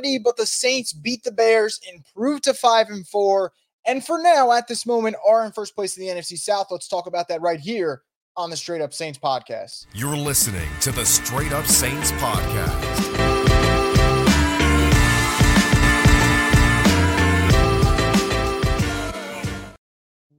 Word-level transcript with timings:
but 0.00 0.36
the 0.36 0.44
Saints 0.44 0.92
beat 0.92 1.22
the 1.22 1.30
Bears, 1.30 1.78
improved 1.92 2.44
to 2.44 2.54
five 2.54 2.88
and 2.88 3.06
four, 3.06 3.52
and 3.86 4.04
for 4.04 4.20
now, 4.20 4.50
at 4.50 4.66
this 4.66 4.86
moment, 4.86 5.14
are 5.26 5.44
in 5.44 5.52
first 5.52 5.76
place 5.76 5.96
in 5.96 6.04
the 6.04 6.12
NFC 6.12 6.36
South. 6.36 6.66
Let's 6.70 6.88
talk 6.88 7.06
about 7.06 7.28
that 7.28 7.40
right 7.40 7.60
here 7.60 8.02
on 8.36 8.50
the 8.50 8.56
Straight 8.56 8.80
Up 8.80 8.92
Saints 8.92 9.20
podcast. 9.20 9.86
You're 9.94 10.16
listening 10.16 10.68
to 10.80 10.90
the 10.90 11.04
Straight 11.04 11.52
Up 11.52 11.66
Saints 11.66 12.10
podcast. 12.12 12.72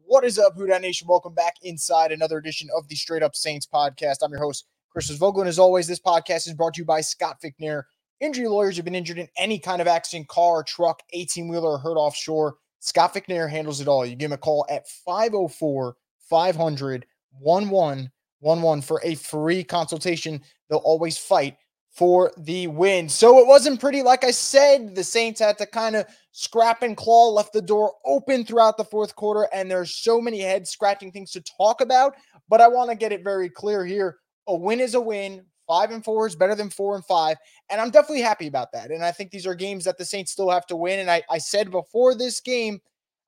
What 0.06 0.26
is 0.26 0.38
up, 0.38 0.58
Who 0.58 0.68
Nation? 0.68 1.08
Welcome 1.08 1.34
back 1.34 1.56
inside 1.62 2.12
another 2.12 2.38
edition 2.38 2.68
of 2.76 2.90
the 2.90 2.96
Straight 2.96 3.24
Up 3.24 3.38
Saints 3.38 3.66
podcast. 3.66 4.18
I'm 4.22 4.32
your 4.32 4.42
host, 4.42 4.66
Chris 4.90 5.10
Vogel, 5.12 5.42
and 5.42 5.50
as 5.50 5.60
always, 5.60 5.88
this 5.88 6.00
podcast 6.00 6.48
is 6.48 6.54
brought 6.54 6.74
to 6.74 6.82
you 6.82 6.86
by 6.86 7.00
Scott 7.00 7.38
Vicknair. 7.42 7.84
Injury 8.22 8.48
lawyers 8.48 8.78
have 8.78 8.86
been 8.86 8.96
injured 8.96 9.18
in 9.18 9.28
any 9.38 9.60
kind 9.60 9.82
of 9.82 9.88
accident, 9.88 10.28
car, 10.28 10.64
truck, 10.64 11.02
18 11.12 11.48
wheeler, 11.48 11.78
hurt 11.78 11.98
offshore. 11.98 12.56
Scott 12.80 13.14
Vicknair 13.14 13.50
handles 13.50 13.82
it 13.82 13.88
all. 13.88 14.06
You 14.06 14.16
give 14.16 14.30
him 14.30 14.34
a 14.34 14.38
call 14.38 14.66
at 14.70 14.88
504 14.88 15.96
500 16.30 17.06
1111 17.40 18.82
for 18.82 19.02
a 19.04 19.16
free 19.16 19.64
consultation. 19.64 20.42
They'll 20.70 20.80
always 20.80 21.18
fight 21.18 21.58
for 21.92 22.32
the 22.38 22.68
win. 22.68 23.08
So 23.08 23.40
it 23.40 23.48
wasn't 23.48 23.80
pretty. 23.80 24.04
Like 24.04 24.24
I 24.24 24.32
said, 24.32 24.96
the 24.96 25.04
Saints 25.04 25.40
had 25.40 25.58
to 25.60 25.66
kind 25.66 25.96
of 25.96 26.06
scrap 26.32 26.84
and 26.84 26.96
claw, 26.96 27.30
left 27.30 27.54
the 27.54 27.62
door 27.62 27.94
open 28.06 28.46
throughout 28.46 28.78
the 28.78 28.84
fourth 28.84 29.16
quarter, 29.16 29.48
and 29.54 29.72
there's 29.72 29.96
so 29.96 30.20
many 30.20 30.42
head 30.42 30.68
scratching 30.68 31.12
things 31.12 31.32
to 31.32 31.42
talk 31.42 31.80
about. 31.82 32.16
But 32.50 32.62
I 32.62 32.68
want 32.68 32.90
to 32.90 32.98
get 32.98 33.14
it 33.14 33.24
very 33.24 33.50
clear 33.50 33.86
here. 33.86 34.18
A 34.48 34.56
win 34.56 34.80
is 34.80 34.94
a 34.94 35.02
win. 35.02 35.46
Five 35.68 35.92
and 35.92 36.04
four 36.04 36.28
is 36.28 36.36
better 36.36 36.56
than 36.56 36.70
four 36.70 36.96
and 36.96 37.06
five. 37.06 37.38
And 37.70 37.82
I'm 37.82 37.90
definitely 37.90 38.22
happy 38.22 38.48
about 38.48 38.72
that. 38.74 38.92
And 38.92 39.04
I 39.04 39.12
think 39.12 39.32
these 39.32 39.48
are 39.48 39.56
games 39.56 39.86
that 39.86 39.98
the 39.98 40.06
Saints 40.06 40.32
still 40.32 40.50
have 40.50 40.66
to 40.68 40.76
win. 40.76 41.00
And 41.00 41.10
I, 41.10 41.24
I 41.30 41.38
said 41.38 41.72
before 41.72 42.16
this 42.16 42.40
game, 42.40 42.80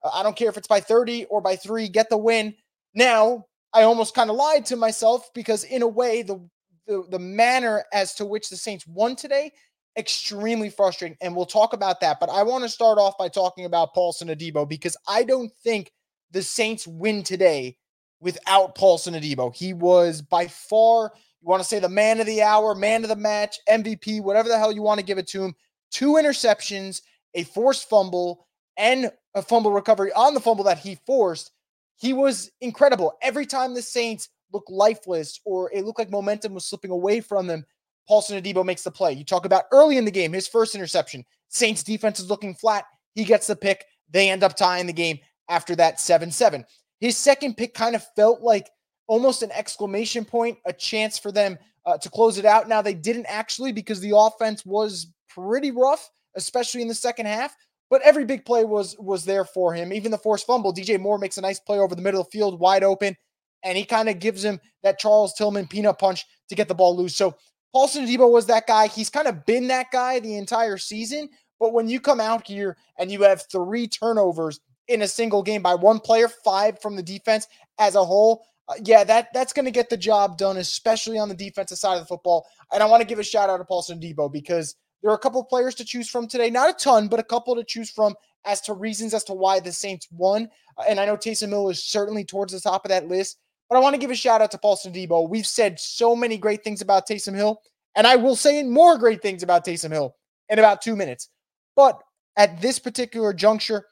uh, 0.02 0.10
I 0.12 0.22
don't 0.22 0.36
care 0.36 0.48
if 0.48 0.56
it's 0.56 0.68
by 0.68 0.80
30 0.80 1.24
or 1.26 1.40
by 1.40 1.56
three, 1.56 1.88
get 1.88 2.08
the 2.08 2.18
win. 2.18 2.54
Now, 2.94 3.46
I 3.72 3.82
almost 3.82 4.14
kind 4.14 4.30
of 4.30 4.36
lied 4.36 4.66
to 4.66 4.76
myself 4.76 5.30
because, 5.34 5.64
in 5.64 5.82
a 5.82 5.88
way, 5.88 6.22
the, 6.22 6.40
the, 6.86 7.04
the 7.10 7.18
manner 7.18 7.84
as 7.92 8.14
to 8.14 8.24
which 8.24 8.48
the 8.48 8.56
Saints 8.56 8.86
won 8.86 9.14
today, 9.16 9.52
extremely 9.96 10.70
frustrating. 10.70 11.18
And 11.20 11.34
we'll 11.34 11.46
talk 11.46 11.72
about 11.72 12.00
that. 12.00 12.18
But 12.20 12.30
I 12.30 12.42
want 12.44 12.64
to 12.64 12.70
start 12.70 12.98
off 12.98 13.18
by 13.18 13.28
talking 13.28 13.64
about 13.64 13.94
Paulson 13.94 14.28
Adebo 14.28 14.68
because 14.68 14.96
I 15.06 15.24
don't 15.24 15.52
think 15.64 15.92
the 16.30 16.42
Saints 16.42 16.86
win 16.86 17.22
today 17.22 17.76
without 18.20 18.74
Paulson 18.74 19.14
Adebo. 19.14 19.54
He 19.54 19.72
was 19.72 20.22
by 20.22 20.46
far 20.46 21.12
want 21.48 21.62
to 21.62 21.68
say 21.68 21.78
the 21.78 21.88
man 21.88 22.20
of 22.20 22.26
the 22.26 22.42
hour, 22.42 22.74
man 22.74 23.02
of 23.02 23.08
the 23.08 23.16
match, 23.16 23.58
MVP, 23.68 24.22
whatever 24.22 24.48
the 24.48 24.58
hell 24.58 24.70
you 24.70 24.82
want 24.82 25.00
to 25.00 25.06
give 25.06 25.18
it 25.18 25.26
to 25.28 25.42
him. 25.42 25.54
Two 25.90 26.12
interceptions, 26.12 27.00
a 27.34 27.44
forced 27.44 27.88
fumble, 27.88 28.46
and 28.76 29.10
a 29.34 29.42
fumble 29.42 29.72
recovery 29.72 30.12
on 30.12 30.34
the 30.34 30.40
fumble 30.40 30.64
that 30.64 30.78
he 30.78 30.98
forced. 31.06 31.50
He 31.96 32.12
was 32.12 32.50
incredible. 32.60 33.14
Every 33.22 33.46
time 33.46 33.74
the 33.74 33.82
Saints 33.82 34.28
looked 34.52 34.70
lifeless 34.70 35.40
or 35.44 35.70
it 35.72 35.84
looked 35.84 35.98
like 35.98 36.10
momentum 36.10 36.54
was 36.54 36.66
slipping 36.66 36.90
away 36.90 37.20
from 37.20 37.46
them, 37.46 37.64
Paulson 38.06 38.40
Adebo 38.40 38.64
makes 38.64 38.82
the 38.82 38.90
play. 38.90 39.12
You 39.12 39.24
talk 39.24 39.44
about 39.44 39.64
early 39.72 39.96
in 39.96 40.04
the 40.04 40.10
game, 40.10 40.32
his 40.32 40.48
first 40.48 40.74
interception. 40.74 41.24
Saints 41.48 41.82
defense 41.82 42.20
is 42.20 42.30
looking 42.30 42.54
flat. 42.54 42.84
He 43.14 43.24
gets 43.24 43.46
the 43.46 43.56
pick. 43.56 43.84
They 44.10 44.30
end 44.30 44.44
up 44.44 44.56
tying 44.56 44.86
the 44.86 44.92
game 44.92 45.18
after 45.48 45.74
that 45.76 46.00
7 46.00 46.30
7. 46.30 46.64
His 47.00 47.16
second 47.16 47.56
pick 47.56 47.74
kind 47.74 47.96
of 47.96 48.06
felt 48.14 48.42
like 48.42 48.70
almost 49.08 49.42
an 49.42 49.50
exclamation 49.52 50.24
point, 50.24 50.58
a 50.66 50.72
chance 50.72 51.18
for 51.18 51.32
them 51.32 51.58
uh, 51.84 51.98
to 51.98 52.08
close 52.08 52.38
it 52.38 52.44
out. 52.44 52.68
Now, 52.68 52.80
they 52.80 52.94
didn't 52.94 53.26
actually 53.26 53.72
because 53.72 54.00
the 54.00 54.16
offense 54.16 54.64
was 54.64 55.08
pretty 55.28 55.70
rough, 55.70 56.08
especially 56.36 56.82
in 56.82 56.88
the 56.88 56.94
second 56.94 57.26
half. 57.26 57.56
But 57.90 58.02
every 58.02 58.26
big 58.26 58.44
play 58.44 58.64
was 58.64 58.96
was 58.98 59.24
there 59.24 59.46
for 59.46 59.72
him. 59.72 59.94
Even 59.94 60.10
the 60.10 60.18
forced 60.18 60.46
fumble, 60.46 60.74
DJ 60.74 61.00
Moore 61.00 61.18
makes 61.18 61.38
a 61.38 61.40
nice 61.40 61.58
play 61.58 61.78
over 61.78 61.94
the 61.94 62.02
middle 62.02 62.20
of 62.20 62.26
the 62.26 62.38
field, 62.38 62.60
wide 62.60 62.84
open, 62.84 63.16
and 63.64 63.78
he 63.78 63.84
kind 63.84 64.10
of 64.10 64.18
gives 64.18 64.44
him 64.44 64.60
that 64.82 64.98
Charles 64.98 65.32
Tillman 65.32 65.66
peanut 65.66 65.98
punch 65.98 66.26
to 66.50 66.54
get 66.54 66.68
the 66.68 66.74
ball 66.74 66.94
loose. 66.94 67.16
So 67.16 67.34
Paulson 67.72 68.06
Adebo 68.06 68.30
was 68.30 68.46
that 68.46 68.66
guy. 68.66 68.88
He's 68.88 69.08
kind 69.08 69.26
of 69.26 69.44
been 69.46 69.68
that 69.68 69.90
guy 69.90 70.20
the 70.20 70.36
entire 70.36 70.76
season. 70.76 71.30
But 71.58 71.72
when 71.72 71.88
you 71.88 71.98
come 71.98 72.20
out 72.20 72.46
here 72.46 72.76
and 72.98 73.10
you 73.10 73.22
have 73.22 73.44
three 73.50 73.88
turnovers 73.88 74.60
in 74.86 75.02
a 75.02 75.08
single 75.08 75.42
game 75.42 75.62
by 75.62 75.74
one 75.74 75.98
player, 75.98 76.28
five 76.28 76.80
from 76.80 76.94
the 76.94 77.02
defense 77.02 77.46
as 77.78 77.94
a 77.94 78.04
whole, 78.04 78.44
uh, 78.68 78.74
yeah, 78.84 79.04
that 79.04 79.28
that's 79.32 79.52
going 79.52 79.64
to 79.64 79.70
get 79.70 79.88
the 79.88 79.96
job 79.96 80.36
done, 80.36 80.56
especially 80.58 81.18
on 81.18 81.28
the 81.28 81.34
defensive 81.34 81.78
side 81.78 81.94
of 81.94 82.00
the 82.00 82.06
football. 82.06 82.46
And 82.72 82.82
I 82.82 82.86
want 82.86 83.00
to 83.00 83.06
give 83.06 83.18
a 83.18 83.24
shout 83.24 83.50
out 83.50 83.58
to 83.58 83.64
Paulson 83.64 84.00
Adebo 84.00 84.30
because 84.30 84.76
there 85.02 85.10
are 85.10 85.16
a 85.16 85.18
couple 85.18 85.42
players 85.44 85.74
to 85.76 85.84
choose 85.84 86.08
from 86.08 86.26
today. 86.26 86.50
Not 86.50 86.70
a 86.70 86.72
ton, 86.74 87.08
but 87.08 87.20
a 87.20 87.24
couple 87.24 87.54
to 87.56 87.64
choose 87.64 87.90
from 87.90 88.14
as 88.44 88.60
to 88.62 88.74
reasons 88.74 89.14
as 89.14 89.24
to 89.24 89.32
why 89.32 89.60
the 89.60 89.72
Saints 89.72 90.08
won. 90.10 90.48
Uh, 90.76 90.84
and 90.88 91.00
I 91.00 91.06
know 91.06 91.16
Taysom 91.16 91.48
Hill 91.48 91.70
is 91.70 91.82
certainly 91.82 92.24
towards 92.24 92.52
the 92.52 92.60
top 92.60 92.84
of 92.84 92.90
that 92.90 93.08
list. 93.08 93.38
But 93.68 93.76
I 93.76 93.80
want 93.80 93.94
to 93.94 94.00
give 94.00 94.10
a 94.10 94.16
shout 94.16 94.40
out 94.40 94.50
to 94.52 94.58
Paulson 94.58 94.92
Adebo. 94.92 95.28
We've 95.28 95.46
said 95.46 95.78
so 95.78 96.16
many 96.16 96.38
great 96.38 96.64
things 96.64 96.80
about 96.80 97.06
Taysom 97.06 97.34
Hill, 97.34 97.60
and 97.96 98.06
I 98.06 98.16
will 98.16 98.36
say 98.36 98.62
more 98.62 98.96
great 98.96 99.20
things 99.20 99.42
about 99.42 99.64
Taysom 99.64 99.92
Hill 99.92 100.14
in 100.48 100.58
about 100.58 100.80
two 100.80 100.96
minutes. 100.96 101.28
But 101.76 102.00
at 102.36 102.62
this 102.62 102.78
particular 102.78 103.34
juncture, 103.34 103.84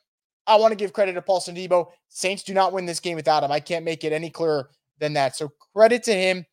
I 0.47 0.57
want 0.57 0.73
to 0.73 0.77
give 0.77 0.93
credit 0.93 1.15
to 1.15 1.23
Paulson 1.23 1.57
Adebo. 1.57 1.89
Saints 2.09 2.43
do 2.43 2.55
not 2.55 2.73
win 2.73 2.87
this 2.87 3.01
game 3.01 3.17
without 3.17 3.43
him. 3.43 3.51
I 3.51 3.61
can't 3.61 3.85
make 3.85 4.05
it 4.05 4.13
any 4.13 4.31
clearer 4.31 4.71
than 4.99 5.13
that. 5.15 5.37
So 5.37 5.53
credit 5.75 6.03
to 6.05 6.15
him. 6.15 6.47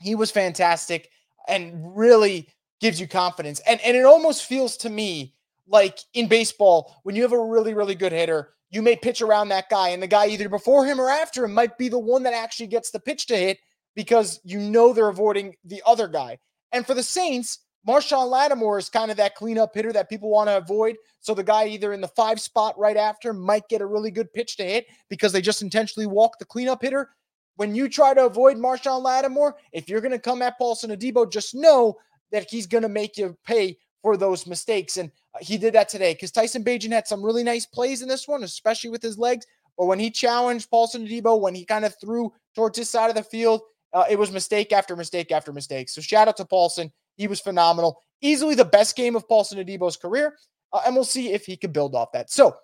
He 0.00 0.14
was 0.14 0.30
fantastic 0.30 1.10
and 1.48 1.96
really 1.96 2.48
gives 2.80 3.00
you 3.00 3.08
confidence. 3.08 3.60
And 3.66 3.80
and 3.80 3.96
it 3.96 4.04
almost 4.04 4.44
feels 4.44 4.76
to 4.78 4.90
me 4.90 5.34
like 5.66 5.98
in 6.14 6.28
baseball 6.28 6.94
when 7.02 7.16
you 7.16 7.22
have 7.22 7.32
a 7.32 7.44
really 7.44 7.74
really 7.74 7.94
good 7.94 8.12
hitter, 8.12 8.50
you 8.70 8.82
may 8.82 8.96
pitch 8.96 9.22
around 9.22 9.48
that 9.48 9.68
guy 9.68 9.88
and 9.88 10.02
the 10.02 10.06
guy 10.06 10.28
either 10.28 10.48
before 10.48 10.86
him 10.86 11.00
or 11.00 11.10
after 11.10 11.44
him 11.44 11.54
might 11.54 11.78
be 11.78 11.88
the 11.88 11.98
one 11.98 12.22
that 12.22 12.34
actually 12.34 12.68
gets 12.68 12.90
the 12.90 13.00
pitch 13.00 13.26
to 13.26 13.36
hit 13.36 13.58
because 13.96 14.40
you 14.44 14.60
know 14.60 14.92
they're 14.92 15.08
avoiding 15.08 15.56
the 15.64 15.82
other 15.84 16.06
guy. 16.06 16.38
And 16.70 16.86
for 16.86 16.94
the 16.94 17.02
Saints, 17.02 17.58
Marshon 17.86 18.28
Lattimore 18.28 18.78
is 18.78 18.88
kind 18.88 19.10
of 19.10 19.16
that 19.16 19.34
cleanup 19.34 19.74
hitter 19.74 19.92
that 19.92 20.10
people 20.10 20.30
want 20.30 20.48
to 20.48 20.56
avoid. 20.56 20.96
So 21.20 21.34
the 21.34 21.44
guy 21.44 21.66
either 21.68 21.92
in 21.92 22.00
the 22.00 22.08
five 22.08 22.40
spot 22.40 22.78
right 22.78 22.96
after 22.96 23.32
might 23.32 23.68
get 23.68 23.80
a 23.80 23.86
really 23.86 24.10
good 24.10 24.32
pitch 24.32 24.56
to 24.56 24.64
hit 24.64 24.86
because 25.08 25.32
they 25.32 25.40
just 25.40 25.62
intentionally 25.62 26.06
walk 26.06 26.38
the 26.38 26.44
cleanup 26.44 26.82
hitter. 26.82 27.10
When 27.56 27.74
you 27.74 27.88
try 27.88 28.14
to 28.14 28.26
avoid 28.26 28.56
Marshon 28.56 29.02
Lattimore, 29.02 29.56
if 29.72 29.88
you're 29.88 30.00
going 30.00 30.12
to 30.12 30.18
come 30.18 30.42
at 30.42 30.58
Paulson 30.58 30.90
Adebo, 30.90 31.30
just 31.30 31.54
know 31.54 31.96
that 32.30 32.48
he's 32.50 32.66
going 32.66 32.82
to 32.82 32.88
make 32.88 33.16
you 33.16 33.36
pay 33.44 33.78
for 34.02 34.16
those 34.16 34.46
mistakes. 34.46 34.96
And 34.96 35.10
uh, 35.34 35.38
he 35.40 35.58
did 35.58 35.74
that 35.74 35.88
today 35.88 36.14
because 36.14 36.30
Tyson 36.30 36.62
Bagent 36.62 36.92
had 36.92 37.08
some 37.08 37.24
really 37.24 37.42
nice 37.42 37.66
plays 37.66 38.02
in 38.02 38.08
this 38.08 38.28
one, 38.28 38.44
especially 38.44 38.90
with 38.90 39.02
his 39.02 39.18
legs. 39.18 39.46
But 39.76 39.86
when 39.86 39.98
he 39.98 40.10
challenged 40.10 40.70
Paulson 40.70 41.06
Adebo, 41.06 41.40
when 41.40 41.54
he 41.54 41.64
kind 41.64 41.84
of 41.84 41.94
threw 42.00 42.32
towards 42.54 42.78
his 42.78 42.90
side 42.90 43.10
of 43.10 43.16
the 43.16 43.22
field, 43.22 43.62
uh, 43.92 44.04
it 44.10 44.18
was 44.18 44.30
mistake 44.30 44.72
after 44.72 44.94
mistake 44.96 45.32
after 45.32 45.52
mistake. 45.52 45.88
So 45.88 46.00
shout 46.00 46.28
out 46.28 46.36
to 46.36 46.44
Paulson. 46.44 46.92
He 47.18 47.28
was 47.28 47.40
phenomenal. 47.40 48.00
Easily 48.22 48.54
the 48.54 48.64
best 48.64 48.96
game 48.96 49.14
of 49.14 49.28
Paulson 49.28 49.58
Adebo's 49.58 49.96
career. 49.96 50.34
Uh, 50.72 50.80
and 50.86 50.94
we'll 50.94 51.04
see 51.04 51.32
if 51.32 51.44
he 51.44 51.56
can 51.56 51.72
build 51.72 51.94
off 51.94 52.12
that. 52.12 52.30
So 52.30 52.56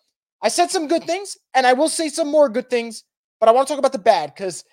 I 0.43 0.49
said 0.49 0.70
some 0.70 0.88
good 0.88 1.05
things, 1.05 1.37
and 1.55 1.67
I 1.67 1.73
will 1.75 1.88
say 1.88 2.08
some 2.08 2.31
more 2.31 2.49
good 2.49 2.70
things, 2.70 3.05
but 3.40 3.49
I 3.49 3.52
want 3.52 3.67
to 3.69 3.73
talk 3.73 3.78
about 3.78 3.93
the 3.93 3.99
bad 3.99 4.34
because 4.34 4.64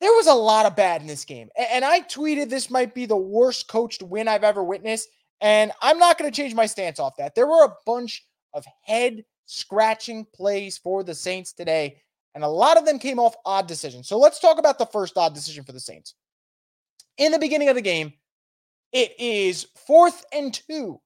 there 0.00 0.12
was 0.12 0.26
a 0.26 0.34
lot 0.34 0.66
of 0.66 0.76
bad 0.76 1.00
in 1.00 1.06
this 1.06 1.24
game. 1.24 1.48
And 1.56 1.84
I 1.84 2.00
tweeted 2.00 2.50
this 2.50 2.70
might 2.70 2.94
be 2.94 3.06
the 3.06 3.16
worst 3.16 3.68
coached 3.68 4.02
win 4.02 4.28
I've 4.28 4.44
ever 4.44 4.62
witnessed. 4.62 5.08
And 5.40 5.72
I'm 5.82 5.98
not 5.98 6.18
going 6.18 6.30
to 6.30 6.36
change 6.36 6.54
my 6.54 6.66
stance 6.66 6.98
off 6.98 7.16
that. 7.16 7.34
There 7.34 7.46
were 7.46 7.64
a 7.64 7.74
bunch 7.84 8.24
of 8.54 8.64
head 8.82 9.24
scratching 9.46 10.26
plays 10.34 10.78
for 10.78 11.02
the 11.02 11.14
Saints 11.14 11.52
today, 11.52 12.02
and 12.34 12.44
a 12.44 12.48
lot 12.48 12.76
of 12.76 12.84
them 12.84 12.98
came 12.98 13.18
off 13.18 13.36
odd 13.44 13.66
decisions. 13.66 14.08
So 14.08 14.18
let's 14.18 14.40
talk 14.40 14.58
about 14.58 14.78
the 14.78 14.86
first 14.86 15.16
odd 15.16 15.34
decision 15.34 15.64
for 15.64 15.72
the 15.72 15.80
Saints. 15.80 16.14
In 17.18 17.32
the 17.32 17.38
beginning 17.38 17.68
of 17.68 17.74
the 17.74 17.82
game, 17.82 18.12
it 18.92 19.12
is 19.18 19.66
fourth 19.86 20.24
and 20.32 20.52
two, 20.52 21.00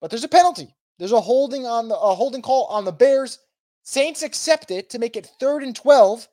but 0.00 0.10
there's 0.10 0.24
a 0.24 0.28
penalty. 0.28 0.74
There's 0.98 1.12
a 1.12 1.20
holding 1.20 1.66
on 1.66 1.88
the 1.88 1.96
a 1.96 2.14
holding 2.14 2.42
call 2.42 2.66
on 2.66 2.84
the 2.84 2.92
Bears. 2.92 3.38
Saints 3.82 4.22
accept 4.22 4.70
it 4.70 4.90
to 4.90 4.98
make 4.98 5.16
it 5.16 5.30
third 5.38 5.62
and 5.62 5.74
12. 5.74 6.28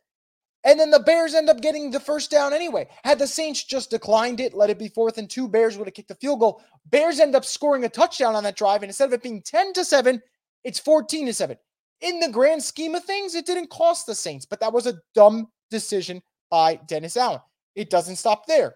And 0.65 0.79
then 0.79 0.91
the 0.91 0.99
Bears 0.99 1.33
end 1.33 1.49
up 1.49 1.61
getting 1.61 1.91
the 1.91 1.99
first 1.99 2.31
down 2.31 2.53
anyway. 2.53 2.87
Had 3.03 3.19
the 3.19 3.27
Saints 3.27 3.63
just 3.63 3.89
declined 3.89 4.39
it, 4.39 4.53
let 4.53 4.69
it 4.69 4.79
be 4.79 4.87
fourth 4.87 5.17
and 5.17 5.29
two, 5.29 5.49
Bears 5.49 5.77
would 5.77 5.87
have 5.87 5.93
kicked 5.93 6.07
the 6.07 6.15
field 6.15 6.39
goal. 6.39 6.61
Bears 6.85 7.19
end 7.19 7.35
up 7.35 7.43
scoring 7.43 7.83
a 7.83 7.89
touchdown 7.89 8.33
on 8.33 8.43
that 8.43 8.55
drive. 8.55 8.81
And 8.81 8.89
instead 8.89 9.09
of 9.09 9.13
it 9.13 9.21
being 9.21 9.41
10 9.41 9.73
to 9.73 9.83
7, 9.83 10.21
it's 10.63 10.79
14 10.79 11.25
to 11.25 11.33
7. 11.33 11.57
In 12.01 12.19
the 12.19 12.29
grand 12.29 12.63
scheme 12.63 12.95
of 12.95 13.03
things, 13.03 13.35
it 13.35 13.45
didn't 13.45 13.69
cost 13.69 14.05
the 14.05 14.15
Saints, 14.15 14.45
but 14.45 14.59
that 14.61 14.73
was 14.73 14.87
a 14.87 14.99
dumb 15.13 15.49
decision 15.69 16.21
by 16.49 16.75
Dennis 16.87 17.17
Allen. 17.17 17.41
It 17.75 17.89
doesn't 17.89 18.15
stop 18.15 18.45
there. 18.45 18.75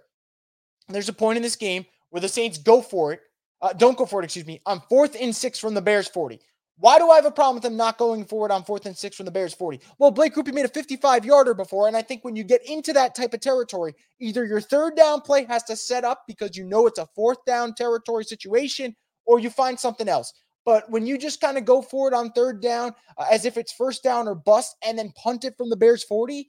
There's 0.89 1.09
a 1.09 1.13
point 1.13 1.37
in 1.37 1.43
this 1.43 1.55
game 1.55 1.85
where 2.09 2.21
the 2.21 2.27
Saints 2.27 2.57
go 2.57 2.81
for 2.81 3.13
it. 3.13 3.21
Uh, 3.61 3.73
don't 3.73 3.97
go 3.97 4.05
for 4.05 4.21
it, 4.21 4.25
excuse 4.25 4.45
me, 4.45 4.61
on 4.65 4.81
fourth 4.89 5.15
and 5.19 5.35
six 5.35 5.57
from 5.57 5.73
the 5.73 5.81
Bears 5.81 6.07
40. 6.07 6.39
Why 6.79 6.99
do 6.99 7.09
I 7.09 7.15
have 7.15 7.25
a 7.25 7.31
problem 7.31 7.55
with 7.55 7.63
them 7.63 7.75
not 7.75 7.97
going 7.97 8.23
forward 8.23 8.51
on 8.51 8.63
fourth 8.63 8.85
and 8.85 8.95
six 8.95 9.15
from 9.15 9.25
the 9.25 9.31
Bears 9.31 9.53
40? 9.53 9.79
Well, 9.97 10.11
Blake 10.11 10.35
Grupe 10.35 10.53
made 10.53 10.65
a 10.65 10.69
55 10.69 11.25
yarder 11.25 11.55
before. 11.55 11.87
And 11.87 11.97
I 11.97 12.03
think 12.03 12.23
when 12.23 12.35
you 12.35 12.43
get 12.43 12.61
into 12.69 12.93
that 12.93 13.15
type 13.15 13.33
of 13.33 13.39
territory, 13.39 13.95
either 14.19 14.45
your 14.45 14.61
third 14.61 14.95
down 14.95 15.21
play 15.21 15.45
has 15.45 15.63
to 15.63 15.75
set 15.75 16.03
up 16.03 16.23
because 16.27 16.55
you 16.55 16.65
know 16.65 16.85
it's 16.85 16.99
a 16.99 17.07
fourth 17.15 17.43
down 17.45 17.73
territory 17.73 18.23
situation, 18.23 18.95
or 19.25 19.39
you 19.39 19.49
find 19.49 19.79
something 19.79 20.07
else. 20.07 20.31
But 20.65 20.87
when 20.91 21.07
you 21.07 21.17
just 21.17 21.41
kind 21.41 21.57
of 21.57 21.65
go 21.65 21.81
for 21.81 22.09
it 22.09 22.13
on 22.13 22.31
third 22.31 22.61
down 22.61 22.93
uh, 23.17 23.25
as 23.31 23.45
if 23.45 23.57
it's 23.57 23.71
first 23.71 24.03
down 24.03 24.27
or 24.27 24.35
bust 24.35 24.75
and 24.85 24.99
then 24.99 25.13
punt 25.15 25.45
it 25.45 25.57
from 25.57 25.71
the 25.71 25.77
Bears 25.77 26.03
40, 26.03 26.47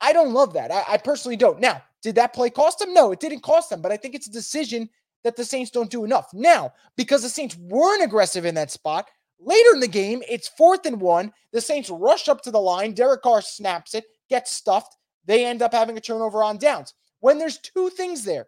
I 0.00 0.12
don't 0.14 0.32
love 0.32 0.54
that. 0.54 0.70
I, 0.70 0.84
I 0.88 0.96
personally 0.96 1.36
don't. 1.36 1.60
Now, 1.60 1.82
did 2.02 2.14
that 2.14 2.32
play 2.32 2.50
cost 2.50 2.78
them? 2.78 2.94
No, 2.94 3.12
it 3.12 3.20
didn't 3.20 3.42
cost 3.42 3.70
them, 3.70 3.82
but 3.82 3.92
I 3.92 3.96
think 3.96 4.14
it's 4.14 4.26
a 4.26 4.32
decision 4.32 4.88
that 5.24 5.36
the 5.36 5.44
Saints 5.44 5.70
don't 5.70 5.90
do 5.90 6.04
enough. 6.04 6.32
Now, 6.32 6.72
because 6.96 7.22
the 7.22 7.28
Saints 7.28 7.56
weren't 7.56 8.04
aggressive 8.04 8.44
in 8.44 8.54
that 8.54 8.70
spot, 8.70 9.08
later 9.40 9.74
in 9.74 9.80
the 9.80 9.88
game, 9.88 10.22
it's 10.28 10.48
fourth 10.48 10.86
and 10.86 11.00
one. 11.00 11.32
The 11.52 11.60
Saints 11.60 11.90
rush 11.90 12.28
up 12.28 12.42
to 12.42 12.50
the 12.50 12.60
line. 12.60 12.92
Derek 12.92 13.22
Carr 13.22 13.42
snaps 13.42 13.94
it, 13.94 14.04
gets 14.28 14.52
stuffed. 14.52 14.96
They 15.26 15.44
end 15.44 15.62
up 15.62 15.72
having 15.74 15.96
a 15.96 16.00
turnover 16.00 16.42
on 16.42 16.56
downs. 16.56 16.94
When 17.20 17.38
there's 17.38 17.58
two 17.58 17.90
things 17.90 18.24
there, 18.24 18.46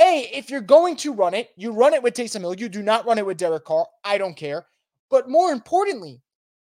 a, 0.00 0.28
if 0.32 0.50
you're 0.50 0.60
going 0.60 0.96
to 0.96 1.12
run 1.12 1.34
it, 1.34 1.50
you 1.56 1.72
run 1.72 1.94
it 1.94 2.02
with 2.02 2.14
Taysom 2.14 2.40
Hill. 2.40 2.54
You 2.54 2.68
do 2.68 2.82
not 2.82 3.06
run 3.06 3.18
it 3.18 3.24
with 3.24 3.38
Derek 3.38 3.64
Carr. 3.64 3.86
I 4.04 4.18
don't 4.18 4.36
care. 4.36 4.66
But 5.10 5.28
more 5.30 5.52
importantly, 5.52 6.20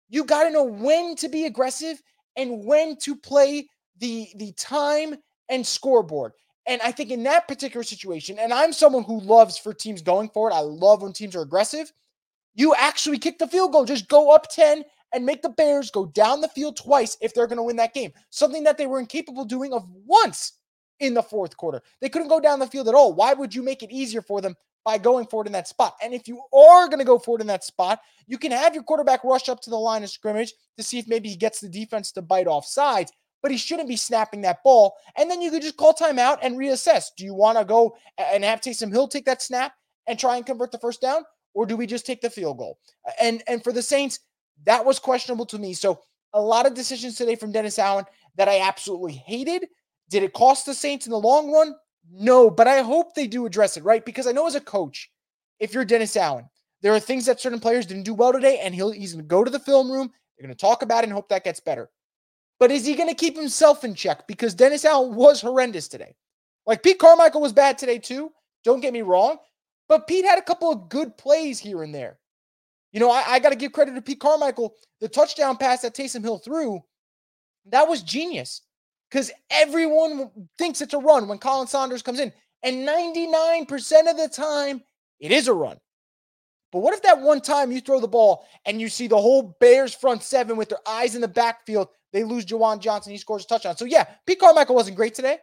you 0.10 0.26
got 0.26 0.44
to 0.44 0.52
know 0.52 0.64
when 0.64 1.16
to 1.18 1.30
be 1.30 1.46
aggressive 1.46 2.02
and 2.36 2.66
when 2.66 2.98
to 2.98 3.16
play 3.16 3.68
the 4.00 4.28
the 4.36 4.52
time 4.54 5.16
and 5.50 5.66
scoreboard. 5.66 6.34
And 6.66 6.82
I 6.82 6.92
think 6.92 7.12
in 7.12 7.24
that 7.24 7.48
particular 7.48 7.84
situation, 7.84 8.40
and 8.40 8.54
I'm 8.54 8.72
someone 8.72 9.04
who 9.04 9.20
loves 9.20 9.58
for 9.58 9.74
teams 9.74 10.02
going 10.02 10.30
for 10.30 10.50
it. 10.50 10.54
I 10.54 10.62
love 10.62 11.02
when 11.02 11.12
teams 11.12 11.36
are 11.36 11.42
aggressive. 11.42 11.92
You 12.56 12.74
actually 12.76 13.20
kick 13.20 13.40
the 13.40 13.48
field 13.48 13.74
goal. 13.74 13.86
Just 13.86 14.08
go 14.08 14.34
up 14.34 14.50
10 14.50 14.84
and 15.14 15.26
make 15.26 15.42
the 15.42 15.50
Bears 15.50 15.92
go 15.92 16.06
down 16.06 16.42
the 16.42 16.48
field 16.48 16.78
twice 16.78 17.18
if 17.22 17.34
they're 17.34 17.48
going 17.48 17.58
to 17.58 17.64
win 17.64 17.76
that 17.78 17.94
game. 17.94 18.12
Something 18.30 18.64
that 18.64 18.78
they 18.78 18.88
were 18.88 19.00
incapable 19.00 19.46
doing 19.46 19.74
of 19.74 19.88
once 20.06 20.54
in 21.00 21.14
the 21.14 21.24
fourth 21.24 21.58
quarter. 21.58 21.82
They 22.02 22.10
couldn't 22.10 22.30
go 22.30 22.40
down 22.40 22.60
the 22.60 22.68
field 22.68 22.88
at 22.88 22.96
all. 22.96 23.14
Why 23.14 23.34
would 23.34 23.54
you 23.54 23.64
make 23.64 23.84
it 23.84 23.92
easier 23.92 24.22
for 24.22 24.42
them 24.42 24.56
by 24.86 24.98
going 24.98 25.28
forward 25.28 25.48
in 25.48 25.54
that 25.54 25.68
spot? 25.68 25.96
And 26.02 26.14
if 26.14 26.28
you 26.28 26.42
are 26.54 26.88
going 26.88 27.00
to 27.00 27.06
go 27.06 27.20
forward 27.20 27.42
in 27.42 27.48
that 27.48 27.64
spot, 27.64 28.00
you 28.28 28.38
can 28.38 28.52
have 28.52 28.74
your 28.74 28.84
quarterback 28.84 29.24
rush 29.24 29.50
up 29.50 29.60
to 29.62 29.70
the 29.70 29.78
line 29.78 30.04
of 30.04 30.10
scrimmage 30.10 30.54
to 30.78 30.84
see 30.84 31.00
if 31.00 31.08
maybe 31.08 31.30
he 31.30 31.36
gets 31.36 31.60
the 31.60 31.70
defense 31.70 32.12
to 32.14 32.22
bite 32.22 32.48
off 32.48 32.66
sides, 32.66 33.12
but 33.44 33.52
he 33.52 33.58
shouldn't 33.58 33.90
be 33.90 33.96
snapping 33.96 34.42
that 34.42 34.64
ball. 34.64 34.96
And 35.16 35.30
then 35.30 35.42
you 35.42 35.52
could 35.52 35.62
just 35.62 35.78
call 35.78 35.94
timeout 35.94 36.40
and 36.42 36.58
reassess. 36.58 37.10
Do 37.16 37.24
you 37.26 37.36
want 37.36 37.60
to 37.60 37.66
go 37.66 37.96
and 38.18 38.44
have 38.44 38.62
Taysom 38.62 38.92
Hill 38.92 39.08
take 39.08 39.26
that 39.26 39.44
snap 39.44 39.74
and 40.08 40.18
try 40.18 40.38
and 40.38 40.46
convert 40.46 40.72
the 40.72 40.80
first 40.80 41.02
down? 41.02 41.24
Or 41.54 41.68
do 41.68 41.78
we 41.78 41.86
just 41.86 42.08
take 42.08 42.22
the 42.22 42.32
field 42.32 42.58
goal? 42.58 42.80
And 43.22 43.44
and 43.48 43.64
for 43.64 43.72
the 43.72 43.84
Saints, 43.84 44.22
that 44.66 44.84
was 44.84 44.98
questionable 44.98 45.46
to 45.48 45.60
me. 45.60 45.76
So 45.76 46.02
a 46.34 46.42
lot 46.42 46.66
of 46.66 46.74
decisions 46.74 47.16
today 47.16 47.36
from 47.36 47.52
Dennis 47.52 47.78
Allen 47.78 48.06
that 48.38 48.50
I 48.50 48.62
absolutely 48.62 49.14
hated 49.14 49.68
did 50.10 50.24
it 50.24 50.34
cost 50.34 50.66
the 50.66 50.74
Saints 50.74 51.06
in 51.06 51.12
the 51.12 51.20
long 51.20 51.52
run? 51.52 51.76
No, 52.12 52.50
but 52.50 52.68
I 52.68 52.82
hope 52.82 53.16
they 53.16 53.28
do 53.28 53.46
address 53.46 53.78
it, 53.78 53.84
right? 53.84 54.06
Because 54.06 54.28
I 54.28 54.32
know 54.32 54.46
as 54.46 54.56
a 54.56 54.62
coach, 54.62 55.10
if 55.60 55.74
you're 55.74 55.86
Dennis 55.86 56.18
Allen, 56.18 56.50
there 56.82 56.94
are 56.94 57.00
things 57.00 57.26
that 57.26 57.40
certain 57.40 57.60
players 57.60 57.86
didn't 57.86 58.04
do 58.04 58.14
well 58.14 58.34
today, 58.34 58.60
and 58.62 58.76
he'll 58.76 58.92
he's 58.92 59.16
to 59.16 59.24
go 59.24 59.44
to 59.44 59.50
the 59.50 59.60
film 59.60 59.92
room. 59.92 60.12
They're 60.38 60.48
to 60.48 60.56
talk 60.56 60.82
about 60.82 61.04
it 61.04 61.08
and 61.08 61.14
hope 61.14 61.30
that 61.30 61.44
gets 61.44 61.60
better. 61.60 61.90
But 62.64 62.72
is 62.72 62.86
he 62.86 62.96
going 62.96 63.10
to 63.10 63.14
keep 63.14 63.36
himself 63.36 63.84
in 63.84 63.94
check? 63.94 64.26
Because 64.26 64.54
Dennis 64.54 64.86
Allen 64.86 65.16
was 65.16 65.42
horrendous 65.42 65.90
today. 65.90 66.16
Like 66.66 66.82
Pete 66.82 66.98
Carmichael 66.98 67.42
was 67.42 67.52
bad 67.52 67.78
today 67.78 68.00
too. 68.00 68.32
Don't 68.64 68.80
get 68.80 68.94
me 68.94 69.02
wrong, 69.02 69.36
but 69.90 70.08
Pete 70.08 70.24
had 70.24 70.40
a 70.40 70.44
couple 70.44 70.72
of 70.72 70.88
good 70.88 71.18
plays 71.18 71.60
here 71.60 71.84
and 71.84 71.94
there. 71.94 72.20
You 72.94 73.02
know, 73.02 73.12
I, 73.12 73.24
I 73.28 73.40
got 73.40 73.50
to 73.50 73.58
give 73.58 73.74
credit 73.74 73.96
to 73.96 74.02
Pete 74.02 74.22
Carmichael. 74.22 74.76
The 75.02 75.10
touchdown 75.10 75.58
pass 75.58 75.82
that 75.82 75.94
Taysom 75.94 76.22
Hill 76.22 76.38
threw, 76.38 76.82
that 77.66 77.90
was 77.90 78.02
genius 78.02 78.62
because 79.12 79.30
everyone 79.50 80.32
thinks 80.58 80.80
it's 80.80 80.94
a 80.94 81.00
run 81.00 81.28
when 81.28 81.40
Colin 81.40 81.68
Saunders 81.68 82.02
comes 82.02 82.22
in. 82.22 82.32
And 82.64 82.88
99% 82.88 84.10
of 84.10 84.16
the 84.16 84.30
time, 84.34 84.82
it 85.20 85.34
is 85.34 85.50
a 85.50 85.54
run. 85.54 85.82
But 86.72 86.80
what 86.80 86.94
if 86.94 87.02
that 87.02 87.20
one 87.20 87.42
time 87.42 87.74
you 87.74 87.82
throw 87.82 88.00
the 88.00 88.08
ball 88.08 88.48
and 88.66 88.80
you 88.80 88.88
see 88.88 89.08
the 89.08 89.18
whole 89.18 89.58
Bears 89.60 89.94
front 89.94 90.24
seven 90.24 90.56
with 90.56 90.70
their 90.70 90.88
eyes 90.88 91.16
in 91.16 91.20
the 91.20 91.28
backfield, 91.28 91.90
they 92.14 92.24
lose 92.24 92.46
Juwan 92.46 92.80
Johnson, 92.80 93.12
he 93.12 93.18
scores 93.18 93.44
a 93.44 93.48
touchdown. 93.48 93.76
So 93.76 93.86
yeah, 93.86 94.06
Pete 94.26 94.40
Carmichael 94.40 94.76
wasn't 94.76 94.96
great 94.96 95.16
today. 95.16 95.40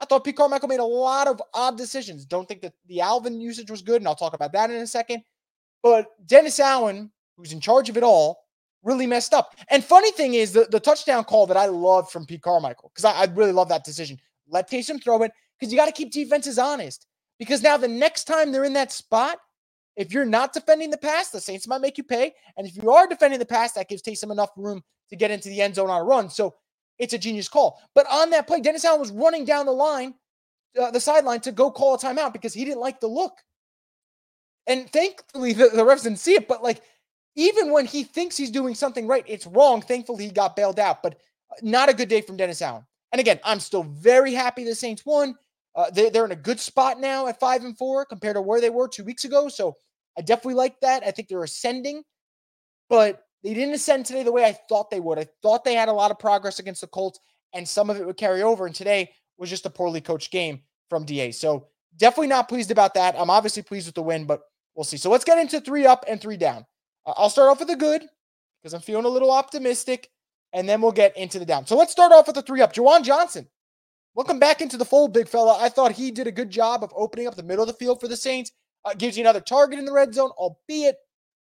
I 0.00 0.04
thought 0.04 0.24
Pete 0.24 0.36
Carmichael 0.36 0.68
made 0.68 0.80
a 0.80 0.84
lot 0.84 1.26
of 1.26 1.42
odd 1.52 1.76
decisions. 1.76 2.24
Don't 2.24 2.46
think 2.46 2.62
that 2.62 2.74
the 2.86 3.00
Alvin 3.00 3.40
usage 3.40 3.70
was 3.70 3.82
good, 3.82 4.00
and 4.00 4.08
I'll 4.08 4.14
talk 4.14 4.34
about 4.34 4.52
that 4.52 4.70
in 4.70 4.76
a 4.76 4.86
second. 4.86 5.22
But 5.82 6.06
Dennis 6.26 6.60
Allen, 6.60 7.10
who's 7.36 7.52
in 7.52 7.60
charge 7.60 7.88
of 7.88 7.96
it 7.96 8.02
all, 8.02 8.44
really 8.82 9.06
messed 9.06 9.34
up. 9.34 9.56
And 9.68 9.84
funny 9.84 10.10
thing 10.12 10.34
is, 10.34 10.52
the, 10.52 10.66
the 10.70 10.80
touchdown 10.80 11.24
call 11.24 11.46
that 11.46 11.56
I 11.56 11.66
love 11.66 12.10
from 12.10 12.24
Pete 12.24 12.42
Carmichael, 12.42 12.90
because 12.94 13.04
I, 13.04 13.12
I, 13.12 13.24
really 13.26 13.52
love 13.52 13.68
that 13.68 13.84
decision. 13.84 14.18
Let 14.48 14.70
Taysom 14.70 15.02
throw 15.02 15.22
it, 15.22 15.32
because 15.58 15.72
you 15.72 15.78
got 15.78 15.86
to 15.86 15.92
keep 15.92 16.12
defenses 16.12 16.58
honest. 16.58 17.06
Because 17.38 17.62
now 17.62 17.76
the 17.76 17.88
next 17.88 18.24
time 18.24 18.52
they're 18.52 18.64
in 18.64 18.72
that 18.74 18.92
spot, 18.92 19.38
if 19.96 20.12
you're 20.12 20.24
not 20.24 20.52
defending 20.52 20.90
the 20.90 20.98
pass, 20.98 21.30
the 21.30 21.40
Saints 21.40 21.66
might 21.66 21.80
make 21.80 21.98
you 21.98 22.04
pay. 22.04 22.32
And 22.56 22.66
if 22.66 22.76
you 22.76 22.90
are 22.90 23.06
defending 23.06 23.38
the 23.38 23.46
pass, 23.46 23.72
that 23.72 23.88
gives 23.88 24.02
Taysom 24.02 24.30
enough 24.30 24.50
room 24.56 24.82
to 25.10 25.16
get 25.16 25.30
into 25.30 25.48
the 25.48 25.60
end 25.60 25.74
zone 25.74 25.90
on 25.90 26.00
a 26.00 26.04
run. 26.04 26.30
So 26.30 26.54
it's 26.98 27.14
a 27.14 27.18
genius 27.18 27.48
call. 27.48 27.80
But 27.94 28.06
on 28.10 28.30
that 28.30 28.46
play, 28.46 28.60
Dennis 28.60 28.84
Allen 28.84 29.00
was 29.00 29.10
running 29.10 29.44
down 29.44 29.66
the 29.66 29.72
line, 29.72 30.14
uh, 30.80 30.90
the 30.90 31.00
sideline 31.00 31.40
to 31.40 31.52
go 31.52 31.70
call 31.70 31.94
a 31.94 31.98
timeout 31.98 32.32
because 32.32 32.54
he 32.54 32.64
didn't 32.64 32.80
like 32.80 33.00
the 33.00 33.08
look. 33.08 33.32
And 34.66 34.90
thankfully, 34.90 35.52
the, 35.52 35.68
the 35.68 35.82
refs 35.82 36.04
didn't 36.04 36.18
see 36.18 36.34
it. 36.34 36.46
But 36.46 36.62
like 36.62 36.82
even 37.36 37.72
when 37.72 37.86
he 37.86 38.04
thinks 38.04 38.36
he's 38.36 38.50
doing 38.50 38.74
something 38.74 39.06
right, 39.06 39.24
it's 39.26 39.46
wrong. 39.46 39.80
Thankfully, 39.82 40.26
he 40.26 40.30
got 40.30 40.56
bailed 40.56 40.78
out, 40.78 41.02
but 41.02 41.14
uh, 41.50 41.56
not 41.62 41.88
a 41.88 41.94
good 41.94 42.08
day 42.08 42.20
from 42.20 42.36
Dennis 42.36 42.62
Allen. 42.62 42.84
And 43.12 43.20
again, 43.20 43.40
I'm 43.44 43.60
still 43.60 43.82
very 43.82 44.32
happy 44.32 44.64
the 44.64 44.74
Saints 44.74 45.04
won. 45.04 45.36
Uh, 45.74 45.90
they, 45.90 46.10
they're 46.10 46.24
in 46.24 46.32
a 46.32 46.36
good 46.36 46.58
spot 46.58 47.00
now 47.00 47.26
at 47.26 47.38
five 47.38 47.62
and 47.62 47.78
four 47.78 48.04
compared 48.04 48.36
to 48.36 48.42
where 48.42 48.60
they 48.60 48.70
were 48.70 48.88
two 48.88 49.04
weeks 49.04 49.24
ago. 49.24 49.48
So 49.48 49.76
I 50.18 50.22
definitely 50.22 50.54
like 50.54 50.80
that. 50.80 51.02
I 51.06 51.10
think 51.10 51.28
they're 51.28 51.44
ascending, 51.44 52.02
but 52.88 53.22
they 53.42 53.54
didn't 53.54 53.74
ascend 53.74 54.06
today 54.06 54.22
the 54.22 54.32
way 54.32 54.44
I 54.44 54.58
thought 54.68 54.90
they 54.90 55.00
would. 55.00 55.18
I 55.18 55.26
thought 55.42 55.64
they 55.64 55.74
had 55.74 55.88
a 55.88 55.92
lot 55.92 56.10
of 56.10 56.18
progress 56.18 56.58
against 56.58 56.80
the 56.80 56.88
Colts, 56.88 57.20
and 57.54 57.66
some 57.66 57.88
of 57.88 57.98
it 57.98 58.06
would 58.06 58.16
carry 58.16 58.42
over. 58.42 58.66
And 58.66 58.74
today 58.74 59.12
was 59.38 59.48
just 59.48 59.66
a 59.66 59.70
poorly 59.70 60.00
coached 60.00 60.30
game 60.30 60.60
from 60.88 61.04
DA. 61.04 61.30
So 61.32 61.68
definitely 61.96 62.28
not 62.28 62.48
pleased 62.48 62.70
about 62.70 62.94
that. 62.94 63.14
I'm 63.18 63.30
obviously 63.30 63.62
pleased 63.62 63.86
with 63.86 63.94
the 63.94 64.02
win, 64.02 64.26
but 64.26 64.42
we'll 64.74 64.84
see. 64.84 64.96
So 64.96 65.10
let's 65.10 65.24
get 65.24 65.38
into 65.38 65.60
three 65.60 65.86
up 65.86 66.04
and 66.08 66.20
three 66.20 66.36
down. 66.36 66.66
I'll 67.06 67.30
start 67.30 67.48
off 67.48 67.60
with 67.60 67.68
the 67.68 67.76
good 67.76 68.02
because 68.60 68.74
I'm 68.74 68.80
feeling 68.80 69.06
a 69.06 69.08
little 69.08 69.30
optimistic, 69.30 70.10
and 70.52 70.68
then 70.68 70.82
we'll 70.82 70.92
get 70.92 71.16
into 71.16 71.38
the 71.38 71.46
down. 71.46 71.66
So 71.66 71.76
let's 71.76 71.92
start 71.92 72.12
off 72.12 72.26
with 72.26 72.36
the 72.36 72.42
three 72.42 72.60
up. 72.60 72.74
Juwan 72.74 73.02
Johnson, 73.02 73.48
welcome 74.20 74.38
back 74.38 74.60
into 74.60 74.76
the 74.76 74.84
fold, 74.84 75.14
big 75.14 75.26
fella. 75.26 75.56
I 75.58 75.70
thought 75.70 75.92
he 75.92 76.10
did 76.10 76.26
a 76.26 76.30
good 76.30 76.50
job 76.50 76.84
of 76.84 76.92
opening 76.94 77.26
up 77.26 77.36
the 77.36 77.42
middle 77.42 77.62
of 77.62 77.68
the 77.68 77.72
field 77.82 78.02
for 78.02 78.06
the 78.06 78.18
Saints. 78.18 78.52
Uh, 78.84 78.92
gives 78.92 79.16
you 79.16 79.24
another 79.24 79.40
target 79.40 79.78
in 79.78 79.86
the 79.86 79.92
red 79.92 80.12
zone, 80.12 80.28
albeit 80.32 80.96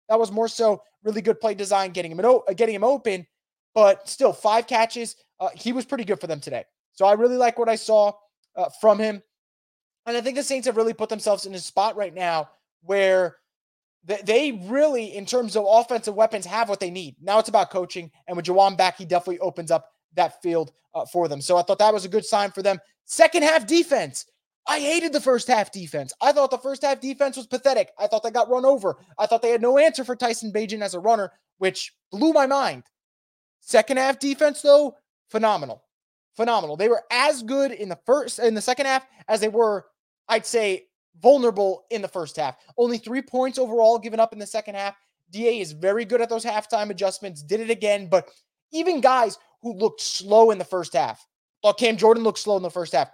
that 0.09 0.19
was 0.19 0.29
more 0.29 0.49
so 0.49 0.83
really 1.01 1.21
good 1.21 1.39
play 1.39 1.53
design, 1.53 1.91
getting 1.91 2.11
him 2.11 2.19
uh, 2.19 2.39
getting 2.53 2.75
him 2.75 2.83
open. 2.83 3.25
But 3.73 4.09
still, 4.09 4.33
five 4.33 4.67
catches. 4.67 5.15
Uh, 5.39 5.47
he 5.55 5.71
was 5.71 5.85
pretty 5.85 6.03
good 6.03 6.19
for 6.19 6.27
them 6.27 6.41
today. 6.41 6.65
So 6.91 7.05
I 7.05 7.13
really 7.13 7.37
like 7.37 7.57
what 7.57 7.69
I 7.69 7.77
saw 7.77 8.11
uh, 8.57 8.67
from 8.81 8.99
him. 8.99 9.23
And 10.05 10.17
I 10.17 10.19
think 10.19 10.35
the 10.35 10.43
Saints 10.43 10.67
have 10.67 10.75
really 10.75 10.93
put 10.93 11.07
themselves 11.07 11.45
in 11.45 11.55
a 11.55 11.59
spot 11.59 11.95
right 11.95 12.13
now 12.13 12.49
where 12.81 13.37
they 14.03 14.51
really, 14.65 15.15
in 15.15 15.25
terms 15.25 15.55
of 15.55 15.63
offensive 15.65 16.15
weapons, 16.15 16.45
have 16.45 16.67
what 16.67 16.81
they 16.81 16.91
need. 16.91 17.15
Now 17.21 17.39
it's 17.39 17.47
about 17.47 17.71
coaching. 17.71 18.11
And 18.27 18.35
with 18.35 18.47
Juwan 18.47 18.77
back, 18.77 18.97
he 18.97 19.05
definitely 19.05 19.39
opens 19.39 19.71
up 19.71 19.91
that 20.15 20.41
field 20.41 20.71
uh, 20.93 21.05
for 21.05 21.27
them. 21.27 21.41
So 21.41 21.57
I 21.57 21.61
thought 21.61 21.79
that 21.79 21.93
was 21.93 22.05
a 22.05 22.09
good 22.09 22.25
sign 22.25 22.51
for 22.51 22.61
them. 22.61 22.79
Second 23.05 23.43
half 23.43 23.67
defense. 23.67 24.25
I 24.67 24.79
hated 24.79 25.13
the 25.13 25.21
first 25.21 25.47
half 25.47 25.71
defense. 25.71 26.11
I 26.21 26.31
thought 26.31 26.49
the 26.49 26.57
first 26.57 26.81
half 26.81 26.99
defense 26.99 27.37
was 27.37 27.45
pathetic. 27.45 27.91
I 27.99 28.07
thought 28.07 28.23
they 28.23 28.31
got 28.31 28.49
run 28.49 28.65
over. 28.65 28.97
I 29.19 29.27
thought 29.27 29.43
they 29.43 29.51
had 29.51 29.61
no 29.61 29.77
answer 29.77 30.03
for 30.03 30.15
Tyson 30.15 30.51
Bagent 30.51 30.81
as 30.81 30.95
a 30.95 30.99
runner, 30.99 31.31
which 31.59 31.93
blew 32.11 32.33
my 32.33 32.47
mind. 32.47 32.83
Second 33.59 33.97
half 33.97 34.17
defense, 34.17 34.61
though, 34.61 34.95
phenomenal. 35.29 35.83
Phenomenal. 36.35 36.77
They 36.77 36.89
were 36.89 37.03
as 37.11 37.43
good 37.43 37.71
in 37.71 37.89
the 37.89 37.99
first 38.05 38.39
in 38.39 38.55
the 38.55 38.61
second 38.61 38.87
half 38.87 39.05
as 39.27 39.39
they 39.39 39.49
were, 39.49 39.85
I'd 40.27 40.45
say, 40.45 40.85
vulnerable 41.21 41.85
in 41.91 42.01
the 42.01 42.07
first 42.07 42.35
half. 42.35 42.57
Only 42.77 42.97
three 42.97 43.21
points 43.21 43.57
overall 43.57 43.99
given 43.99 44.19
up 44.19 44.33
in 44.33 44.39
the 44.39 44.47
second 44.47 44.75
half. 44.75 44.95
DA 45.31 45.59
is 45.59 45.71
very 45.71 46.05
good 46.05 46.21
at 46.21 46.29
those 46.29 46.45
halftime 46.45 46.89
adjustments, 46.89 47.41
did 47.41 47.59
it 47.59 47.69
again, 47.69 48.07
but 48.07 48.29
even 48.71 49.01
guys 49.01 49.37
who 49.65 49.73
looked 49.73 49.99
slow 49.99 50.51
in 50.51 50.59
the 50.59 50.63
first 50.63 50.93
half, 50.93 51.25
thought 51.63 51.79
Cam 51.79 51.97
Jordan 51.97 52.23
looked 52.23 52.37
slow 52.37 52.55
in 52.55 52.61
the 52.61 52.69
first 52.69 52.93
half. 52.93 53.09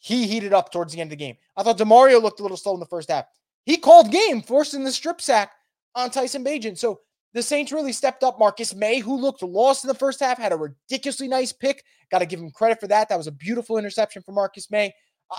He 0.00 0.26
heated 0.26 0.52
up 0.52 0.70
towards 0.70 0.92
the 0.92 1.00
end 1.00 1.08
of 1.08 1.18
the 1.18 1.24
game. 1.24 1.36
I 1.56 1.62
thought 1.62 1.78
Demario 1.78 2.22
looked 2.22 2.40
a 2.40 2.42
little 2.42 2.58
slow 2.58 2.74
in 2.74 2.80
the 2.80 2.84
first 2.84 3.10
half. 3.10 3.24
He 3.64 3.78
called 3.78 4.12
game, 4.12 4.42
forcing 4.42 4.84
the 4.84 4.92
strip 4.92 5.22
sack 5.22 5.52
on 5.94 6.10
Tyson 6.10 6.44
Bagent. 6.44 6.76
So 6.76 7.00
the 7.32 7.42
Saints 7.42 7.72
really 7.72 7.92
stepped 7.92 8.22
up. 8.22 8.38
Marcus 8.38 8.74
Maye, 8.74 8.98
who 8.98 9.16
looked 9.16 9.42
lost 9.42 9.82
in 9.82 9.88
the 9.88 9.94
first 9.94 10.20
half, 10.20 10.36
had 10.36 10.52
a 10.52 10.56
ridiculously 10.56 11.26
nice 11.26 11.54
pick. 11.54 11.82
Got 12.10 12.18
to 12.18 12.26
give 12.26 12.38
him 12.38 12.50
credit 12.50 12.80
for 12.80 12.88
that. 12.88 13.08
That 13.08 13.16
was 13.16 13.26
a 13.26 13.32
beautiful 13.32 13.78
interception 13.78 14.20
for 14.20 14.32
Marcus 14.32 14.70
Maye. 14.70 14.92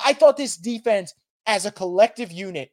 I 0.04 0.14
thought 0.14 0.36
this 0.36 0.58
defense 0.58 1.14
as 1.46 1.68
a 1.68 1.72
collective 1.72 2.32
unit 2.32 2.72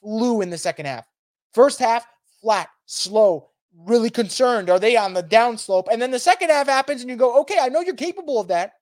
flew 0.00 0.42
in 0.42 0.50
the 0.50 0.58
second 0.58 0.86
half. 0.86 1.06
First 1.54 1.80
half, 1.80 2.06
flat, 2.40 2.68
slow, 2.86 3.50
really 3.76 4.10
concerned. 4.10 4.70
Are 4.70 4.78
they 4.78 4.96
on 4.96 5.14
the 5.14 5.22
downslope? 5.22 5.88
And 5.90 6.00
then 6.00 6.10
the 6.10 6.18
second 6.18 6.50
half 6.50 6.66
happens, 6.66 7.00
and 7.00 7.10
you 7.10 7.16
go, 7.16 7.40
okay, 7.40 7.58
I 7.60 7.68
know 7.68 7.80
you're 7.80 7.94
capable 7.94 8.40
of 8.40 8.48
that, 8.48 8.72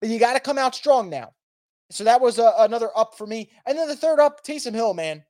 but 0.00 0.10
you 0.10 0.18
got 0.18 0.34
to 0.34 0.40
come 0.40 0.58
out 0.58 0.74
strong 0.74 1.10
now. 1.10 1.32
So 1.90 2.04
that 2.04 2.20
was 2.20 2.38
a, 2.38 2.54
another 2.58 2.90
up 2.96 3.16
for 3.16 3.26
me. 3.26 3.50
And 3.66 3.76
then 3.76 3.88
the 3.88 3.96
third 3.96 4.20
up, 4.20 4.44
Taysom 4.44 4.74
Hill, 4.74 4.94
man. 4.94 5.24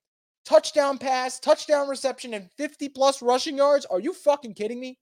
touchdown 0.45 0.99
pass, 0.99 1.41
touchdown 1.41 1.89
reception, 1.89 2.35
and 2.35 2.51
50 2.53 2.89
plus 2.91 3.23
rushing 3.23 3.57
yards. 3.57 3.87
Are 3.87 4.01
you 4.01 4.13
fucking 4.13 4.55
kidding 4.55 4.81
me? 4.81 4.99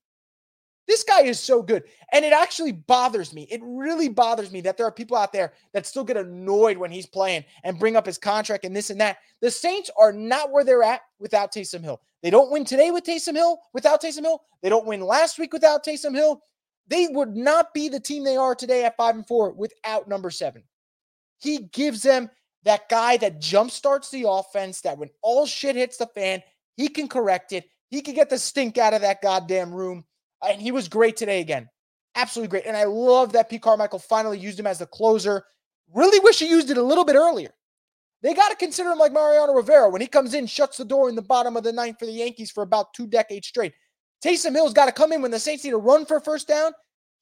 This 0.88 1.04
guy 1.04 1.21
is 1.21 1.38
so 1.38 1.62
good. 1.62 1.85
And 2.12 2.25
it 2.25 2.33
actually 2.33 2.73
bothers 2.73 3.35
me. 3.35 3.47
It 3.50 3.61
really 3.62 4.09
bothers 4.09 4.50
me 4.50 4.62
that 4.62 4.78
there 4.78 4.87
are 4.87 4.92
people 4.92 5.18
out 5.18 5.35
there 5.35 5.52
that 5.75 5.87
still 5.87 6.02
get 6.02 6.16
annoyed 6.16 6.78
when 6.78 6.90
he's 6.90 7.07
playing 7.07 7.45
and 7.62 7.78
bring 7.78 7.95
up 7.95 8.07
his 8.07 8.16
contract 8.16 8.64
and 8.64 8.75
this 8.75 8.88
and 8.88 9.00
that. 9.00 9.18
The 9.42 9.50
Saints 9.50 9.90
are 9.99 10.12
not 10.12 10.50
where 10.50 10.64
they're 10.64 10.83
at 10.83 11.02
without 11.21 11.52
Taysom 11.52 11.85
Hill. 11.85 12.00
They 12.23 12.30
don't 12.30 12.50
win 12.50 12.64
today 12.64 12.90
with 12.90 13.04
Taysom 13.04 13.35
Hill, 13.35 13.61
without 13.75 14.02
Taysom 14.02 14.23
Hill. 14.23 14.42
They 14.62 14.71
don't 14.71 14.87
win 14.87 15.02
last 15.02 15.38
week 15.38 15.52
without 15.52 15.85
Taysom 15.85 16.14
Hill. 16.14 16.42
They 16.88 17.07
would 17.09 17.37
not 17.37 17.75
be 17.75 17.90
the 17.90 18.00
team 18.00 18.25
they 18.25 18.38
are 18.38 18.54
today 18.54 18.85
at 18.85 18.97
5 18.97 19.14
and 19.14 19.28
4 19.28 19.52
without 19.52 20.09
number 20.09 20.30
7. 20.30 20.64
He 21.38 21.59
gives 21.71 22.02
them 22.02 22.30
that 22.64 22.88
guy 22.88 23.18
that 23.18 23.40
jump 23.40 23.71
starts 23.71 24.11
the 24.11 24.25
offense, 24.26 24.80
that 24.80 24.97
when 24.97 25.11
all 25.23 25.47
shit 25.47 25.76
hits 25.76 25.99
the 25.99 26.07
fan, 26.07 26.42
he 26.76 26.88
can 26.88 27.09
correct 27.09 27.52
it. 27.52 27.68
He 27.90 28.00
can 28.00 28.14
get 28.14 28.30
the 28.30 28.38
stink 28.38 28.78
out 28.78 28.95
of 28.95 29.02
that 29.02 29.23
goddamn 29.23 29.73
room. 29.73 30.04
And 30.47 30.61
he 30.61 30.73
was 30.73 30.88
great 30.88 31.16
today 31.16 31.40
again. 31.40 31.68
Absolutely 32.14 32.50
great. 32.50 32.66
And 32.66 32.76
I 32.76 32.85
love 32.85 33.33
that 33.33 33.49
Pete 33.49 33.62
Carmichael 33.62 33.99
finally 33.99 34.38
used 34.38 34.59
him 34.59 34.66
as 34.66 34.78
the 34.78 34.87
closer. 34.87 35.45
Really 35.95 36.21
wish 36.21 36.38
he 36.38 36.49
used 36.49 36.71
it 36.71 36.78
a 36.78 36.83
little 36.83 37.04
bit 37.04 37.16
earlier. 37.16 37.50
They 38.23 38.35
got 38.35 38.49
to 38.49 38.57
consider 38.57 38.90
him 38.90 38.99
like 38.99 39.12
Mariano 39.12 39.52
Rivera. 39.52 39.88
When 39.88 40.00
he 40.00 40.09
comes 40.09 40.35
in, 40.35 40.47
shuts 40.47 40.76
the 40.76 40.85
door 40.85 41.09
in 41.09 41.14
the 41.14 41.23
bottom 41.23 41.57
of 41.57 41.62
the 41.62 41.73
ninth 41.73 41.99
for 41.99 42.07
the 42.07 42.12
Yankees 42.12 42.50
for 42.50 42.62
about 42.62 42.92
two 42.92 43.07
decades 43.07 43.47
straight. 43.47 43.73
Taysom 44.25 44.52
Hill's 44.52 44.73
got 44.73 44.87
to 44.87 44.92
come 44.92 45.12
in 45.12 45.23
when 45.23 45.30
the 45.30 45.38
Saints 45.38 45.62
need 45.62 45.71
to 45.71 45.78
run 45.78 46.04
for 46.04 46.16
a 46.16 46.21
first 46.21 46.49
down. 46.49 46.73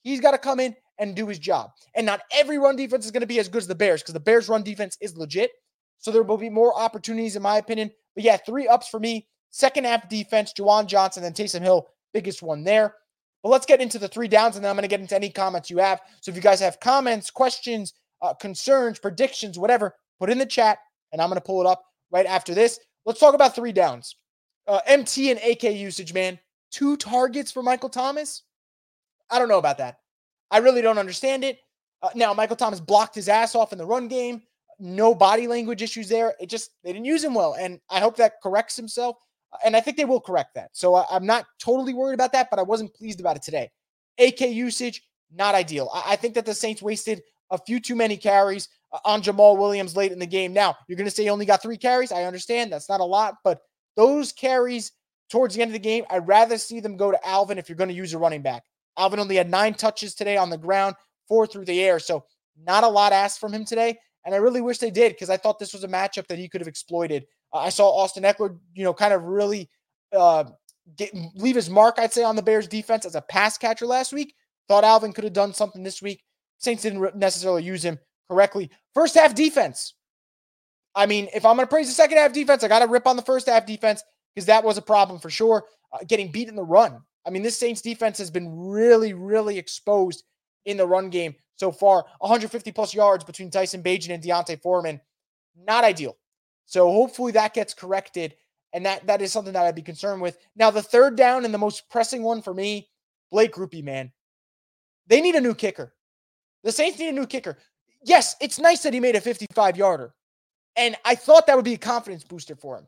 He's 0.03 0.21
got 0.21 0.31
to 0.31 0.39
come 0.39 0.61
in 0.61 0.75
and 0.99 1.15
do 1.15 1.27
his 1.27 1.39
job. 1.39 1.71
And 1.95 2.07
not 2.07 2.23
every 2.33 2.59
run 2.59 2.77
defense 2.77 3.05
is 3.05 3.11
going 3.11 3.21
to 3.21 3.27
be 3.27 3.39
as 3.39 3.49
good 3.49 3.59
as 3.59 3.67
the 3.67 3.75
Bears 3.75 4.01
because 4.01 4.15
the 4.15 4.21
Bears' 4.21 4.49
run 4.49 4.63
defense 4.63 4.97
is 5.01 5.17
legit. 5.17 5.51
So 5.99 6.11
there 6.11 6.23
will 6.23 6.39
be 6.39 6.49
more 6.49 6.79
opportunities, 6.79 7.37
in 7.37 7.43
my 7.43 7.59
opinion. 7.59 7.91
But 8.15 8.25
yeah, 8.25 8.39
three 8.39 8.67
ups 8.67 8.89
for 8.89 8.99
me. 8.99 9.29
Second 9.51 9.85
half 9.85 10.09
defense, 10.09 10.53
Juwan 10.53 10.87
Johnson, 10.87 11.23
then 11.23 11.33
Taysom 11.33 11.63
Hill, 11.63 11.87
biggest 12.15 12.43
one 12.43 12.65
there. 12.65 12.95
But 13.47 13.53
let's 13.53 13.67
get 13.67 13.81
into 13.81 14.01
the 14.01 14.09
three 14.09 14.27
downs, 14.27 14.57
and 14.57 14.65
then 14.65 14.71
I'm 14.71 14.75
going 14.75 14.83
to 14.83 14.89
get 14.89 14.99
into 14.99 15.15
any 15.15 15.31
comments 15.31 15.71
you 15.71 15.79
have. 15.79 16.01
So 16.21 16.33
if 16.33 16.35
you 16.35 16.43
guys 16.43 16.59
have 16.59 16.81
comments, 16.81 17.31
questions, 17.31 17.95
uh, 18.21 18.35
concerns, 18.35 18.99
predictions, 18.99 19.57
whatever, 19.57 19.95
put 20.19 20.31
in 20.31 20.39
the 20.39 20.47
chat, 20.47 20.79
and 21.13 21.23
I'm 21.23 21.29
going 21.29 21.41
to 21.41 21.47
pull 21.47 21.61
it 21.61 21.67
up 21.69 21.85
right 22.11 22.27
after 22.27 22.55
this. 22.55 22.81
Let's 23.05 23.21
talk 23.21 23.37
about 23.37 23.55
three 23.55 23.71
downs. 23.71 24.17
Uh, 24.67 24.81
MT 24.85 25.31
and 25.31 25.39
AK 25.39 25.63
usage, 25.63 26.13
man. 26.13 26.41
Two 26.73 26.97
targets 26.97 27.53
for 27.53 27.63
Michael 27.63 27.89
Thomas. 27.89 28.43
I 29.31 29.39
don't 29.39 29.49
know 29.49 29.59
about 29.59 29.79
that. 29.79 29.99
I 30.51 30.59
really 30.59 30.83
don't 30.83 30.99
understand 30.99 31.45
it. 31.45 31.61
Uh, 32.03 32.09
now, 32.17 32.35
Michael 32.35 32.57
Thomas 32.57 32.81
blocked 32.81 33.15
his 33.15 33.29
ass 33.29 33.55
off 33.55 33.71
in 33.71 33.79
the 33.79 33.87
run 33.87 34.09
game. 34.09 34.43
No 34.81 35.15
body 35.15 35.47
language 35.47 35.83
issues 35.83 36.09
there. 36.09 36.35
It 36.41 36.49
just, 36.51 36.73
they 36.83 36.93
didn't 36.93 37.05
use 37.05 37.23
him 37.23 37.35
well. 37.35 37.55
And 37.55 37.79
I 37.89 38.01
hope 38.01 38.17
that 38.17 38.43
corrects 38.43 38.75
himself. 38.75 39.19
And 39.65 39.77
I 39.77 39.81
think 39.81 39.97
they 39.97 40.05
will 40.05 40.21
correct 40.21 40.55
that. 40.55 40.71
So 40.73 40.95
I, 40.95 41.17
am 41.17 41.27
not 41.27 41.47
totally 41.59 41.95
worried 41.95 42.15
about 42.15 42.33
that, 42.33 42.49
but 42.51 42.59
I 42.59 42.63
wasn't 42.63 42.95
pleased 42.95 43.21
about 43.21 43.37
it 43.37 43.43
today. 43.43 43.71
AK 44.19 44.41
usage, 44.41 45.03
not 45.33 45.55
ideal. 45.55 45.91
I, 45.95 46.13
I 46.13 46.17
think 46.17 46.35
that 46.35 46.47
the 46.47 46.55
Saints 46.55 46.83
wasted 46.83 47.23
a 47.51 47.59
few 47.59 47.81
too 47.81 47.95
many 47.95 48.17
carries 48.17 48.69
uh, 48.93 48.99
on 49.05 49.23
Jamaal 49.23 49.57
Williams 49.57 49.97
late 49.97 50.13
in 50.13 50.19
the 50.19 50.27
game. 50.27 50.53
Now, 50.53 50.77
you're 50.89 50.97
going 50.97 51.09
to 51.09 51.11
say 51.11 51.25
he 51.25 51.31
only 51.31 51.47
got 51.47 51.63
three 51.63 51.77
carries. 51.77 52.13
I 52.13 52.25
understand 52.25 52.73
that's 52.73 52.89
not 52.89 53.01
a 53.01 53.05
lot, 53.05 53.37
but 53.45 53.61
those 53.97 54.33
carries 54.33 54.93
towards 55.31 55.55
the 55.55 55.63
end 55.63 55.71
of 55.71 55.75
the 55.75 55.79
game, 55.79 56.05
I'd 56.11 56.29
rather 56.29 56.59
see 56.59 56.81
them 56.81 56.97
go 56.97 57.11
to 57.11 57.29
Alvin 57.29 57.59
if 57.59 57.69
you're 57.69 57.77
going 57.77 57.89
to 57.89 57.95
use 57.95 58.15
a 58.15 58.19
running 58.19 58.43
back. 58.43 58.65
Alvin 58.99 59.21
only 59.21 59.37
had 59.37 59.51
nine 59.51 59.75
touches 59.75 60.15
today 60.15 60.37
on 60.37 60.51
the 60.51 60.59
ground, 60.59 60.95
four 61.29 61.47
through 61.47 61.65
the 61.65 61.83
air. 61.83 61.99
So 61.99 62.25
not 62.65 62.85
a 62.85 62.89
lot 62.89 63.13
asked 63.13 63.41
from 63.41 63.53
him 63.53 63.65
today. 63.65 63.99
And 64.25 64.35
I 64.35 64.39
really 64.39 64.61
wish 64.61 64.79
they 64.79 64.91
did 64.91 65.13
because 65.13 65.31
I 65.31 65.37
thought 65.37 65.59
this 65.59 65.73
was 65.73 65.85
a 65.85 65.89
matchup 65.89 66.27
that 66.29 66.39
he 66.39 66.49
could 66.49 66.61
have 66.61 66.69
exploited. 66.69 67.27
I 67.53 67.69
saw 67.71 67.89
Austin 67.89 68.25
Ekeler, 68.25 68.59
you 68.75 68.85
know, 68.85 68.95
kind 68.95 69.15
of 69.15 69.25
really 69.25 69.71
uh, 70.15 70.45
get, 70.97 71.15
leave 71.35 71.57
his 71.57 71.71
mark, 71.71 71.97
I'd 71.99 72.13
say, 72.13 72.23
on 72.23 72.37
the 72.37 72.43
Bears 72.43 72.69
defense 72.69 73.05
as 73.05 73.15
a 73.15 73.23
pass 73.23 73.59
catcher 73.59 73.87
last 73.87 74.13
week. 74.13 74.35
Thought 74.69 74.85
Alvin 74.85 75.13
could 75.13 75.25
have 75.25 75.33
done 75.33 75.55
something 75.55 75.83
this 75.83 76.03
week. 76.03 76.23
Saints 76.59 76.83
didn't 76.83 77.17
necessarily 77.17 77.63
use 77.63 77.85
him 77.85 77.99
correctly. 78.31 78.71
First 78.95 79.15
half 79.15 79.35
defense. 79.35 79.95
I 80.95 81.07
mean, 81.07 81.29
if 81.35 81.45
I'm 81.45 81.57
going 81.57 81.67
to 81.67 81.71
praise 81.71 81.89
the 81.89 81.95
second 81.95 82.17
half 82.17 82.33
defense, 82.33 82.65
I 82.65 82.69
got 82.69 82.81
to 82.81 82.87
rip 82.87 83.07
on 83.07 83.17
the 83.17 83.23
first 83.23 83.49
half 83.49 83.67
defense 83.67 84.03
because 84.35 84.47
that 84.47 84.65
was 84.65 84.79
a 84.79 84.83
problem 84.83 85.21
for 85.21 85.31
sure. 85.31 85.65
Uh, 85.93 85.99
getting 86.09 86.33
beat 86.33 86.49
in 86.49 86.57
the 86.57 86.65
run. 86.65 87.01
I 87.27 87.31
mean, 87.31 87.43
this 87.43 87.59
Saints 87.59 87.83
defense 87.83 88.19
has 88.19 88.31
been 88.31 88.57
really, 88.57 89.13
really 89.13 89.59
exposed 89.59 90.25
in 90.65 90.77
the 90.77 90.87
run 90.87 91.11
game 91.11 91.35
so 91.57 91.71
far. 91.71 92.05
150 92.21 92.73
plus 92.73 92.95
yards 92.95 93.25
between 93.25 93.51
Tyson 93.51 93.83
Bagent 93.83 94.15
and 94.15 94.23
D'Onta 94.23 94.61
Foreman. 94.61 95.01
Not 95.57 95.85
ideal. 95.85 96.17
So 96.67 96.91
hopefully 96.91 97.33
that 97.33 97.55
gets 97.55 97.73
corrected. 97.73 98.35
And 98.73 98.85
that 98.85 99.07
that 99.07 99.23
is 99.23 99.33
something 99.33 99.55
that 99.55 99.65
I'd 99.65 99.75
be 99.75 99.83
concerned 99.83 100.21
with. 100.21 100.37
Now, 100.55 100.71
the 100.71 100.83
third 100.83 101.17
down 101.17 101.45
and 101.45 101.55
the 101.55 101.59
most 101.59 101.89
pressing 101.89 102.23
one 102.23 102.43
for 102.43 102.53
me, 102.53 102.89
Blake 103.31 103.55
Grupe, 103.55 103.83
man. 103.83 104.13
They 105.07 105.21
need 105.21 105.37
a 105.37 105.41
new 105.41 105.55
kicker. 105.55 105.95
The 106.63 106.73
Saints 106.73 106.99
need 106.99 107.09
a 107.09 107.13
new 107.13 107.27
kicker. 107.27 107.59
Yes, 108.05 108.37
it's 108.41 108.59
nice 108.59 108.83
that 108.83 108.93
he 108.93 109.01
made 109.01 109.17
a 109.17 109.21
55 109.21 109.77
yarder. 109.77 110.13
And 110.75 110.97
I 111.05 111.15
thought 111.15 111.47
that 111.47 111.57
would 111.57 111.65
be 111.65 111.75
a 111.75 111.79
confidence 111.79 112.25
booster 112.25 112.55
for 112.55 112.77
him. 112.77 112.87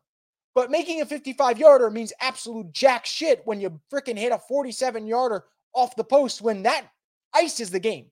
But 0.55 0.71
making 0.71 1.01
a 1.01 1.07
55 1.07 1.59
yarder 1.59 1.91
means 1.91 2.13
absolute 2.21 2.73
jack 2.73 3.07
shit 3.07 3.43
when 3.45 3.61
you 3.61 3.81
freaking 3.93 4.19
hit 4.19 4.33
a 4.33 4.39
47 4.39 5.07
yarder 5.07 5.45
off 5.73 5.97
the 5.97 6.05
post 6.05 6.43
when 6.43 6.65
that 6.65 6.87
ice 7.33 7.61
is 7.61 7.71
the 7.71 7.81
game. 7.81 8.07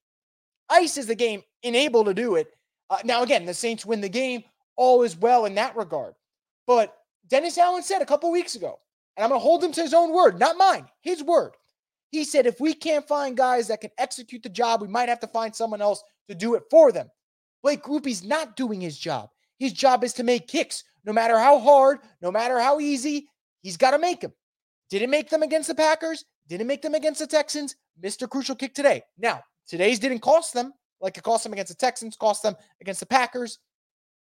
Ice 0.71 0.97
is 0.97 1.07
the 1.07 1.15
game, 1.15 1.43
unable 1.65 2.05
to 2.05 2.15
do 2.15 2.37
it. 2.37 2.53
Uh, 2.89 2.99
now, 3.05 3.23
again, 3.23 3.45
the 3.45 3.55
Saints 3.55 3.85
win 3.85 4.01
the 4.01 4.09
game. 4.09 4.45
All 4.77 5.03
is 5.03 5.17
well 5.17 5.47
in 5.47 5.55
that 5.57 5.77
regard. 5.77 6.15
But 6.67 6.95
Dennis 7.29 7.59
Allen 7.59 7.83
said 7.83 8.03
a 8.03 8.07
couple 8.07 8.31
weeks 8.31 8.55
ago, 8.55 8.79
and 9.17 9.25
I'm 9.25 9.31
going 9.31 9.41
to 9.41 9.45
hold 9.45 9.65
him 9.65 9.73
to 9.73 9.83
his 9.83 9.95
own 9.95 10.13
word, 10.13 10.39
not 10.39 10.59
mine, 10.59 10.87
his 11.01 11.23
word. 11.23 11.53
He 12.11 12.25
said, 12.25 12.47
if 12.47 12.61
we 12.61 12.73
can't 12.73 13.07
find 13.09 13.37
guys 13.37 13.69
that 13.69 13.81
can 13.81 13.91
execute 13.99 14.43
the 14.43 14.49
job, 14.49 14.81
we 14.81 14.89
might 14.89 15.09
have 15.09 15.21
to 15.21 15.27
find 15.27 15.55
someone 15.55 15.83
else 15.83 16.03
to 16.29 16.35
do 16.35 16.55
it 16.55 16.65
for 16.71 16.93
them. 16.93 17.11
Blake 17.63 17.83
Grupe's 17.83 18.23
not 18.23 18.57
doing 18.57 18.81
his 18.81 18.99
job. 18.99 19.31
His 19.59 19.73
job 19.73 20.05
is 20.05 20.13
to 20.15 20.23
make 20.23 20.47
kicks, 20.47 20.85
no 21.05 21.13
matter 21.13 21.39
how 21.39 21.59
hard, 21.59 21.99
no 22.21 22.31
matter 22.31 22.61
how 22.61 22.79
easy, 22.79 23.29
he's 23.63 23.77
got 23.77 23.93
to 23.93 23.99
make 23.99 24.21
them. 24.21 24.33
Didn't 24.91 25.11
make 25.11 25.31
them 25.31 25.43
against 25.43 25.69
the 25.69 25.75
Packers, 25.75 26.25
didn't 26.47 26.67
make 26.67 26.83
them 26.83 26.95
against 26.95 27.21
the 27.21 27.27
Texans, 27.27 27.75
missed 28.01 28.23
a 28.23 28.29
crucial 28.29 28.55
kick 28.55 28.75
today. 28.75 29.03
Now, 29.19 29.43
today's 29.67 29.99
didn't 29.99 30.21
cost 30.21 30.55
them 30.55 30.73
like 31.01 31.19
it 31.19 31.25
cost 31.25 31.43
them 31.43 31.53
against 31.53 31.71
the 31.71 31.77
Texans, 31.77 32.17
cost 32.17 32.43
them 32.43 32.55
against 32.81 33.01
the 33.01 33.07
Packers. 33.07 33.59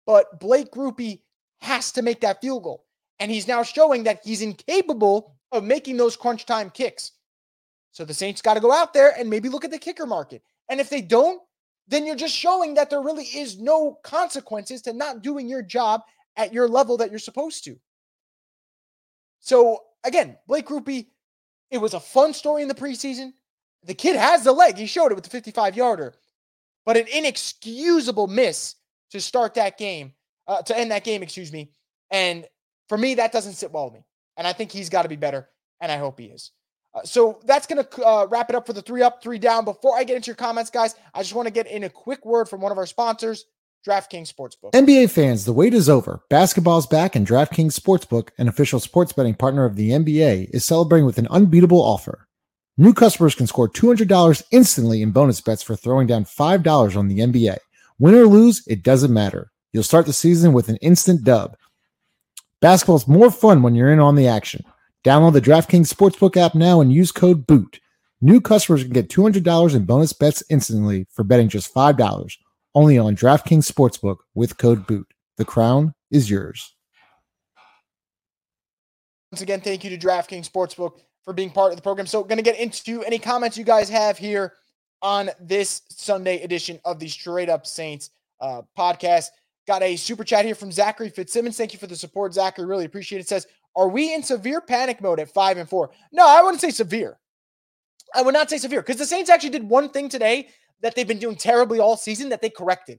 But 0.08 0.40
Blake 0.40 0.70
Grupe 0.70 1.20
has 1.60 1.92
to 1.92 2.00
make 2.00 2.22
that 2.22 2.40
field 2.40 2.62
goal. 2.62 2.86
And 3.18 3.30
he's 3.30 3.46
now 3.46 3.62
showing 3.62 4.04
that 4.04 4.22
he's 4.24 4.40
incapable 4.40 5.34
of 5.52 5.64
making 5.64 5.98
those 5.98 6.16
crunch 6.16 6.46
time 6.46 6.70
kicks. 6.70 7.12
So 7.92 8.06
the 8.06 8.14
Saints 8.14 8.40
got 8.40 8.54
to 8.54 8.60
go 8.60 8.72
out 8.72 8.94
there 8.94 9.12
and 9.18 9.28
maybe 9.28 9.50
look 9.50 9.66
at 9.66 9.70
the 9.70 9.78
kicker 9.78 10.06
market. 10.06 10.42
And 10.70 10.80
if 10.80 10.88
they 10.88 11.02
don't, 11.02 11.42
then 11.88 12.06
you're 12.06 12.16
just 12.16 12.34
showing 12.34 12.72
that 12.74 12.88
there 12.88 13.02
really 13.02 13.24
is 13.24 13.58
no 13.58 13.98
consequences 14.02 14.80
to 14.82 14.94
not 14.94 15.20
doing 15.20 15.46
your 15.46 15.60
job 15.60 16.00
at 16.38 16.54
your 16.54 16.68
level 16.68 16.96
that 16.96 17.10
you're 17.10 17.18
supposed 17.18 17.64
to. 17.64 17.78
So 19.40 19.82
again, 20.04 20.38
Blake 20.46 20.68
Grupe, 20.68 21.06
it 21.70 21.78
was 21.78 21.92
a 21.92 22.00
fun 22.00 22.32
story 22.32 22.62
in 22.62 22.68
the 22.68 22.74
preseason. 22.74 23.34
The 23.84 23.94
kid 23.94 24.16
has 24.16 24.42
the 24.42 24.52
leg. 24.52 24.78
He 24.78 24.86
showed 24.86 25.12
it 25.12 25.16
with 25.16 25.24
the 25.24 25.30
55 25.30 25.76
yarder, 25.76 26.14
but 26.86 26.96
an 26.96 27.06
inexcusable 27.12 28.26
miss 28.26 28.76
to 29.10 29.20
start 29.20 29.54
that 29.54 29.78
game, 29.78 30.12
uh, 30.46 30.62
to 30.62 30.76
end 30.76 30.90
that 30.90 31.04
game, 31.04 31.22
excuse 31.22 31.52
me. 31.52 31.70
And 32.10 32.46
for 32.88 32.98
me, 32.98 33.14
that 33.16 33.32
doesn't 33.32 33.54
sit 33.54 33.72
well 33.72 33.86
with 33.86 33.94
me. 33.94 34.04
And 34.36 34.46
I 34.46 34.52
think 34.52 34.72
he's 34.72 34.88
got 34.88 35.02
to 35.02 35.08
be 35.08 35.16
better. 35.16 35.48
And 35.80 35.90
I 35.92 35.98
hope 35.98 36.18
he 36.18 36.26
is. 36.26 36.52
Uh, 36.94 37.02
so 37.02 37.40
that's 37.44 37.66
going 37.66 37.84
to 37.84 38.06
uh, 38.06 38.26
wrap 38.30 38.48
it 38.50 38.56
up 38.56 38.66
for 38.66 38.72
the 38.72 38.82
three 38.82 39.02
up, 39.02 39.22
three 39.22 39.38
down. 39.38 39.64
Before 39.64 39.96
I 39.96 40.04
get 40.04 40.16
into 40.16 40.28
your 40.28 40.36
comments, 40.36 40.70
guys, 40.70 40.94
I 41.14 41.20
just 41.20 41.34
want 41.34 41.46
to 41.46 41.52
get 41.52 41.66
in 41.66 41.84
a 41.84 41.90
quick 41.90 42.24
word 42.24 42.48
from 42.48 42.60
one 42.60 42.72
of 42.72 42.78
our 42.78 42.86
sponsors, 42.86 43.44
DraftKings 43.86 44.32
Sportsbook. 44.32 44.72
NBA 44.72 45.10
fans, 45.10 45.44
the 45.44 45.52
wait 45.52 45.74
is 45.74 45.88
over. 45.88 46.22
Basketball's 46.30 46.86
back, 46.86 47.14
and 47.14 47.26
DraftKings 47.26 47.78
Sportsbook, 47.78 48.30
an 48.38 48.48
official 48.48 48.80
sports 48.80 49.12
betting 49.12 49.34
partner 49.34 49.64
of 49.64 49.76
the 49.76 49.90
NBA, 49.90 50.50
is 50.52 50.64
celebrating 50.64 51.06
with 51.06 51.18
an 51.18 51.28
unbeatable 51.28 51.80
offer. 51.80 52.26
New 52.76 52.94
customers 52.94 53.34
can 53.34 53.46
score 53.46 53.68
$200 53.68 54.42
instantly 54.50 55.02
in 55.02 55.10
bonus 55.10 55.40
bets 55.40 55.62
for 55.62 55.74
throwing 55.76 56.06
down 56.06 56.24
$5 56.24 56.96
on 56.96 57.08
the 57.08 57.18
NBA. 57.18 57.58
Win 57.98 58.14
or 58.14 58.26
lose, 58.26 58.62
it 58.66 58.82
doesn't 58.82 59.12
matter. 59.12 59.50
You'll 59.72 59.82
start 59.82 60.06
the 60.06 60.12
season 60.12 60.52
with 60.52 60.68
an 60.68 60.76
instant 60.76 61.24
dub. 61.24 61.56
Basketball's 62.60 63.08
more 63.08 63.30
fun 63.30 63.62
when 63.62 63.74
you're 63.74 63.92
in 63.92 64.00
on 64.00 64.14
the 64.14 64.28
action. 64.28 64.64
Download 65.04 65.32
the 65.32 65.40
DraftKings 65.40 65.92
Sportsbook 65.92 66.36
app 66.36 66.54
now 66.54 66.80
and 66.80 66.92
use 66.92 67.12
code 67.12 67.46
BOOT. 67.46 67.80
New 68.20 68.40
customers 68.40 68.82
can 68.82 68.92
get 68.92 69.08
$200 69.08 69.74
in 69.74 69.84
bonus 69.84 70.12
bets 70.12 70.42
instantly 70.50 71.06
for 71.12 71.22
betting 71.22 71.48
just 71.48 71.72
$5 71.72 72.36
only 72.74 72.98
on 72.98 73.16
DraftKings 73.16 73.70
Sportsbook 73.70 74.18
with 74.34 74.58
code 74.58 74.86
BOOT. 74.86 75.06
The 75.36 75.44
crown 75.44 75.94
is 76.10 76.30
yours. 76.30 76.74
Once 79.32 79.42
again, 79.42 79.60
thank 79.60 79.84
you 79.84 79.90
to 79.90 79.98
DraftKings 79.98 80.50
Sportsbook 80.50 81.00
for 81.24 81.32
being 81.32 81.50
part 81.50 81.70
of 81.70 81.76
the 81.76 81.82
program. 81.82 82.06
So, 82.06 82.24
going 82.24 82.38
to 82.38 82.42
get 82.42 82.58
into 82.58 83.02
any 83.02 83.18
comments 83.18 83.58
you 83.58 83.64
guys 83.64 83.88
have 83.88 84.16
here 84.16 84.54
on 85.02 85.30
this 85.40 85.82
Sunday 85.88 86.42
edition 86.42 86.80
of 86.84 86.98
the 86.98 87.08
Straight 87.08 87.48
Up 87.48 87.66
Saints 87.66 88.10
uh, 88.40 88.62
podcast. 88.76 89.26
Got 89.66 89.82
a 89.82 89.96
super 89.96 90.24
chat 90.24 90.44
here 90.44 90.54
from 90.54 90.72
Zachary 90.72 91.10
Fitzsimmons. 91.10 91.56
Thank 91.56 91.72
you 91.72 91.78
for 91.78 91.86
the 91.86 91.96
support, 91.96 92.34
Zachary. 92.34 92.66
Really 92.66 92.84
appreciate 92.84 93.20
it. 93.20 93.28
Says, 93.28 93.46
Are 93.76 93.88
we 93.88 94.14
in 94.14 94.22
severe 94.22 94.60
panic 94.60 95.00
mode 95.00 95.20
at 95.20 95.32
five 95.32 95.58
and 95.58 95.68
four? 95.68 95.90
No, 96.12 96.26
I 96.26 96.42
wouldn't 96.42 96.60
say 96.60 96.70
severe. 96.70 97.18
I 98.14 98.22
would 98.22 98.34
not 98.34 98.48
say 98.48 98.58
severe 98.58 98.80
because 98.80 98.96
the 98.96 99.04
Saints 99.04 99.30
actually 99.30 99.50
did 99.50 99.68
one 99.68 99.90
thing 99.90 100.08
today 100.08 100.48
that 100.80 100.94
they've 100.94 101.08
been 101.08 101.18
doing 101.18 101.36
terribly 101.36 101.78
all 101.78 101.96
season 101.96 102.30
that 102.30 102.40
they 102.40 102.50
corrected 102.50 102.98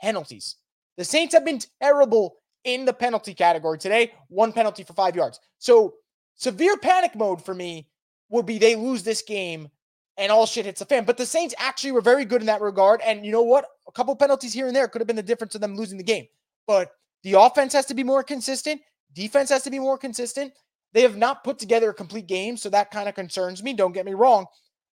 penalties. 0.00 0.56
The 0.96 1.04
Saints 1.04 1.34
have 1.34 1.44
been 1.44 1.60
terrible 1.80 2.36
in 2.64 2.84
the 2.84 2.92
penalty 2.92 3.32
category 3.32 3.78
today, 3.78 4.12
one 4.28 4.52
penalty 4.52 4.82
for 4.82 4.92
five 4.92 5.16
yards. 5.16 5.40
So, 5.58 5.94
severe 6.34 6.76
panic 6.76 7.14
mode 7.14 7.44
for 7.44 7.54
me 7.54 7.88
would 8.28 8.46
be 8.46 8.58
they 8.58 8.74
lose 8.74 9.02
this 9.02 9.22
game 9.22 9.68
and 10.16 10.30
all 10.30 10.46
shit 10.46 10.66
hits 10.66 10.80
the 10.80 10.86
fan. 10.86 11.04
But 11.04 11.16
the 11.16 11.26
Saints 11.26 11.54
actually 11.58 11.92
were 11.92 12.00
very 12.00 12.24
good 12.24 12.42
in 12.42 12.46
that 12.46 12.60
regard. 12.60 13.00
And 13.02 13.24
you 13.24 13.32
know 13.32 13.42
what? 13.42 13.66
A 13.88 13.92
couple 13.92 14.14
penalties 14.16 14.52
here 14.52 14.66
and 14.66 14.76
there 14.76 14.88
could 14.88 15.00
have 15.00 15.06
been 15.06 15.16
the 15.16 15.22
difference 15.22 15.54
of 15.54 15.60
them 15.60 15.76
losing 15.76 15.98
the 15.98 16.04
game. 16.04 16.26
But 16.66 16.92
the 17.22 17.34
offense 17.34 17.72
has 17.72 17.86
to 17.86 17.94
be 17.94 18.04
more 18.04 18.22
consistent. 18.22 18.80
Defense 19.14 19.50
has 19.50 19.62
to 19.62 19.70
be 19.70 19.78
more 19.78 19.98
consistent. 19.98 20.52
They 20.92 21.02
have 21.02 21.16
not 21.16 21.44
put 21.44 21.58
together 21.58 21.90
a 21.90 21.94
complete 21.94 22.26
game. 22.26 22.56
So 22.56 22.68
that 22.70 22.90
kind 22.90 23.08
of 23.08 23.14
concerns 23.14 23.62
me. 23.62 23.72
Don't 23.72 23.92
get 23.92 24.06
me 24.06 24.14
wrong. 24.14 24.46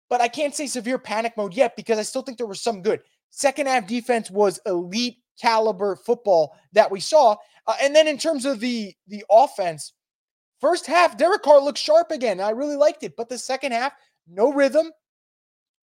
But 0.09 0.21
I 0.21 0.27
can't 0.27 0.55
say 0.55 0.67
severe 0.67 0.97
panic 0.97 1.35
mode 1.35 1.53
yet 1.53 1.75
because 1.75 1.99
I 1.99 2.03
still 2.03 2.21
think 2.21 2.37
there 2.37 2.47
was 2.47 2.61
some 2.61 2.81
good. 2.81 3.01
Second 3.29 3.67
half 3.67 3.87
defense 3.87 4.31
was 4.31 4.59
elite 4.65 5.17
caliber 5.39 5.95
football 5.95 6.55
that 6.73 6.89
we 6.89 6.99
saw. 6.99 7.35
Uh, 7.65 7.75
and 7.81 7.95
then 7.95 8.07
in 8.07 8.17
terms 8.17 8.45
of 8.45 8.59
the 8.59 8.95
the 9.07 9.23
offense, 9.29 9.93
first 10.61 10.85
half 10.85 11.17
Derek 11.17 11.43
Carr 11.43 11.59
looked 11.59 11.77
sharp 11.77 12.11
again. 12.11 12.39
I 12.39 12.51
really 12.51 12.77
liked 12.77 13.03
it, 13.03 13.15
but 13.17 13.27
the 13.27 13.37
second 13.37 13.73
half, 13.73 13.91
no 14.27 14.53
rhythm 14.53 14.91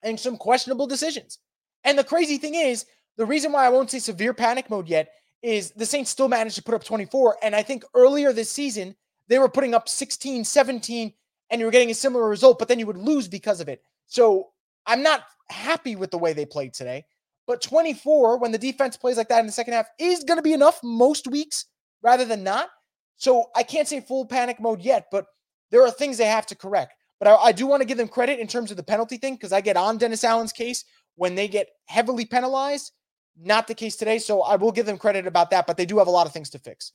and 0.04 0.18
some 0.18 0.36
questionable 0.36 0.86
decisions. 0.86 1.38
And 1.82 1.98
the 1.98 2.04
crazy 2.04 2.38
thing 2.38 2.54
is, 2.54 2.86
the 3.16 3.26
reason 3.26 3.52
why 3.52 3.66
I 3.66 3.70
won't 3.70 3.90
say 3.90 3.98
severe 3.98 4.34
panic 4.34 4.70
mode 4.70 4.88
yet 4.88 5.10
is 5.42 5.72
the 5.72 5.86
Saints 5.86 6.10
still 6.10 6.28
managed 6.28 6.56
to 6.56 6.62
put 6.62 6.74
up 6.74 6.84
24 6.84 7.36
and 7.42 7.54
I 7.54 7.62
think 7.62 7.84
earlier 7.94 8.32
this 8.32 8.50
season 8.50 8.94
they 9.28 9.38
were 9.38 9.48
putting 9.48 9.74
up 9.74 9.88
16, 9.88 10.44
17 10.44 11.12
and 11.50 11.60
you 11.60 11.66
were 11.66 11.72
getting 11.72 11.90
a 11.90 11.94
similar 11.94 12.28
result, 12.28 12.58
but 12.58 12.68
then 12.68 12.78
you 12.78 12.86
would 12.86 12.96
lose 12.96 13.28
because 13.28 13.60
of 13.60 13.68
it. 13.68 13.82
So 14.06 14.48
I'm 14.86 15.02
not 15.02 15.24
happy 15.48 15.96
with 15.96 16.10
the 16.10 16.18
way 16.18 16.32
they 16.32 16.46
played 16.46 16.74
today. 16.74 17.04
But 17.46 17.62
24, 17.62 18.38
when 18.38 18.52
the 18.52 18.58
defense 18.58 18.96
plays 18.96 19.16
like 19.16 19.28
that 19.28 19.40
in 19.40 19.46
the 19.46 19.52
second 19.52 19.74
half, 19.74 19.86
is 19.98 20.24
going 20.24 20.38
to 20.38 20.42
be 20.42 20.54
enough 20.54 20.80
most 20.82 21.26
weeks 21.28 21.66
rather 22.02 22.24
than 22.24 22.42
not. 22.42 22.70
So 23.16 23.50
I 23.54 23.62
can't 23.62 23.86
say 23.86 24.00
full 24.00 24.26
panic 24.26 24.60
mode 24.60 24.80
yet, 24.80 25.06
but 25.12 25.26
there 25.70 25.82
are 25.82 25.90
things 25.90 26.16
they 26.16 26.26
have 26.26 26.46
to 26.46 26.54
correct. 26.54 26.94
But 27.18 27.28
I, 27.28 27.34
I 27.36 27.52
do 27.52 27.66
want 27.66 27.80
to 27.80 27.86
give 27.86 27.98
them 27.98 28.08
credit 28.08 28.40
in 28.40 28.46
terms 28.46 28.70
of 28.70 28.76
the 28.76 28.82
penalty 28.82 29.16
thing 29.16 29.34
because 29.34 29.52
I 29.52 29.60
get 29.60 29.76
on 29.76 29.98
Dennis 29.98 30.24
Allen's 30.24 30.52
case 30.52 30.84
when 31.16 31.34
they 31.34 31.48
get 31.48 31.68
heavily 31.86 32.24
penalized. 32.24 32.92
Not 33.36 33.66
the 33.66 33.74
case 33.74 33.96
today. 33.96 34.18
So 34.18 34.42
I 34.42 34.56
will 34.56 34.72
give 34.72 34.86
them 34.86 34.98
credit 34.98 35.26
about 35.26 35.50
that, 35.50 35.66
but 35.66 35.76
they 35.76 35.86
do 35.86 35.98
have 35.98 36.06
a 36.06 36.12
lot 36.12 36.26
of 36.26 36.32
things 36.32 36.50
to 36.50 36.58
fix. 36.58 36.92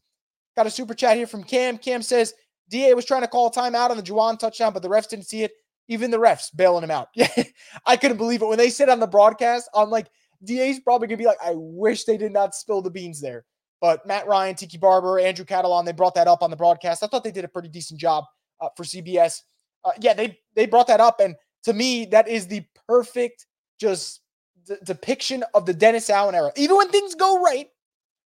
Got 0.55 0.67
a 0.67 0.71
super 0.71 0.93
chat 0.93 1.17
here 1.17 1.27
from 1.27 1.43
Cam. 1.43 1.77
Cam 1.77 2.01
says, 2.01 2.33
DA 2.69 2.93
was 2.93 3.05
trying 3.05 3.21
to 3.21 3.27
call 3.27 3.51
timeout 3.51 3.89
on 3.89 3.97
the 3.97 4.03
Juwan 4.03 4.37
touchdown, 4.37 4.73
but 4.73 4.81
the 4.81 4.89
refs 4.89 5.09
didn't 5.09 5.25
see 5.25 5.43
it. 5.43 5.51
Even 5.87 6.11
the 6.11 6.19
refs 6.19 6.55
bailing 6.55 6.83
him 6.83 6.91
out. 6.91 7.07
I 7.85 7.97
couldn't 7.97 8.17
believe 8.17 8.41
it. 8.41 8.47
When 8.47 8.59
they 8.59 8.69
said 8.69 8.89
on 8.89 8.99
the 8.99 9.07
broadcast, 9.07 9.69
I'm 9.73 9.89
like, 9.89 10.07
DA's 10.43 10.79
probably 10.79 11.07
gonna 11.07 11.17
be 11.17 11.25
like, 11.25 11.39
I 11.43 11.53
wish 11.55 12.03
they 12.03 12.17
did 12.17 12.31
not 12.31 12.53
spill 12.53 12.81
the 12.81 12.91
beans 12.91 13.19
there. 13.19 13.45
But 13.81 14.05
Matt 14.05 14.27
Ryan, 14.27 14.55
Tiki 14.55 14.77
Barber, 14.77 15.19
Andrew 15.19 15.45
Catalon, 15.45 15.85
they 15.85 15.93
brought 15.93 16.15
that 16.15 16.27
up 16.27 16.43
on 16.43 16.51
the 16.51 16.55
broadcast. 16.55 17.01
I 17.01 17.07
thought 17.07 17.23
they 17.23 17.31
did 17.31 17.45
a 17.45 17.49
pretty 17.49 17.69
decent 17.69 17.99
job 17.99 18.25
uh, 18.61 18.69
for 18.75 18.83
CBS. 18.83 19.41
Uh, 19.83 19.91
yeah, 19.99 20.13
they 20.13 20.37
they 20.55 20.65
brought 20.65 20.87
that 20.87 20.99
up, 20.99 21.19
and 21.19 21.35
to 21.63 21.73
me, 21.73 22.05
that 22.05 22.27
is 22.27 22.47
the 22.47 22.63
perfect 22.87 23.45
just 23.79 24.21
d- 24.65 24.75
depiction 24.83 25.43
of 25.53 25.65
the 25.65 25.73
Dennis 25.73 26.09
Allen 26.09 26.35
era. 26.35 26.51
Even 26.55 26.77
when 26.77 26.89
things 26.89 27.15
go 27.15 27.41
right, 27.41 27.69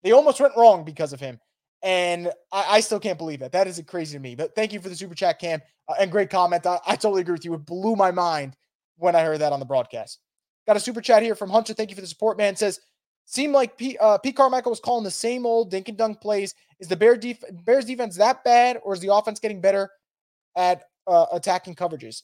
they 0.03 0.11
almost 0.11 0.39
went 0.39 0.53
wrong 0.55 0.83
because 0.83 1.13
of 1.13 1.19
him, 1.19 1.39
and 1.81 2.27
I, 2.51 2.65
I 2.69 2.79
still 2.81 2.99
can't 2.99 3.17
believe 3.17 3.41
it. 3.41 3.51
That 3.51 3.67
is 3.67 3.81
crazy 3.87 4.17
to 4.17 4.21
me. 4.21 4.35
But 4.35 4.55
thank 4.55 4.73
you 4.73 4.79
for 4.79 4.89
the 4.89 4.95
super 4.95 5.15
chat, 5.15 5.39
Cam, 5.39 5.61
uh, 5.87 5.95
and 5.99 6.11
great 6.11 6.29
comment. 6.29 6.65
I, 6.65 6.79
I 6.85 6.95
totally 6.95 7.21
agree 7.21 7.33
with 7.33 7.45
you. 7.45 7.53
It 7.55 7.65
blew 7.65 7.95
my 7.95 8.11
mind 8.11 8.55
when 8.97 9.15
I 9.15 9.21
heard 9.21 9.39
that 9.39 9.53
on 9.53 9.59
the 9.59 9.65
broadcast. 9.65 10.19
Got 10.67 10.77
a 10.77 10.79
super 10.79 11.01
chat 11.01 11.23
here 11.23 11.35
from 11.35 11.49
Hunter. 11.49 11.73
Thank 11.73 11.89
you 11.89 11.95
for 11.95 12.01
the 12.01 12.07
support, 12.07 12.37
man. 12.37 12.55
Says, 12.55 12.79
seemed 13.25 13.53
like 13.53 13.81
uh, 13.99 14.19
Pete 14.19 14.35
Carmichael 14.35 14.71
was 14.71 14.79
calling 14.79 15.03
the 15.03 15.11
same 15.11 15.45
old 15.45 15.71
dink 15.71 15.89
and 15.89 15.97
dunk 15.97 16.21
plays. 16.21 16.53
Is 16.79 16.87
the 16.87 16.95
Bear 16.95 17.17
def- 17.17 17.43
Bears 17.65 17.85
defense 17.85 18.15
that 18.17 18.43
bad, 18.43 18.79
or 18.83 18.93
is 18.93 18.99
the 18.99 19.13
offense 19.13 19.39
getting 19.39 19.61
better 19.61 19.89
at 20.55 20.83
uh, 21.09 21.25
attacking 21.33 21.75
coverages? 21.75 22.23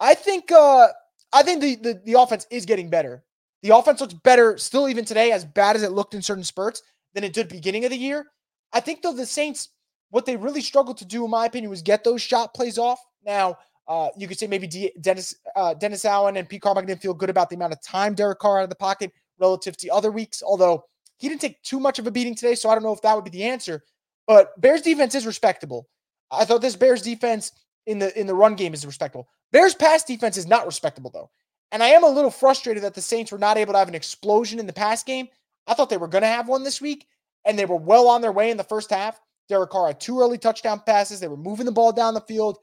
I 0.00 0.14
think 0.14 0.50
uh, 0.52 0.88
I 1.32 1.42
think 1.42 1.60
the, 1.60 1.74
the 1.76 2.02
the 2.04 2.20
offense 2.20 2.46
is 2.50 2.64
getting 2.64 2.88
better. 2.88 3.24
The 3.62 3.74
offense 3.76 4.00
looks 4.00 4.14
better 4.14 4.58
still 4.58 4.88
even 4.88 5.04
today, 5.04 5.32
as 5.32 5.44
bad 5.44 5.76
as 5.76 5.82
it 5.82 5.92
looked 5.92 6.14
in 6.14 6.22
certain 6.22 6.44
spurts 6.44 6.82
than 7.14 7.24
it 7.24 7.32
did 7.32 7.48
beginning 7.48 7.84
of 7.84 7.90
the 7.90 7.96
year. 7.96 8.26
I 8.72 8.80
think 8.80 9.02
though 9.02 9.12
the 9.12 9.26
Saints, 9.26 9.70
what 10.10 10.26
they 10.26 10.36
really 10.36 10.60
struggled 10.60 10.98
to 10.98 11.04
do, 11.04 11.24
in 11.24 11.30
my 11.30 11.46
opinion, 11.46 11.70
was 11.70 11.82
get 11.82 12.04
those 12.04 12.20
shot 12.20 12.54
plays 12.54 12.78
off. 12.78 13.00
Now 13.24 13.56
uh, 13.88 14.08
you 14.16 14.28
could 14.28 14.38
say 14.38 14.46
maybe 14.46 14.66
D- 14.66 14.92
Dennis 15.00 15.34
uh, 15.56 15.74
Dennis 15.74 16.04
Allen 16.04 16.36
and 16.36 16.48
Pete 16.48 16.62
Carmichael 16.62 16.88
didn't 16.88 17.02
feel 17.02 17.14
good 17.14 17.30
about 17.30 17.50
the 17.50 17.56
amount 17.56 17.72
of 17.72 17.82
time 17.82 18.14
Derek 18.14 18.38
Carr 18.38 18.58
out 18.58 18.64
of 18.64 18.70
the 18.70 18.76
pocket 18.76 19.12
relative 19.38 19.76
to 19.78 19.88
other 19.88 20.10
weeks, 20.10 20.42
although 20.42 20.84
he 21.18 21.28
didn't 21.28 21.40
take 21.40 21.62
too 21.62 21.80
much 21.80 21.98
of 21.98 22.06
a 22.06 22.10
beating 22.10 22.34
today, 22.34 22.54
so 22.54 22.68
I 22.68 22.74
don't 22.74 22.82
know 22.82 22.92
if 22.92 23.02
that 23.02 23.14
would 23.14 23.24
be 23.24 23.30
the 23.30 23.44
answer. 23.44 23.82
But 24.26 24.58
Bears 24.60 24.82
defense 24.82 25.14
is 25.14 25.26
respectable. 25.26 25.88
I 26.30 26.44
thought 26.44 26.62
this 26.62 26.76
Bears 26.76 27.02
defense 27.02 27.52
in 27.86 27.98
the 27.98 28.18
in 28.18 28.26
the 28.26 28.34
run 28.34 28.54
game 28.54 28.74
is 28.74 28.86
respectable. 28.86 29.28
Bears 29.52 29.74
pass 29.74 30.04
defense 30.04 30.36
is 30.36 30.46
not 30.46 30.66
respectable 30.66 31.10
though. 31.10 31.30
And 31.72 31.82
I 31.82 31.88
am 31.88 32.04
a 32.04 32.08
little 32.08 32.30
frustrated 32.30 32.82
that 32.84 32.94
the 32.94 33.02
Saints 33.02 33.32
were 33.32 33.38
not 33.38 33.56
able 33.56 33.72
to 33.72 33.78
have 33.78 33.88
an 33.88 33.94
explosion 33.94 34.58
in 34.58 34.66
the 34.66 34.72
pass 34.72 35.02
game. 35.02 35.28
I 35.66 35.74
thought 35.74 35.90
they 35.90 35.96
were 35.96 36.08
going 36.08 36.22
to 36.22 36.28
have 36.28 36.46
one 36.46 36.62
this 36.62 36.80
week, 36.80 37.06
and 37.44 37.58
they 37.58 37.64
were 37.64 37.76
well 37.76 38.06
on 38.06 38.20
their 38.20 38.32
way 38.32 38.50
in 38.50 38.56
the 38.56 38.64
first 38.64 38.90
half. 38.90 39.20
Derek 39.48 39.70
Carr 39.70 39.88
had 39.88 40.00
two 40.00 40.20
early 40.20 40.38
touchdown 40.38 40.82
passes. 40.86 41.20
They 41.20 41.28
were 41.28 41.36
moving 41.36 41.66
the 41.66 41.72
ball 41.72 41.92
down 41.92 42.14
the 42.14 42.20
field. 42.20 42.58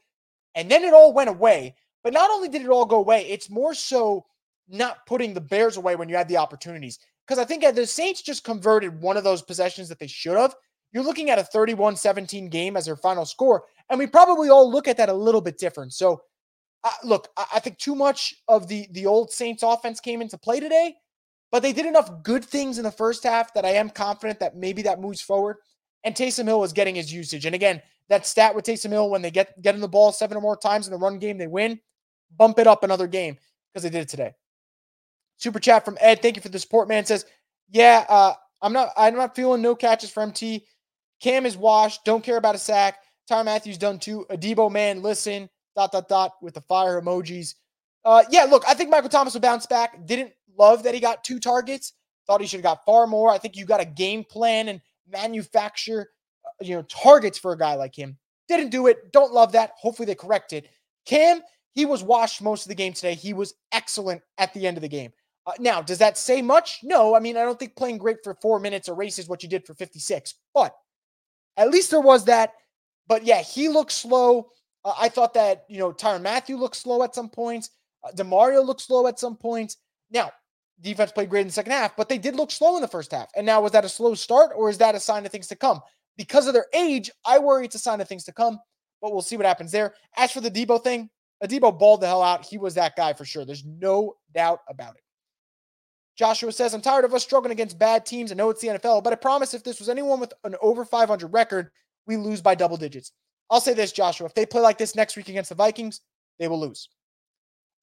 And 0.54 0.70
then 0.70 0.82
it 0.82 0.94
all 0.94 1.12
went 1.12 1.30
away. 1.30 1.76
But 2.02 2.12
not 2.12 2.30
only 2.30 2.48
did 2.48 2.62
it 2.62 2.68
all 2.68 2.84
go 2.84 2.98
away, 2.98 3.26
it's 3.28 3.50
more 3.50 3.74
so 3.74 4.26
not 4.68 5.06
putting 5.06 5.34
the 5.34 5.40
Bears 5.40 5.76
away 5.76 5.96
when 5.96 6.08
you 6.08 6.16
had 6.16 6.28
the 6.28 6.38
opportunities. 6.38 6.98
Because 7.26 7.38
I 7.38 7.44
think 7.44 7.62
the 7.62 7.86
Saints 7.86 8.22
just 8.22 8.44
converted 8.44 9.00
one 9.00 9.16
of 9.16 9.24
those 9.24 9.42
possessions 9.42 9.88
that 9.88 9.98
they 9.98 10.08
should 10.08 10.36
have. 10.36 10.56
You're 10.92 11.04
looking 11.04 11.30
at 11.30 11.38
a 11.38 11.44
31 11.44 11.96
17 11.96 12.48
game 12.48 12.76
as 12.76 12.86
their 12.86 12.96
final 12.96 13.24
score. 13.24 13.64
And 13.92 13.98
we 13.98 14.06
probably 14.06 14.48
all 14.48 14.72
look 14.72 14.88
at 14.88 14.96
that 14.96 15.10
a 15.10 15.12
little 15.12 15.42
bit 15.42 15.58
different. 15.58 15.92
So, 15.92 16.22
uh, 16.82 16.90
look, 17.04 17.28
I, 17.36 17.44
I 17.56 17.60
think 17.60 17.76
too 17.76 17.94
much 17.94 18.34
of 18.48 18.66
the, 18.66 18.88
the 18.92 19.04
old 19.04 19.30
Saints 19.30 19.62
offense 19.62 20.00
came 20.00 20.22
into 20.22 20.38
play 20.38 20.60
today, 20.60 20.94
but 21.50 21.62
they 21.62 21.74
did 21.74 21.84
enough 21.84 22.10
good 22.22 22.42
things 22.42 22.78
in 22.78 22.84
the 22.84 22.90
first 22.90 23.22
half 23.22 23.52
that 23.52 23.66
I 23.66 23.72
am 23.72 23.90
confident 23.90 24.40
that 24.40 24.56
maybe 24.56 24.80
that 24.82 24.98
moves 24.98 25.20
forward. 25.20 25.58
And 26.04 26.14
Taysom 26.14 26.46
Hill 26.46 26.58
was 26.58 26.72
getting 26.72 26.94
his 26.94 27.12
usage. 27.12 27.44
And 27.44 27.54
again, 27.54 27.82
that 28.08 28.26
stat 28.26 28.54
with 28.54 28.64
Taysom 28.64 28.92
Hill 28.92 29.10
when 29.10 29.20
they 29.20 29.30
get 29.30 29.60
get 29.60 29.74
in 29.74 29.82
the 29.82 29.88
ball 29.88 30.10
seven 30.10 30.38
or 30.38 30.40
more 30.40 30.56
times 30.56 30.86
in 30.86 30.92
the 30.92 30.98
run 30.98 31.18
game, 31.18 31.36
they 31.36 31.46
win. 31.46 31.78
Bump 32.38 32.58
it 32.58 32.66
up 32.66 32.84
another 32.84 33.06
game 33.06 33.36
because 33.72 33.82
they 33.82 33.90
did 33.90 34.00
it 34.00 34.08
today. 34.08 34.32
Super 35.36 35.60
chat 35.60 35.84
from 35.84 35.98
Ed. 36.00 36.22
Thank 36.22 36.36
you 36.36 36.42
for 36.42 36.48
the 36.48 36.58
support, 36.58 36.88
man. 36.88 37.04
Says, 37.04 37.26
yeah, 37.68 38.06
uh, 38.08 38.32
I'm 38.62 38.72
not 38.72 38.88
I'm 38.96 39.16
not 39.16 39.36
feeling 39.36 39.60
no 39.60 39.74
catches 39.74 40.10
for 40.10 40.22
MT. 40.22 40.64
Cam 41.20 41.44
is 41.44 41.58
washed. 41.58 42.06
Don't 42.06 42.24
care 42.24 42.38
about 42.38 42.54
a 42.54 42.58
sack. 42.58 42.96
Tyrann 43.30 43.44
Mathieu 43.44 43.74
done 43.76 43.98
too. 43.98 44.26
Adebo 44.30 44.70
man, 44.70 45.02
listen. 45.02 45.48
Dot 45.74 45.92
dot 45.92 46.08
dot 46.08 46.32
with 46.42 46.54
the 46.54 46.60
fire 46.62 47.00
emojis. 47.00 47.54
Uh, 48.04 48.22
yeah, 48.30 48.44
look, 48.44 48.62
I 48.68 48.74
think 48.74 48.90
Michael 48.90 49.08
Thomas 49.08 49.32
will 49.32 49.40
bounce 49.40 49.66
back. 49.66 50.04
Didn't 50.06 50.32
love 50.58 50.82
that 50.82 50.94
he 50.94 51.00
got 51.00 51.24
two 51.24 51.38
targets. 51.38 51.94
Thought 52.26 52.40
he 52.40 52.46
should 52.46 52.58
have 52.58 52.64
got 52.64 52.84
far 52.84 53.06
more. 53.06 53.30
I 53.30 53.38
think 53.38 53.56
you 53.56 53.64
got 53.64 53.80
a 53.80 53.86
game 53.86 54.24
plan 54.24 54.68
and 54.68 54.80
manufacture 55.10 56.10
you 56.60 56.74
know, 56.74 56.82
targets 56.82 57.38
for 57.38 57.52
a 57.52 57.58
guy 57.58 57.74
like 57.74 57.96
him. 57.96 58.18
Didn't 58.48 58.70
do 58.70 58.86
it. 58.86 59.12
Don't 59.12 59.32
love 59.32 59.52
that. 59.52 59.72
Hopefully 59.76 60.06
they 60.06 60.14
correct 60.14 60.52
it. 60.52 60.68
Cam, 61.06 61.42
he 61.72 61.86
was 61.86 62.02
washed 62.02 62.42
most 62.42 62.64
of 62.64 62.68
the 62.68 62.74
game 62.74 62.92
today. 62.92 63.14
He 63.14 63.32
was 63.32 63.54
excellent 63.72 64.22
at 64.38 64.52
the 64.54 64.66
end 64.66 64.76
of 64.76 64.82
the 64.82 64.88
game. 64.88 65.12
Uh, 65.46 65.52
now, 65.58 65.82
does 65.82 65.98
that 65.98 66.18
say 66.18 66.42
much? 66.42 66.80
No. 66.82 67.14
I 67.14 67.20
mean, 67.20 67.36
I 67.36 67.42
don't 67.42 67.58
think 67.58 67.76
playing 67.76 67.98
great 67.98 68.18
for 68.22 68.34
four 68.34 68.60
minutes 68.60 68.88
is 68.88 69.28
what 69.28 69.42
you 69.42 69.48
did 69.48 69.66
for 69.66 69.74
56, 69.74 70.34
but 70.54 70.74
at 71.56 71.70
least 71.70 71.90
there 71.90 72.00
was 72.00 72.24
that. 72.26 72.52
But 73.06 73.24
yeah, 73.24 73.42
he 73.42 73.68
looked 73.68 73.92
slow. 73.92 74.48
Uh, 74.84 74.94
I 74.98 75.08
thought 75.08 75.34
that, 75.34 75.64
you 75.68 75.78
know, 75.78 75.92
Tyrann 75.92 76.22
Mathieu 76.22 76.56
looked 76.56 76.76
slow 76.76 77.02
at 77.02 77.14
some 77.14 77.28
points. 77.28 77.70
Uh, 78.04 78.12
DeMario 78.12 78.64
looked 78.64 78.80
slow 78.80 79.06
at 79.06 79.18
some 79.18 79.36
points. 79.36 79.76
Now, 80.10 80.32
defense 80.80 81.12
played 81.12 81.30
great 81.30 81.42
in 81.42 81.46
the 81.48 81.52
second 81.52 81.72
half, 81.72 81.96
but 81.96 82.08
they 82.08 82.18
did 82.18 82.36
look 82.36 82.50
slow 82.50 82.76
in 82.76 82.82
the 82.82 82.88
first 82.88 83.12
half. 83.12 83.28
And 83.36 83.46
now, 83.46 83.60
was 83.60 83.72
that 83.72 83.84
a 83.84 83.88
slow 83.88 84.14
start 84.14 84.52
or 84.56 84.68
is 84.68 84.78
that 84.78 84.94
a 84.94 85.00
sign 85.00 85.24
of 85.24 85.32
things 85.32 85.48
to 85.48 85.56
come? 85.56 85.80
because 86.16 86.46
of 86.46 86.54
their 86.54 86.66
age, 86.74 87.10
I 87.24 87.38
worry 87.38 87.64
it's 87.64 87.74
a 87.74 87.80
sign 87.80 88.00
of 88.00 88.08
things 88.08 88.24
to 88.24 88.32
come, 88.32 88.58
but 89.00 89.12
we'll 89.12 89.22
see 89.22 89.36
what 89.36 89.46
happens 89.46 89.72
there. 89.72 89.94
As 90.16 90.32
for 90.32 90.40
the 90.40 90.50
Debo 90.50 90.82
thing, 90.82 91.10
Adebo 91.42 91.76
balled 91.76 92.00
the 92.00 92.06
hell 92.06 92.22
out. 92.22 92.44
He 92.44 92.58
was 92.58 92.74
that 92.74 92.96
guy 92.96 93.12
for 93.12 93.24
sure. 93.24 93.44
There's 93.44 93.64
no 93.64 94.14
doubt 94.34 94.60
about 94.68 94.94
it. 94.94 95.02
Joshua 96.16 96.52
says, 96.52 96.74
I'm 96.74 96.82
tired 96.82 97.04
of 97.04 97.14
us 97.14 97.22
struggling 97.22 97.52
against 97.52 97.78
bad 97.78 98.04
teams. 98.04 98.30
I 98.30 98.34
know 98.34 98.50
it's 98.50 98.60
the 98.60 98.68
NFL, 98.68 99.02
but 99.02 99.12
I 99.12 99.16
promise 99.16 99.54
if 99.54 99.64
this 99.64 99.78
was 99.78 99.88
anyone 99.88 100.20
with 100.20 100.32
an 100.44 100.54
over 100.60 100.84
500 100.84 101.26
record, 101.28 101.70
we 102.06 102.16
lose 102.16 102.40
by 102.40 102.54
double 102.54 102.76
digits. 102.76 103.12
I'll 103.50 103.60
say 103.60 103.74
this, 103.74 103.92
Joshua. 103.92 104.26
If 104.26 104.34
they 104.34 104.46
play 104.46 104.62
like 104.62 104.78
this 104.78 104.94
next 104.94 105.16
week 105.16 105.28
against 105.28 105.50
the 105.50 105.54
Vikings, 105.54 106.00
they 106.38 106.48
will 106.48 106.60
lose. 106.60 106.88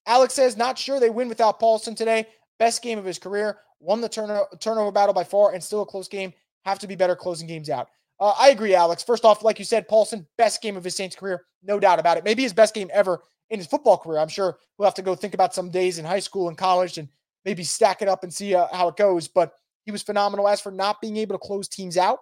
Alex 0.08 0.34
says, 0.34 0.58
not 0.58 0.78
sure 0.78 1.00
they 1.00 1.10
win 1.10 1.30
without 1.30 1.60
Paulson 1.60 1.94
today. 1.94 2.26
Best 2.58 2.82
game 2.82 2.98
of 2.98 3.06
his 3.06 3.20
career. 3.20 3.60
Won 3.80 4.02
the 4.02 4.10
turno- 4.10 4.48
turnover 4.60 4.92
battle 4.92 5.14
by 5.14 5.24
far 5.24 5.54
and 5.54 5.64
still 5.64 5.84
a 5.84 5.86
close 5.86 6.08
game. 6.08 6.34
have 6.66 6.80
to 6.80 6.88
be 6.88 6.96
better 6.96 7.16
closing 7.16 7.48
games 7.48 7.70
out. 7.70 7.90
Uh, 8.20 8.34
I 8.38 8.50
agree, 8.50 8.76
Alex. 8.76 9.04
First 9.04 9.24
off, 9.24 9.44
like 9.44 9.60
you 9.60 9.66
said, 9.66 9.88
Paulson, 9.88 10.28
best 10.38 10.62
game 10.62 10.76
of 10.76 10.84
his 10.84 10.96
Saints 10.96 11.16
career, 11.16 11.46
no 11.64 11.80
doubt 11.80 12.00
about 12.00 12.18
it. 12.18 12.26
Maybe 12.26 12.44
his 12.44 12.54
best 12.54 12.74
game 12.74 12.90
ever 12.92 13.22
in 13.50 13.60
his 13.60 13.68
football 13.68 13.98
career. 13.98 14.20
I'm 14.20 14.28
sure 14.28 14.58
we'll 14.78 14.88
have 14.88 14.96
to 14.96 15.02
go 15.02 15.16
think 15.16 15.34
about 15.34 15.54
some 15.54 15.70
days 15.70 16.00
in 16.00 16.06
high 16.06 16.20
school 16.20 16.50
and 16.50 16.58
college 16.58 16.98
and 16.98 17.08
maybe 17.46 17.64
stack 17.64 18.02
it 18.02 18.10
up 18.10 18.24
and 18.24 18.34
see 18.34 18.56
uh, 18.56 18.68
how 18.74 18.90
it 18.90 18.98
goes. 18.98 19.28
But 19.28 19.54
he 19.86 19.92
was 19.92 20.04
phenomenal. 20.04 20.48
As 20.48 20.60
for 20.60 20.72
not 20.72 21.00
being 21.00 21.18
able 21.18 21.36
to 21.36 21.40
close 21.40 21.68
teams 21.68 21.98
out, 21.98 22.20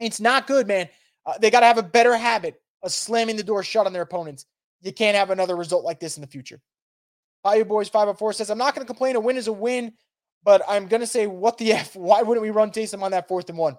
it's 0.00 0.20
not 0.20 0.46
good, 0.46 0.66
man. 0.66 0.88
Uh, 1.24 1.34
they 1.40 1.50
got 1.50 1.60
to 1.60 1.66
have 1.66 1.78
a 1.78 1.82
better 1.82 2.16
habit 2.16 2.60
of 2.82 2.92
slamming 2.92 3.36
the 3.36 3.42
door 3.42 3.62
shut 3.62 3.86
on 3.86 3.92
their 3.92 4.02
opponents. 4.02 4.46
You 4.82 4.92
can't 4.92 5.16
have 5.16 5.30
another 5.30 5.56
result 5.56 5.84
like 5.84 6.00
this 6.00 6.16
in 6.16 6.20
the 6.20 6.26
future. 6.26 6.60
Bayou 7.42 7.64
Boys 7.64 7.88
504 7.88 8.32
says, 8.34 8.50
I'm 8.50 8.58
not 8.58 8.74
going 8.74 8.84
to 8.84 8.92
complain. 8.92 9.16
A 9.16 9.20
win 9.20 9.36
is 9.36 9.48
a 9.48 9.52
win, 9.52 9.92
but 10.44 10.62
I'm 10.68 10.86
going 10.86 11.00
to 11.00 11.06
say, 11.06 11.26
what 11.26 11.58
the 11.58 11.72
F? 11.72 11.96
Why 11.96 12.22
wouldn't 12.22 12.42
we 12.42 12.50
run 12.50 12.70
Taysom 12.70 13.02
on 13.02 13.10
that 13.12 13.28
fourth 13.28 13.48
and 13.48 13.58
one? 13.58 13.76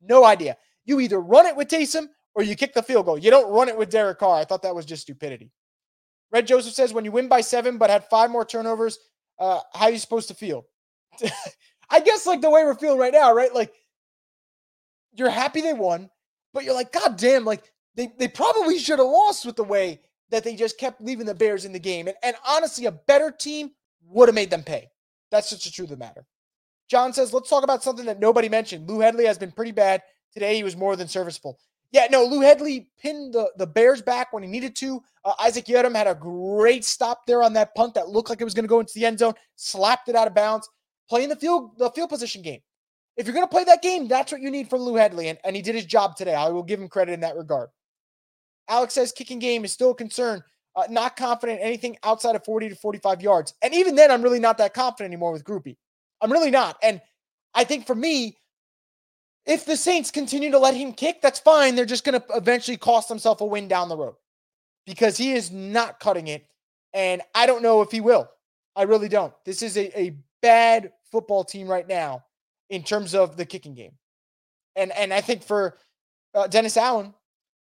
No 0.00 0.24
idea. 0.24 0.56
You 0.84 1.00
either 1.00 1.20
run 1.20 1.46
it 1.46 1.56
with 1.56 1.68
Taysom 1.68 2.08
or 2.34 2.42
you 2.42 2.54
kick 2.54 2.74
the 2.74 2.82
field 2.82 3.06
goal. 3.06 3.18
You 3.18 3.30
don't 3.30 3.52
run 3.52 3.68
it 3.68 3.76
with 3.76 3.90
Derek 3.90 4.18
Carr. 4.18 4.36
I 4.36 4.44
thought 4.44 4.62
that 4.62 4.74
was 4.74 4.84
just 4.84 5.02
stupidity. 5.02 5.50
Red 6.32 6.46
Joseph 6.46 6.74
says, 6.74 6.92
when 6.92 7.04
you 7.04 7.12
win 7.12 7.28
by 7.28 7.40
seven 7.40 7.78
but 7.78 7.90
had 7.90 8.04
five 8.04 8.30
more 8.30 8.44
turnovers, 8.44 8.98
uh, 9.38 9.60
how 9.72 9.86
are 9.86 9.90
you 9.90 9.98
supposed 9.98 10.28
to 10.28 10.34
feel? 10.34 10.66
I 11.90 12.00
guess 12.00 12.26
like 12.26 12.40
the 12.40 12.50
way 12.50 12.64
we're 12.64 12.74
feeling 12.74 12.98
right 12.98 13.12
now, 13.12 13.32
right? 13.32 13.54
Like 13.54 13.72
you're 15.16 15.30
happy 15.30 15.60
they 15.60 15.72
won, 15.72 16.10
but 16.52 16.64
you're 16.64 16.74
like, 16.74 16.92
God 16.92 17.16
damn, 17.16 17.44
like 17.44 17.72
they, 17.94 18.12
they 18.18 18.28
probably 18.28 18.78
should 18.78 18.98
have 18.98 19.08
lost 19.08 19.46
with 19.46 19.56
the 19.56 19.64
way 19.64 20.00
that 20.30 20.44
they 20.44 20.56
just 20.56 20.78
kept 20.78 21.00
leaving 21.00 21.26
the 21.26 21.34
Bears 21.34 21.64
in 21.64 21.72
the 21.72 21.78
game. 21.78 22.08
And, 22.08 22.16
and 22.22 22.36
honestly, 22.46 22.86
a 22.86 22.92
better 22.92 23.30
team 23.30 23.70
would 24.08 24.28
have 24.28 24.34
made 24.34 24.50
them 24.50 24.62
pay. 24.62 24.88
That's 25.30 25.50
just 25.50 25.64
the 25.64 25.70
truth 25.70 25.90
of 25.90 25.98
the 25.98 26.04
matter. 26.04 26.26
John 26.88 27.12
says, 27.12 27.32
let's 27.32 27.50
talk 27.50 27.64
about 27.64 27.82
something 27.82 28.06
that 28.06 28.20
nobody 28.20 28.48
mentioned. 28.48 28.88
Lou 28.88 29.00
Hedley 29.00 29.26
has 29.26 29.38
been 29.38 29.50
pretty 29.50 29.72
bad. 29.72 30.02
Today 30.32 30.56
he 30.56 30.62
was 30.62 30.76
more 30.76 30.96
than 30.96 31.08
serviceable. 31.08 31.58
Yeah, 31.92 32.06
no, 32.10 32.24
Lou 32.24 32.40
Hedley 32.40 32.90
pinned 33.00 33.34
the, 33.34 33.50
the 33.56 33.66
Bears 33.66 34.02
back 34.02 34.32
when 34.32 34.42
he 34.42 34.48
needed 34.48 34.76
to. 34.76 35.02
Uh, 35.24 35.32
Isaac 35.40 35.66
Yiadom 35.66 35.94
had 35.94 36.06
a 36.06 36.14
great 36.14 36.84
stop 36.84 37.26
there 37.26 37.42
on 37.42 37.52
that 37.54 37.74
punt 37.74 37.94
that 37.94 38.08
looked 38.08 38.28
like 38.28 38.40
it 38.40 38.44
was 38.44 38.54
going 38.54 38.64
to 38.64 38.68
go 38.68 38.80
into 38.80 38.94
the 38.94 39.06
end 39.06 39.18
zone, 39.18 39.34
slapped 39.54 40.08
it 40.08 40.16
out 40.16 40.26
of 40.26 40.34
bounds, 40.34 40.68
playing 41.08 41.28
the 41.28 41.36
field 41.36 41.78
the 41.78 41.90
field 41.90 42.10
position 42.10 42.42
game. 42.42 42.60
If 43.16 43.26
you're 43.26 43.34
going 43.34 43.46
to 43.46 43.50
play 43.50 43.64
that 43.64 43.82
game, 43.82 44.08
that's 44.08 44.30
what 44.30 44.40
you 44.40 44.50
need 44.50 44.68
from 44.68 44.80
Lou 44.80 44.94
Hedley. 44.94 45.28
and, 45.28 45.38
and 45.44 45.56
he 45.56 45.62
did 45.62 45.74
his 45.74 45.86
job 45.86 46.16
today. 46.16 46.34
I 46.34 46.48
will 46.48 46.62
give 46.62 46.80
him 46.80 46.88
credit 46.88 47.12
in 47.12 47.20
that 47.20 47.36
regard. 47.36 47.70
Alex 48.68 48.94
says 48.94 49.12
kicking 49.12 49.38
game 49.38 49.64
is 49.64 49.72
still 49.72 49.92
a 49.92 49.94
concern. 49.94 50.42
Uh, 50.74 50.84
not 50.90 51.16
confident 51.16 51.58
anything 51.62 51.96
outside 52.02 52.36
of 52.36 52.44
40 52.44 52.68
to 52.68 52.74
45 52.74 53.22
yards. 53.22 53.54
And 53.62 53.72
even 53.72 53.94
then, 53.94 54.10
I'm 54.10 54.20
really 54.20 54.40
not 54.40 54.58
that 54.58 54.74
confident 54.74 55.10
anymore 55.10 55.32
with 55.32 55.44
Grupe. 55.44 55.76
I'm 56.20 56.30
really 56.30 56.50
not. 56.50 56.76
And 56.82 57.00
I 57.54 57.64
think 57.64 57.86
for 57.86 57.94
me, 57.94 58.36
if 59.46 59.64
the 59.64 59.76
Saints 59.76 60.10
continue 60.10 60.50
to 60.50 60.58
let 60.58 60.74
him 60.74 60.92
kick, 60.92 61.22
that's 61.22 61.38
fine. 61.38 61.74
They're 61.74 61.86
just 61.86 62.04
going 62.04 62.20
to 62.20 62.26
eventually 62.34 62.76
cost 62.76 63.08
themselves 63.08 63.40
a 63.40 63.46
win 63.46 63.68
down 63.68 63.88
the 63.88 63.96
road 63.96 64.16
because 64.84 65.16
he 65.16 65.32
is 65.32 65.50
not 65.50 65.98
cutting 65.98 66.28
it. 66.28 66.46
And 66.92 67.22
I 67.34 67.46
don't 67.46 67.62
know 67.62 67.80
if 67.80 67.90
he 67.90 68.02
will. 68.02 68.28
I 68.74 68.82
really 68.82 69.08
don't. 69.08 69.32
This 69.46 69.62
is 69.62 69.78
a, 69.78 69.98
a 69.98 70.16
bad 70.42 70.92
football 71.10 71.44
team 71.44 71.68
right 71.68 71.88
now 71.88 72.25
in 72.70 72.82
terms 72.82 73.14
of 73.14 73.36
the 73.36 73.44
kicking 73.44 73.74
game. 73.74 73.92
And 74.74 74.92
and 74.92 75.12
I 75.12 75.20
think 75.20 75.42
for 75.42 75.78
uh, 76.34 76.46
Dennis 76.46 76.76
Allen, 76.76 77.14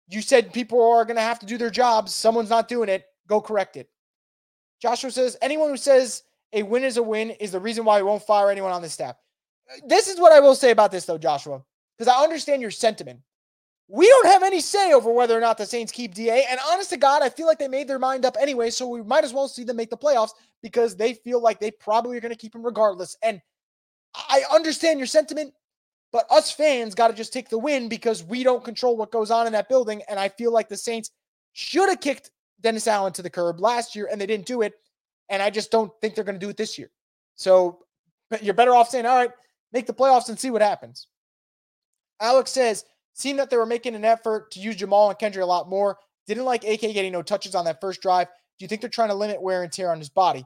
you 0.09 0.23
said 0.23 0.53
people 0.53 0.83
are 0.83 1.05
going 1.05 1.17
to 1.17 1.23
have 1.23 1.39
to 1.41 1.47
do 1.47 1.59
their 1.59 1.71
jobs. 1.71 2.15
Someone's 2.15 2.51
not 2.51 2.69
doing 2.69 2.89
it. 2.89 3.05
Go 3.29 3.41
correct 3.41 3.77
it. 3.77 3.89
Joshua 4.81 5.11
says 5.11 5.37
anyone 5.41 5.71
who 5.71 5.77
says 5.77 6.23
a 6.53 6.63
win 6.63 6.85
is 6.85 6.97
a 6.97 7.03
win 7.03 7.31
is 7.31 7.53
the 7.53 7.61
reason 7.61 7.85
why 7.85 8.01
we 8.01 8.09
won't 8.09 8.23
fire 8.23 8.51
anyone 8.51 8.73
on 8.73 8.83
the 8.83 8.89
staff. 8.89 9.17
This 9.87 10.09
is 10.09 10.21
what 10.21 10.33
I 10.33 10.41
will 10.41 10.55
say 10.55 10.71
about 10.71 10.93
this, 10.93 11.07
though, 11.07 11.19
Joshua, 11.19 11.63
because 11.97 12.13
I 12.13 12.23
understand 12.23 12.63
your 12.63 12.71
sentiment. 12.71 13.21
We 13.89 14.09
don't 14.09 14.27
have 14.27 14.43
any 14.43 14.61
say 14.61 14.93
over 14.93 15.13
whether 15.13 15.37
or 15.37 15.41
not 15.41 15.59
the 15.59 15.67
Saints 15.67 15.93
keep 15.93 16.15
DA. 16.15 16.45
And 16.49 16.59
honest 16.71 16.91
to 16.91 16.97
God, 16.97 17.23
I 17.23 17.29
feel 17.29 17.47
like 17.47 17.59
they 17.59 17.69
made 17.69 17.89
their 17.89 18.01
mind 18.01 18.25
up 18.25 18.37
anyway. 18.41 18.71
So 18.71 18.89
we 18.89 19.03
might 19.03 19.23
as 19.23 19.33
well 19.33 19.47
see 19.47 19.63
them 19.63 19.77
make 19.77 19.91
the 19.91 19.97
playoffs 19.97 20.33
because 20.63 20.97
they 20.97 21.15
feel 21.15 21.41
like 21.41 21.61
they 21.61 21.71
probably 21.71 22.17
are 22.17 22.21
going 22.21 22.35
to 22.35 22.39
keep 22.39 22.55
him 22.55 22.65
regardless. 22.65 23.17
And 23.23 23.41
I 24.29 24.43
understand 24.53 24.99
your 24.99 25.07
sentiment. 25.07 25.53
But 26.13 26.27
us 26.31 26.51
fans 26.51 26.95
got 26.95 27.09
to 27.09 27.15
just 27.15 27.33
take 27.33 27.49
the 27.49 27.59
win 27.59 27.89
because 27.89 28.23
we 28.23 28.43
don't 28.43 28.65
control 28.65 28.97
what 28.97 29.11
goes 29.11 29.31
on 29.31 29.47
in 29.47 29.53
that 29.53 29.69
building. 29.69 30.03
And 30.09 30.19
I 30.19 30.29
feel 30.29 30.53
like 30.53 30.69
the 30.69 30.77
Saints 30.77 31.11
should 31.53 31.89
have 31.89 32.01
kicked 32.01 32.31
Dennis 32.61 32.87
Allen 32.87 33.13
to 33.15 33.23
the 33.23 33.31
curb 33.31 33.61
last 33.61 33.95
year 33.95 34.09
and 34.11 34.21
they 34.21 34.27
didn't 34.27 34.47
do 34.47 34.63
it. 34.63 34.75
And 35.29 35.43
I 35.43 35.51
just 35.51 35.71
don't 35.71 35.93
think 36.01 36.15
they're 36.15 36.25
going 36.25 36.39
to 36.39 36.45
do 36.45 36.49
it 36.49 36.57
this 36.57 36.79
year. 36.79 36.91
So 37.35 37.81
you're 38.41 38.55
better 38.55 38.75
off 38.75 38.89
saying, 38.89 39.05
all 39.05 39.17
right, 39.17 39.31
make 39.73 39.87
the 39.87 39.93
playoffs 39.93 40.29
and 40.29 40.39
see 40.39 40.51
what 40.51 40.63
happens. 40.63 41.09
Alex 42.21 42.51
says, 42.51 42.85
seeing 43.13 43.37
that 43.37 43.51
they 43.51 43.57
were 43.57 43.67
making 43.67 43.95
an 43.95 44.05
effort 44.05 44.51
to 44.53 44.61
use 44.61 44.77
Jamaal 44.77 45.11
and 45.11 45.19
Kendre 45.19 45.43
a 45.43 45.47
lot 45.47 45.69
more. 45.69 45.99
Didn't 46.27 46.45
like 46.45 46.65
AK 46.65 46.81
getting 46.81 47.13
no 47.13 47.23
touches 47.23 47.55
on 47.55 47.65
that 47.67 47.81
first 47.81 48.01
drive. 48.01 48.29
Do 48.29 48.65
you 48.65 48.69
think 48.69 48.81
they're 48.81 48.91
trying 48.91 49.09
to 49.09 49.15
limit 49.15 49.43
wear 49.43 49.63
and 49.63 49.73
tear 49.73 49.91
on 49.91 49.99
his 49.99 50.09
body? 50.09 50.45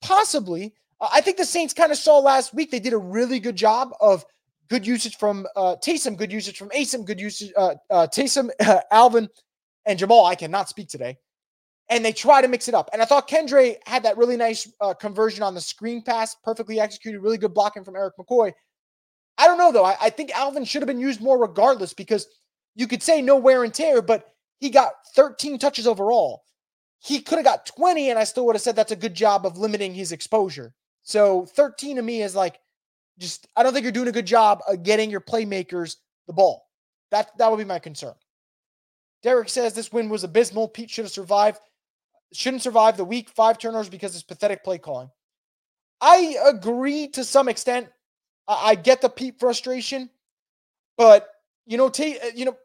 Possibly. 0.00 0.74
I 1.00 1.20
think 1.20 1.36
the 1.36 1.44
Saints 1.44 1.74
kind 1.74 1.92
of 1.92 1.98
saw 1.98 2.18
last 2.18 2.52
week 2.52 2.70
they 2.70 2.80
did 2.80 2.92
a 2.92 2.98
really 2.98 3.38
good 3.38 3.56
job 3.56 3.90
of 4.00 4.24
good 4.68 4.86
usage 4.86 5.16
from 5.16 5.46
uh, 5.56 5.76
Taysom, 5.76 6.16
good 6.16 6.32
usage 6.32 6.58
from 6.58 6.68
Asim, 6.70 7.04
good 7.04 7.20
usage, 7.20 7.52
uh, 7.56 7.74
uh, 7.90 8.06
Taysom, 8.06 8.50
uh, 8.60 8.80
Alvin, 8.90 9.28
and 9.86 9.98
Jamaal. 9.98 10.28
I 10.28 10.34
cannot 10.34 10.68
speak 10.68 10.88
today. 10.88 11.16
And 11.90 12.04
they 12.04 12.12
try 12.12 12.42
to 12.42 12.48
mix 12.48 12.68
it 12.68 12.74
up. 12.74 12.90
And 12.92 13.00
I 13.00 13.06
thought 13.06 13.28
Kendre 13.28 13.76
had 13.86 14.02
that 14.02 14.18
really 14.18 14.36
nice 14.36 14.70
uh, 14.80 14.92
conversion 14.92 15.42
on 15.42 15.54
the 15.54 15.60
screen 15.60 16.02
pass, 16.02 16.36
perfectly 16.44 16.80
executed, 16.80 17.20
really 17.20 17.38
good 17.38 17.54
blocking 17.54 17.82
from 17.82 17.96
Erik 17.96 18.14
McCoy. 18.18 18.52
I 19.38 19.46
don't 19.46 19.56
know, 19.56 19.72
though. 19.72 19.84
I, 19.84 19.96
I 20.00 20.10
think 20.10 20.30
Alvin 20.32 20.64
should 20.64 20.82
have 20.82 20.88
been 20.88 21.00
used 21.00 21.22
more 21.22 21.40
regardless 21.40 21.94
because 21.94 22.26
you 22.74 22.86
could 22.86 23.02
say 23.02 23.22
no 23.22 23.36
wear 23.36 23.64
and 23.64 23.72
tear, 23.72 24.02
but 24.02 24.34
he 24.58 24.68
got 24.68 24.92
13 25.14 25.58
touches 25.58 25.86
overall. 25.86 26.42
He 26.98 27.20
could 27.20 27.38
have 27.38 27.44
got 27.44 27.64
20, 27.64 28.10
and 28.10 28.18
I 28.18 28.24
still 28.24 28.44
would 28.46 28.56
have 28.56 28.62
said 28.62 28.76
that's 28.76 28.92
a 28.92 28.96
good 28.96 29.14
job 29.14 29.46
of 29.46 29.56
limiting 29.56 29.94
his 29.94 30.12
exposure. 30.12 30.74
So 31.08 31.46
13 31.46 31.96
to 31.96 32.02
me 32.02 32.20
is 32.20 32.34
like, 32.34 32.60
just 33.18 33.48
I 33.56 33.62
don't 33.62 33.72
think 33.72 33.84
you're 33.84 33.92
doing 33.92 34.08
a 34.08 34.12
good 34.12 34.26
job 34.26 34.60
of 34.68 34.82
getting 34.82 35.10
your 35.10 35.22
playmakers 35.22 35.96
the 36.26 36.34
ball. 36.34 36.68
That 37.10 37.30
that 37.38 37.50
would 37.50 37.56
be 37.56 37.64
my 37.64 37.78
concern. 37.78 38.12
Derek 39.22 39.48
says 39.48 39.72
this 39.72 39.90
win 39.90 40.10
was 40.10 40.22
abysmal. 40.22 40.68
Pete 40.68 40.90
should 40.90 41.06
have 41.06 41.12
survived. 41.12 41.60
Shouldn't 42.34 42.62
survive 42.62 42.98
the 42.98 43.06
week 43.06 43.30
five 43.30 43.56
turnovers 43.56 43.88
because 43.88 44.14
it's 44.14 44.22
pathetic 44.22 44.62
play 44.62 44.76
calling. 44.76 45.10
I 45.98 46.36
agree 46.44 47.08
to 47.08 47.24
some 47.24 47.48
extent. 47.48 47.88
I, 48.46 48.72
I 48.72 48.74
get 48.74 49.00
the 49.00 49.08
Pete 49.08 49.40
frustration, 49.40 50.10
but 50.98 51.30
you 51.66 51.78
know, 51.78 51.88
t- 51.88 52.18
uh, 52.18 52.26
you 52.34 52.44
know, 52.44 52.56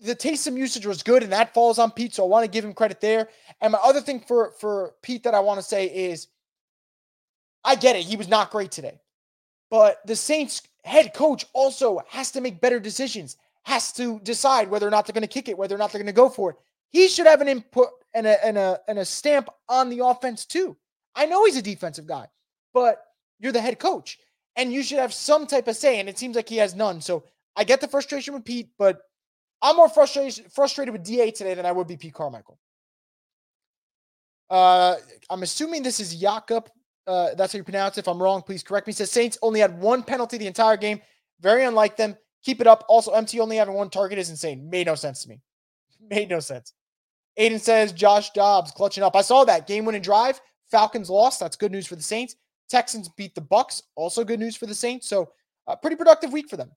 the 0.00 0.16
Taysom 0.16 0.56
usage 0.56 0.86
was 0.86 1.02
good, 1.02 1.22
and 1.22 1.32
that 1.32 1.52
falls 1.52 1.78
on 1.78 1.90
Pete. 1.90 2.14
So 2.14 2.24
I 2.24 2.28
want 2.28 2.44
to 2.46 2.50
give 2.50 2.64
him 2.64 2.72
credit 2.72 3.02
there. 3.02 3.28
And 3.60 3.72
my 3.72 3.78
other 3.84 4.00
thing 4.00 4.20
for 4.20 4.52
for 4.52 4.94
Pete 5.02 5.24
that 5.24 5.34
I 5.34 5.40
want 5.40 5.60
to 5.60 5.62
say 5.62 5.84
is, 5.88 6.28
I 7.64 7.74
get 7.76 7.96
it. 7.96 8.02
He 8.02 8.16
was 8.16 8.28
not 8.28 8.50
great 8.50 8.70
today. 8.70 9.00
But 9.70 10.06
the 10.06 10.16
Saints 10.16 10.62
head 10.84 11.14
coach 11.14 11.46
also 11.52 12.00
has 12.08 12.30
to 12.32 12.40
make 12.40 12.60
better 12.60 12.80
decisions, 12.80 13.36
has 13.64 13.92
to 13.92 14.20
decide 14.20 14.68
whether 14.68 14.86
or 14.86 14.90
not 14.90 15.06
they're 15.06 15.14
going 15.14 15.22
to 15.22 15.28
kick 15.28 15.48
it, 15.48 15.56
whether 15.56 15.74
or 15.74 15.78
not 15.78 15.92
they're 15.92 16.02
going 16.02 16.06
to 16.06 16.12
go 16.12 16.28
for 16.28 16.50
it. 16.50 16.56
He 16.90 17.08
should 17.08 17.26
have 17.26 17.40
an 17.40 17.48
input 17.48 17.88
and 18.12 18.26
a, 18.26 18.44
and, 18.44 18.58
a, 18.58 18.80
and 18.88 18.98
a 18.98 19.04
stamp 19.04 19.48
on 19.68 19.88
the 19.88 20.04
offense 20.04 20.44
too. 20.44 20.76
I 21.14 21.26
know 21.26 21.44
he's 21.44 21.56
a 21.56 21.62
defensive 21.62 22.06
guy, 22.06 22.26
but 22.74 23.02
you're 23.38 23.52
the 23.52 23.60
head 23.60 23.78
coach 23.78 24.18
and 24.56 24.72
you 24.72 24.82
should 24.82 24.98
have 24.98 25.14
some 25.14 25.46
type 25.46 25.68
of 25.68 25.76
say. 25.76 26.00
And 26.00 26.08
it 26.08 26.18
seems 26.18 26.36
like 26.36 26.48
he 26.48 26.56
has 26.56 26.74
none. 26.74 27.00
So 27.00 27.24
I 27.56 27.64
get 27.64 27.80
the 27.80 27.88
frustration 27.88 28.34
with 28.34 28.44
Pete, 28.44 28.70
but 28.78 29.00
I'm 29.62 29.76
more 29.76 29.88
frustrated 29.88 30.52
frustrated 30.52 30.92
with 30.92 31.04
DA 31.04 31.30
today 31.30 31.54
than 31.54 31.64
I 31.64 31.72
would 31.72 31.86
be 31.86 31.96
Pete 31.96 32.14
Carmichael. 32.14 32.58
Uh, 34.50 34.96
I'm 35.30 35.42
assuming 35.42 35.82
this 35.82 36.00
is 36.00 36.14
Jakob 36.14 36.68
uh, 37.06 37.34
that's 37.34 37.52
how 37.52 37.56
you 37.58 37.64
pronounce 37.64 37.96
it. 37.96 38.00
If 38.02 38.08
I'm 38.08 38.22
wrong, 38.22 38.42
please 38.42 38.62
correct 38.62 38.86
me. 38.86 38.92
Says 38.92 39.10
Saints 39.10 39.38
only 39.42 39.60
had 39.60 39.80
one 39.80 40.02
penalty 40.02 40.38
the 40.38 40.46
entire 40.46 40.76
game. 40.76 41.00
Very 41.40 41.64
unlike 41.64 41.96
them. 41.96 42.16
Keep 42.44 42.60
it 42.60 42.66
up. 42.66 42.84
Also, 42.88 43.12
MT 43.12 43.40
only 43.40 43.56
having 43.56 43.74
one 43.74 43.90
target 43.90 44.18
is 44.18 44.30
insane. 44.30 44.68
Made 44.68 44.86
no 44.86 44.94
sense 44.94 45.22
to 45.22 45.28
me. 45.28 45.40
Made 46.10 46.28
no 46.28 46.40
sense. 46.40 46.72
Aiden 47.38 47.60
says 47.60 47.92
Josh 47.92 48.30
Dobbs 48.30 48.72
clutching 48.72 49.02
up. 49.02 49.16
I 49.16 49.22
saw 49.22 49.44
that 49.44 49.66
game 49.66 49.84
winning 49.84 50.02
drive. 50.02 50.40
Falcons 50.70 51.08
lost. 51.08 51.40
That's 51.40 51.56
good 51.56 51.72
news 51.72 51.86
for 51.86 51.96
the 51.96 52.02
Saints. 52.02 52.36
Texans 52.68 53.08
beat 53.10 53.34
the 53.34 53.40
Bucks. 53.40 53.82
Also 53.96 54.24
good 54.24 54.40
news 54.40 54.56
for 54.56 54.66
the 54.66 54.74
Saints. 54.74 55.08
So, 55.08 55.30
a 55.66 55.76
pretty 55.76 55.96
productive 55.96 56.32
week 56.32 56.48
for 56.48 56.56
them. 56.56 56.72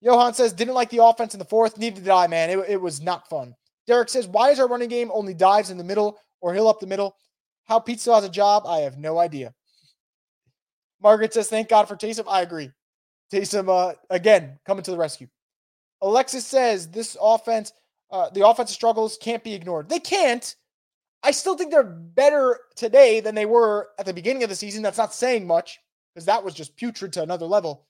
Johan 0.00 0.34
says 0.34 0.52
didn't 0.52 0.74
like 0.74 0.90
the 0.90 1.02
offense 1.02 1.34
in 1.34 1.38
the 1.38 1.44
fourth. 1.44 1.78
Neither 1.78 2.00
did 2.00 2.10
I, 2.10 2.26
man. 2.26 2.50
It, 2.50 2.58
it 2.68 2.80
was 2.80 3.00
not 3.00 3.28
fun. 3.28 3.54
Derek 3.86 4.08
says 4.08 4.26
why 4.26 4.50
is 4.50 4.60
our 4.60 4.68
running 4.68 4.88
game 4.88 5.10
only 5.14 5.34
dives 5.34 5.70
in 5.70 5.78
the 5.78 5.84
middle 5.84 6.18
or 6.40 6.52
hill 6.52 6.68
up 6.68 6.80
the 6.80 6.86
middle? 6.86 7.16
How 7.64 7.78
Pete 7.78 8.00
still 8.00 8.14
has 8.14 8.24
a 8.24 8.28
job, 8.28 8.64
I 8.66 8.78
have 8.80 8.98
no 8.98 9.18
idea. 9.18 9.54
Margaret 11.02 11.34
says, 11.34 11.48
thank 11.48 11.68
God 11.68 11.86
for 11.86 11.96
Taysom. 11.96 12.24
I 12.28 12.42
agree. 12.42 12.70
Taysom, 13.32 13.68
uh, 13.68 13.94
again, 14.10 14.58
coming 14.66 14.82
to 14.84 14.90
the 14.90 14.96
rescue. 14.96 15.28
Alexis 16.02 16.46
says, 16.46 16.88
this 16.88 17.16
offense, 17.20 17.72
uh, 18.10 18.30
the 18.30 18.46
offensive 18.46 18.74
struggles 18.74 19.18
can't 19.20 19.44
be 19.44 19.54
ignored. 19.54 19.88
They 19.88 19.98
can't. 19.98 20.54
I 21.22 21.30
still 21.30 21.56
think 21.56 21.70
they're 21.70 21.82
better 21.84 22.60
today 22.76 23.20
than 23.20 23.34
they 23.34 23.46
were 23.46 23.88
at 23.98 24.04
the 24.04 24.12
beginning 24.12 24.42
of 24.42 24.50
the 24.50 24.56
season. 24.56 24.82
That's 24.82 24.98
not 24.98 25.14
saying 25.14 25.46
much 25.46 25.80
because 26.14 26.26
that 26.26 26.44
was 26.44 26.54
just 26.54 26.76
putrid 26.76 27.14
to 27.14 27.22
another 27.22 27.46
level. 27.46 27.86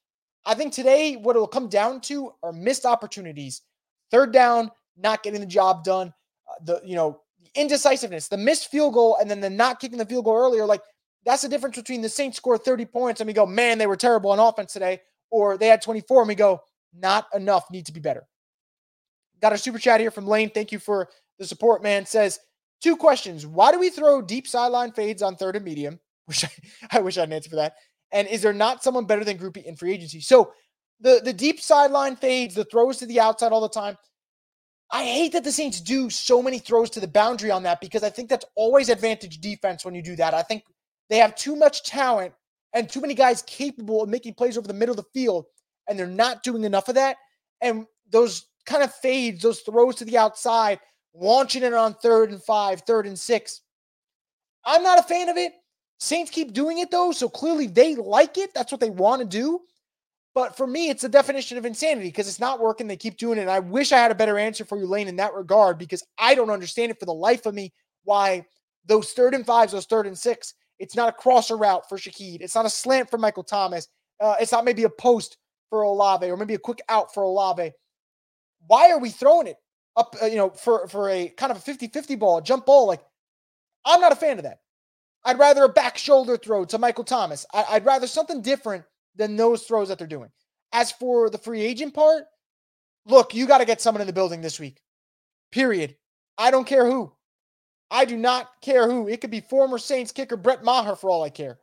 I 0.47 0.55
think 0.55 0.73
today 0.73 1.17
what 1.17 1.37
it 1.37 1.41
will 1.41 1.47
come 1.49 1.69
down 1.69 2.01
to 2.03 2.33
are 2.43 2.53
missed 2.53 2.85
opportunities. 2.85 3.63
Third 4.11 4.33
down, 4.33 4.71
not 4.97 5.23
getting 5.23 5.41
the 5.41 5.47
job 5.47 5.83
done. 5.85 6.13
Uh, 6.49 6.65
the 6.65 6.81
you 6.85 6.95
know 6.95 7.21
indecisiveness, 7.55 8.29
the 8.29 8.37
missed 8.37 8.71
field 8.71 8.95
goal, 8.95 9.17
and 9.21 9.31
then 9.31 9.41
the 9.41 9.51
not 9.51 9.81
kicking 9.81 9.99
the 9.99 10.07
field 10.07 10.25
goal 10.25 10.37
earlier. 10.37 10.65
Like 10.65 10.83
that's 11.25 11.43
the 11.43 11.49
difference 11.49 11.77
between 11.77 12.03
the 12.03 12.09
Saints 12.09 12.37
score 12.37 12.59
30 12.59 12.85
points 12.87 13.21
and 13.21 13.27
we 13.27 13.33
go, 13.33 13.47
man, 13.47 13.79
they 13.79 13.87
were 13.87 13.97
terrible 13.97 14.31
on 14.31 14.39
offense 14.39 14.73
today, 14.73 15.01
or 15.31 15.57
they 15.57 15.69
had 15.69 15.83
24 15.83 16.23
and 16.23 16.29
we 16.29 16.35
go, 16.35 16.61
not 16.95 17.27
enough, 17.35 17.71
need 17.71 17.87
to 17.87 17.93
be 17.93 18.01
better. 18.01 18.27
Got 19.41 19.53
a 19.53 19.59
super 19.59 19.79
chat 19.79 20.01
here 20.01 20.11
from 20.11 20.27
Lane. 20.27 20.51
Thank 20.51 20.73
you 20.73 20.79
for 20.79 21.09
the 21.39 21.47
support, 21.47 21.83
man. 21.83 22.07
Says 22.07 22.39
two 22.81 22.97
questions. 22.97 23.47
Why 23.47 23.73
do 23.73 23.81
we 23.81 23.91
throw 23.91 24.23
deep 24.23 24.47
sideline 24.47 24.93
fades 24.93 25.23
on 25.23 25.37
third 25.37 25.57
and 25.57 25.65
medium? 25.65 25.99
Wish 26.29 26.45
I, 26.45 26.49
I 26.91 27.01
wish 27.01 27.19
I 27.19 27.21
had 27.21 27.29
an 27.29 27.35
answer 27.35 27.51
for 27.51 27.57
that. 27.57 27.75
And 28.11 28.27
is 28.29 28.41
there 28.41 28.55
not 28.55 28.83
someone 28.83 29.05
better 29.05 29.25
than 29.25 29.37
Grupe 29.37 29.63
in 29.63 29.77
free 29.77 29.93
agency? 29.93 30.21
So 30.21 30.55
the 31.01 31.21
the 31.23 31.35
deep 31.35 31.61
sideline 31.61 32.17
fades, 32.17 32.55
the 32.55 32.65
throws 32.65 32.97
to 32.99 33.07
the 33.07 33.21
outside 33.21 33.53
all 33.53 33.61
the 33.61 33.69
time. 33.69 33.99
I 34.95 35.03
hate 35.03 35.33
that 35.33 35.43
the 35.43 35.51
Saints 35.51 35.81
do 35.81 36.09
so 36.09 36.41
many 36.41 36.61
throws 36.61 36.89
to 36.91 37.01
the 37.01 37.09
boundary 37.09 37.51
on 37.51 37.65
that 37.65 37.81
because 37.81 38.05
I 38.05 38.11
think 38.11 38.29
that's 38.29 38.45
always 38.55 38.89
advantage 38.89 39.41
defense 39.41 39.85
when 39.85 39.93
you 39.93 40.03
do 40.03 40.15
that. 40.15 40.35
I 40.35 40.43
think 40.43 40.63
they 41.11 41.19
have 41.19 41.35
too 41.35 41.57
much 41.57 41.83
talent 41.83 42.33
and 42.73 42.89
too 42.89 43.01
many 43.01 43.15
guys 43.15 43.43
capable 43.43 44.05
of 44.05 44.09
making 44.09 44.35
plays 44.35 44.57
over 44.57 44.69
the 44.69 44.73
middle 44.73 44.93
of 44.93 45.05
the 45.05 45.11
field, 45.13 45.47
and 45.89 45.99
they're 45.99 46.07
not 46.07 46.45
doing 46.45 46.63
enough 46.63 46.89
of 46.89 46.95
that. 46.95 47.17
And 47.61 47.87
those 48.09 48.47
kind 48.67 48.85
of 48.85 48.95
fades, 48.95 49.43
those 49.43 49.63
throws 49.63 49.97
to 49.97 50.05
the 50.05 50.17
outside, 50.17 50.79
launching 51.13 51.65
it 51.65 51.75
on 51.75 51.95
third 51.95 52.31
and 52.31 52.41
five, 52.41 52.83
third 52.83 53.05
and 53.05 53.19
six. 53.19 53.63
I'm 54.65 54.85
not 54.85 55.01
a 55.01 55.03
fan 55.03 55.29
of 55.29 55.37
it. 55.37 55.55
Saints 55.99 56.31
keep 56.31 56.53
doing 56.53 56.79
it 56.79 56.93
though, 56.93 57.11
so 57.11 57.29
clearly 57.29 57.67
they 57.67 57.97
like 57.97 58.39
it. 58.39 58.55
That's 58.55 58.71
what 58.71 58.81
they 58.81 58.91
want 58.91 59.23
to 59.23 59.27
do. 59.27 59.61
But 60.35 60.57
for 60.57 60.67
me, 60.67 60.91
it's 60.91 61.03
the 61.03 61.09
definition 61.09 61.59
of 61.59 61.65
insanity 61.65 62.09
because 62.09 62.29
it's 62.29 62.41
not 62.41 62.59
working. 62.59 62.89
They 62.89 62.97
keep 62.97 63.17
doing 63.17 63.39
it. 63.39 63.43
And 63.43 63.51
I 63.51 63.61
wish 63.61 63.93
I 63.93 63.99
had 63.99 64.11
a 64.11 64.17
better 64.17 64.37
answer 64.37 64.65
for 64.65 64.77
you, 64.77 64.87
Lane, 64.87 65.07
in 65.07 65.17
that 65.17 65.33
regard, 65.33 65.79
because 65.79 66.05
I 66.19 66.35
don't 66.35 66.51
understand 66.51 66.91
it 66.91 66.99
for 66.99 67.07
the 67.07 67.15
life 67.15 67.47
of 67.47 67.55
me 67.55 67.73
why 68.03 68.45
those 68.85 69.13
third 69.13 69.35
and 69.35 69.47
fives, 69.47 69.73
those 69.73 69.87
third 69.87 70.09
and 70.09 70.19
six, 70.19 70.55
it's 70.81 70.97
not 70.97 71.09
a 71.09 71.13
crosser 71.13 71.57
route 71.57 71.89
for 71.89 71.97
Shaheed. 71.97 72.41
It's 72.41 72.57
not 72.57 72.67
a 72.67 72.71
slant 72.71 73.11
for 73.11 73.17
Michael 73.17 73.45
Thomas. 73.45 73.87
Uh, 74.21 74.35
it's 74.41 74.51
not 74.51 74.65
maybe 74.65 74.83
a 74.83 74.91
post 74.91 75.37
for 75.71 75.83
Olave 75.83 76.29
or 76.29 76.37
maybe 76.37 76.55
a 76.55 76.59
quick 76.59 76.83
out 76.89 77.15
for 77.15 77.23
Olave. 77.23 77.73
Why 78.67 78.91
are 78.91 78.99
we 78.99 79.11
throwing 79.11 79.47
it 79.47 79.57
up, 79.97 80.17
uh, 80.21 80.27
you 80.27 80.37
know, 80.37 80.51
for, 80.51 80.89
for 80.89 81.11
a 81.11 81.29
kind 81.29 81.53
of 81.53 81.59
a 81.59 81.61
50 81.61 81.89
50 81.89 82.17
ball, 82.17 82.39
a 82.39 82.43
jump 82.43 82.67
ball? 82.67 82.87
Like, 82.87 83.03
I'm 83.85 84.01
not 84.01 84.13
a 84.13 84.17
fan 84.17 84.39
of 84.39 84.45
that. 84.45 84.59
I'd 85.25 85.39
rather 85.39 85.63
a 85.63 85.69
back 85.69 85.97
shoulder 85.97 86.37
throw 86.37 86.65
to 86.67 86.79
Michael 86.79 87.05
Thomas. 87.05 87.47
I, 87.55 87.65
I'd 87.71 87.87
rather 87.87 88.09
something 88.09 88.43
different 88.43 88.85
than 89.17 89.37
those 89.37 89.63
throws 89.63 89.89
that 89.89 89.99
they're 89.99 90.07
doing. 90.07 90.31
As 90.73 90.93
for 90.93 91.31
the 91.31 91.39
free 91.39 91.63
agent 91.63 91.95
part, 91.95 92.25
look, 93.07 93.35
you 93.35 93.47
got 93.47 93.59
to 93.59 93.65
get 93.65 93.81
someone 93.81 94.01
in 94.01 94.07
the 94.07 94.13
building 94.13 94.41
this 94.41 94.59
week. 94.59 94.81
Period. 95.53 95.97
I 96.37 96.51
don't 96.51 96.67
care 96.67 96.87
who. 96.87 97.13
I 97.91 98.05
do 98.05 98.17
not 98.17 98.49
care 98.61 98.91
who. 98.91 99.09
It 99.09 99.21
could 99.21 99.31
be 99.31 99.41
former 99.41 99.79
Saints 99.79 100.11
kicker 100.11 100.37
Brett 100.37 100.65
Maher 100.65 100.97
for 100.97 101.11
all 101.11 101.23
I 101.23 101.31
care. 101.31 101.59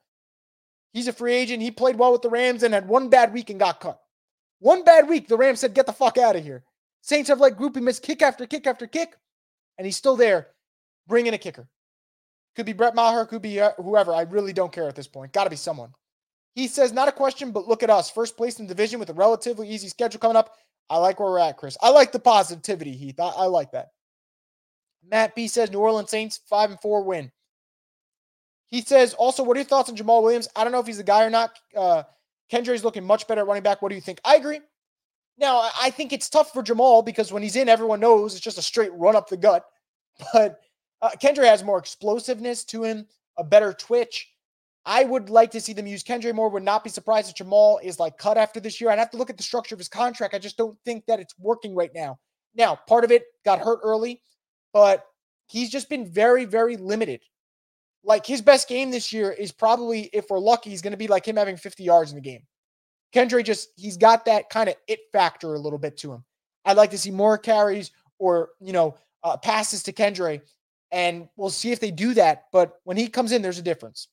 He's 0.93 1.07
a 1.07 1.13
free 1.13 1.33
agent. 1.33 1.61
He 1.61 1.71
played 1.71 1.97
well 1.97 2.11
with 2.11 2.21
the 2.21 2.29
Rams 2.29 2.63
and 2.63 2.73
had 2.73 2.87
one 2.87 3.09
bad 3.09 3.33
week 3.33 3.49
and 3.49 3.59
got 3.59 3.79
cut. 3.79 3.99
One 4.59 4.83
bad 4.83 5.09
week, 5.09 5.27
the 5.27 5.37
Rams 5.37 5.59
said, 5.59 5.73
get 5.73 5.87
the 5.87 5.93
fuck 5.93 6.17
out 6.17 6.35
of 6.35 6.43
here. 6.43 6.63
Saints 7.01 7.29
have 7.29 7.39
like 7.39 7.57
Grupe 7.57 7.81
miss 7.81 7.99
kick 7.99 8.21
after 8.21 8.45
kick 8.45 8.67
after 8.67 8.87
kick, 8.87 9.15
and 9.77 9.85
he's 9.85 9.97
still 9.97 10.15
there. 10.15 10.47
Bring 11.07 11.25
in 11.25 11.33
a 11.33 11.37
kicker. 11.37 11.67
Could 12.55 12.65
be 12.65 12.73
Brett 12.73 12.95
Maher, 12.95 13.25
could 13.25 13.41
be 13.41 13.59
uh, 13.59 13.71
whoever. 13.77 14.13
I 14.13 14.21
really 14.23 14.53
don't 14.53 14.71
care 14.71 14.87
at 14.87 14.95
this 14.95 15.07
point. 15.07 15.33
Got 15.33 15.45
to 15.45 15.49
be 15.49 15.55
someone. 15.55 15.93
He 16.53 16.67
says, 16.67 16.91
not 16.91 17.07
a 17.07 17.13
question, 17.13 17.51
but 17.51 17.67
look 17.67 17.83
at 17.83 17.89
us. 17.89 18.09
First 18.09 18.35
place 18.35 18.59
in 18.59 18.67
division 18.67 18.99
with 18.99 19.09
a 19.09 19.13
relatively 19.13 19.69
easy 19.69 19.87
schedule 19.87 20.19
coming 20.19 20.35
up. 20.35 20.57
I 20.89 20.97
like 20.97 21.19
where 21.19 21.29
we're 21.29 21.39
at, 21.39 21.57
Chris. 21.57 21.77
I 21.81 21.89
like 21.89 22.11
the 22.11 22.19
positivity, 22.19 22.91
Heath. 22.91 23.19
I, 23.19 23.29
I 23.29 23.45
like 23.45 23.71
that. 23.71 23.91
Matt 25.09 25.33
B 25.35 25.47
says 25.47 25.71
New 25.71 25.79
Orleans 25.79 26.09
Saints 26.09 26.41
five 26.49 26.69
and 26.69 26.79
four 26.79 27.03
win. 27.03 27.31
He 28.67 28.81
says 28.81 29.13
also, 29.13 29.43
what 29.43 29.55
are 29.57 29.59
your 29.59 29.67
thoughts 29.67 29.89
on 29.89 29.95
Jamaal 29.95 30.23
Williams? 30.23 30.47
I 30.55 30.63
don't 30.63 30.71
know 30.71 30.79
if 30.79 30.87
he's 30.87 30.97
the 30.97 31.03
guy 31.03 31.23
or 31.23 31.29
not. 31.29 31.57
Uh, 31.75 32.03
Kendricks 32.49 32.83
looking 32.83 33.05
much 33.05 33.27
better 33.27 33.41
at 33.41 33.47
running 33.47 33.63
back. 33.63 33.81
What 33.81 33.89
do 33.89 33.95
you 33.95 34.01
think? 34.01 34.19
I 34.23 34.35
agree. 34.35 34.59
Now, 35.37 35.69
I 35.81 35.89
think 35.89 36.13
it's 36.13 36.29
tough 36.29 36.53
for 36.53 36.61
Jamaal 36.61 37.05
because 37.05 37.31
when 37.31 37.41
he's 37.41 37.55
in, 37.55 37.69
everyone 37.69 37.99
knows 37.99 38.33
it's 38.33 38.43
just 38.43 38.57
a 38.57 38.61
straight 38.61 38.93
run 38.93 39.15
up 39.15 39.29
the 39.29 39.37
gut. 39.37 39.65
But 40.33 40.59
uh, 41.01 41.09
Kendre 41.21 41.45
has 41.45 41.63
more 41.63 41.79
explosiveness 41.79 42.63
to 42.65 42.83
him, 42.83 43.07
a 43.37 43.43
better 43.43 43.73
twitch. 43.73 44.30
I 44.85 45.03
would 45.03 45.29
like 45.29 45.51
to 45.51 45.61
see 45.61 45.73
them 45.73 45.85
use 45.85 46.03
Kendre 46.03 46.33
more. 46.33 46.49
Would 46.49 46.63
not 46.63 46.83
be 46.83 46.89
surprised 46.89 47.29
if 47.29 47.35
Jamaal 47.35 47.83
is 47.83 47.99
like 47.99 48.17
cut 48.17 48.37
after 48.37 48.59
this 48.59 48.81
year. 48.81 48.89
I'd 48.89 48.99
have 48.99 49.11
to 49.11 49.17
look 49.17 49.29
at 49.29 49.37
the 49.37 49.43
structure 49.43 49.75
of 49.75 49.79
his 49.79 49.89
contract. 49.89 50.33
I 50.33 50.39
just 50.39 50.57
don't 50.57 50.77
think 50.85 51.05
that 51.05 51.19
it's 51.19 51.35
working 51.37 51.75
right 51.75 51.91
now. 51.93 52.19
Now, 52.55 52.79
part 52.87 53.03
of 53.03 53.11
it 53.11 53.23
got 53.45 53.59
hurt 53.59 53.79
early, 53.83 54.21
but 54.73 55.05
he's 55.47 55.69
just 55.69 55.89
been 55.89 56.11
very, 56.11 56.45
very 56.45 56.77
limited. 56.77 57.21
Like 58.03 58.25
his 58.25 58.41
best 58.41 58.67
game 58.67 58.89
this 58.89 59.13
year 59.13 59.31
is 59.31 59.51
probably, 59.51 60.09
if 60.13 60.29
we're 60.29 60.39
lucky, 60.39 60.71
he's 60.71 60.81
going 60.81 60.91
to 60.91 60.97
be 60.97 61.07
like 61.07 61.25
him 61.25 61.37
having 61.37 61.57
50 61.57 61.83
yards 61.83 62.11
in 62.11 62.15
the 62.15 62.21
game. 62.21 62.41
Kendre 63.13 63.43
just, 63.43 63.69
he's 63.75 63.97
got 63.97 64.25
that 64.25 64.49
kind 64.49 64.69
of 64.69 64.75
it 64.87 64.99
factor 65.11 65.53
a 65.53 65.59
little 65.59 65.77
bit 65.77 65.97
to 65.97 66.11
him. 66.11 66.23
I'd 66.65 66.77
like 66.77 66.91
to 66.91 66.97
see 66.97 67.11
more 67.11 67.37
carries 67.37 67.91
or, 68.17 68.49
you 68.59 68.73
know, 68.73 68.95
uh, 69.23 69.37
passes 69.37 69.83
to 69.83 69.93
Kendre 69.93 70.41
and 70.91 71.27
we'll 71.35 71.49
see 71.49 71.71
if 71.71 71.79
they 71.79 71.91
do 71.91 72.13
that. 72.15 72.45
But 72.51 72.79
when 72.83 72.97
he 72.97 73.07
comes 73.07 73.31
in, 73.31 73.41
there's 73.41 73.59
a 73.59 73.63
difference. 73.63 74.07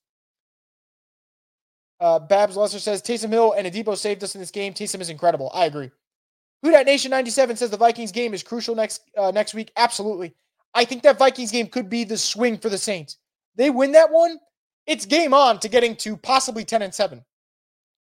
Uh, 2.01 2.19
Babs 2.19 2.57
Lesser 2.57 2.79
says 2.79 3.03
Taysom 3.03 3.31
Hill 3.31 3.55
and 3.57 3.67
Adebo 3.67 3.97
saved 3.97 4.23
us 4.23 4.35
in 4.35 4.41
this 4.41 4.51
game. 4.51 4.73
Taysom 4.73 5.01
is 5.01 5.11
incredible. 5.11 5.51
I 5.53 5.67
agree. 5.67 5.91
Who 6.63 6.71
Dat 6.71 6.87
Nation 6.87 7.11
97 7.11 7.57
says 7.57 7.71
the 7.71 7.77
Vikings 7.77 8.13
game 8.13 8.35
is 8.35 8.43
crucial 8.43 8.75
next 8.75 9.03
uh, 9.17 9.31
next 9.31 9.55
week. 9.55 9.73
Absolutely. 9.77 10.35
I 10.75 10.85
think 10.85 11.03
that 11.03 11.19
Vikings 11.19 11.51
game 11.51 11.69
could 11.69 11.89
be 11.89 12.05
the 12.05 12.19
swing 12.19 12.59
for 12.59 12.69
the 12.69 12.79
Saints. 12.79 13.17
They 13.57 13.71
win 13.71 13.93
that 13.93 14.11
one, 14.11 14.39
it's 14.87 15.07
game 15.07 15.35
on 15.35 15.59
to 15.61 15.69
getting 15.69 15.97
to 15.97 16.17
possibly 16.17 16.65
10 16.65 16.83
and 16.83 16.95
7. 16.95 17.25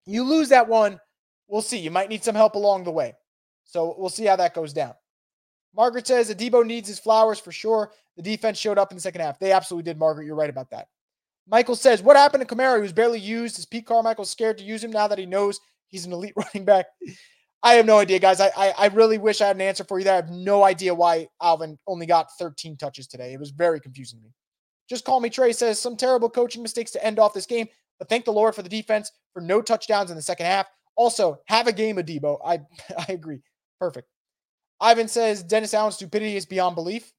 You 0.07 0.25
lose 0.25 0.49
that 0.49 0.69
one, 0.69 0.99
we'll 1.49 1.63
see. 1.63 1.79
You 1.79 1.91
might 1.91 2.09
need 2.09 2.25
some 2.25 2.35
help 2.35 2.55
along 2.55 2.85
the 2.85 2.91
way. 2.91 3.15
So 3.65 3.95
we'll 3.99 4.09
see 4.09 4.25
how 4.25 4.37
that 4.37 4.55
goes 4.55 4.73
down. 4.73 4.95
Margaret 5.75 6.07
says 6.07 6.33
Adebo 6.33 6.65
needs 6.67 6.89
his 6.89 6.99
flowers 6.99 7.39
for 7.39 7.53
sure. 7.53 7.93
The 8.17 8.23
defense 8.23 8.59
showed 8.59 8.79
up 8.79 8.91
in 8.91 8.97
the 8.97 9.03
second 9.03 9.21
half. 9.21 9.39
They 9.39 9.53
absolutely 9.53 9.91
did, 9.91 9.99
Margaret. 9.99 10.27
You're 10.27 10.37
right 10.37 10.51
about 10.51 10.71
that. 10.71 10.89
Michael 11.49 11.77
says, 11.77 12.03
What 12.03 12.17
happened 12.17 12.47
to 12.47 12.55
Kamara? 12.55 12.77
He 12.77 12.83
was 12.83 12.93
barely 12.93 13.19
used. 13.19 13.59
Is 13.59 13.67
Pete 13.67 13.87
Carmichael 13.87 14.25
scared 14.25 14.59
to 14.59 14.65
use 14.65 14.83
him 14.83 14.93
now 14.93 15.09
that 15.09 15.19
he 15.19 15.27
knows 15.27 15.61
he's 15.89 16.07
an 16.07 16.13
elite 16.13 16.35
running 16.37 16.65
back? 16.65 16.87
I 17.63 17.75
have 17.75 17.87
no 17.87 17.99
idea, 17.99 18.19
guys. 18.19 18.41
I, 18.41 18.51
I, 18.57 18.75
I 18.77 18.87
really 18.89 19.19
wish 19.19 19.41
I 19.41 19.47
had 19.47 19.57
an 19.57 19.63
answer 19.63 19.85
for 19.85 19.99
you 19.99 20.05
there. 20.05 20.15
I 20.15 20.17
have 20.17 20.31
no 20.31 20.65
idea 20.65 20.95
why 20.95 21.29
Alvin 21.41 21.79
only 21.87 22.07
got 22.07 22.29
13 22.39 22.77
touches 22.77 23.07
today. 23.07 23.33
It 23.33 23.39
was 23.39 23.51
very 23.51 23.79
confusing 23.79 24.19
to 24.19 24.25
me. 24.25 24.33
Just 24.89 25.05
call 25.05 25.21
me 25.21 25.31
Trey 25.31 25.53
says 25.53 25.79
some 25.79 25.97
terrible 25.97 26.29
coaching 26.29 26.63
mistakes 26.63 26.91
to 26.93 27.05
end 27.05 27.21
off 27.21 27.35
this 27.35 27.47
game, 27.47 27.69
but 27.99 28.09
thank 28.09 28.25
the 28.25 28.33
Lord 28.33 28.55
for 28.55 28.63
the 28.63 28.69
defense 28.69 29.13
for 29.33 29.41
no 29.41 29.63
touchdowns 29.63 30.11
in 30.11 30.17
the 30.17 30.23
second 30.23 30.47
half. 30.47 30.67
Also, 30.97 31.39
have 31.47 31.69
a 31.69 31.73
game 31.73 31.99
of 31.99 32.07
Debo. 32.07 32.39
I 32.45 32.61
I 32.99 33.13
agree. 33.13 33.41
Perfect. 33.79 34.09
Ivan 34.81 35.07
says 35.07 35.45
Dennis 35.45 35.75
Allen's 35.75 35.95
stupidity 35.95 36.37
is 36.37 36.45
beyond 36.45 36.75
belief. 36.75 37.13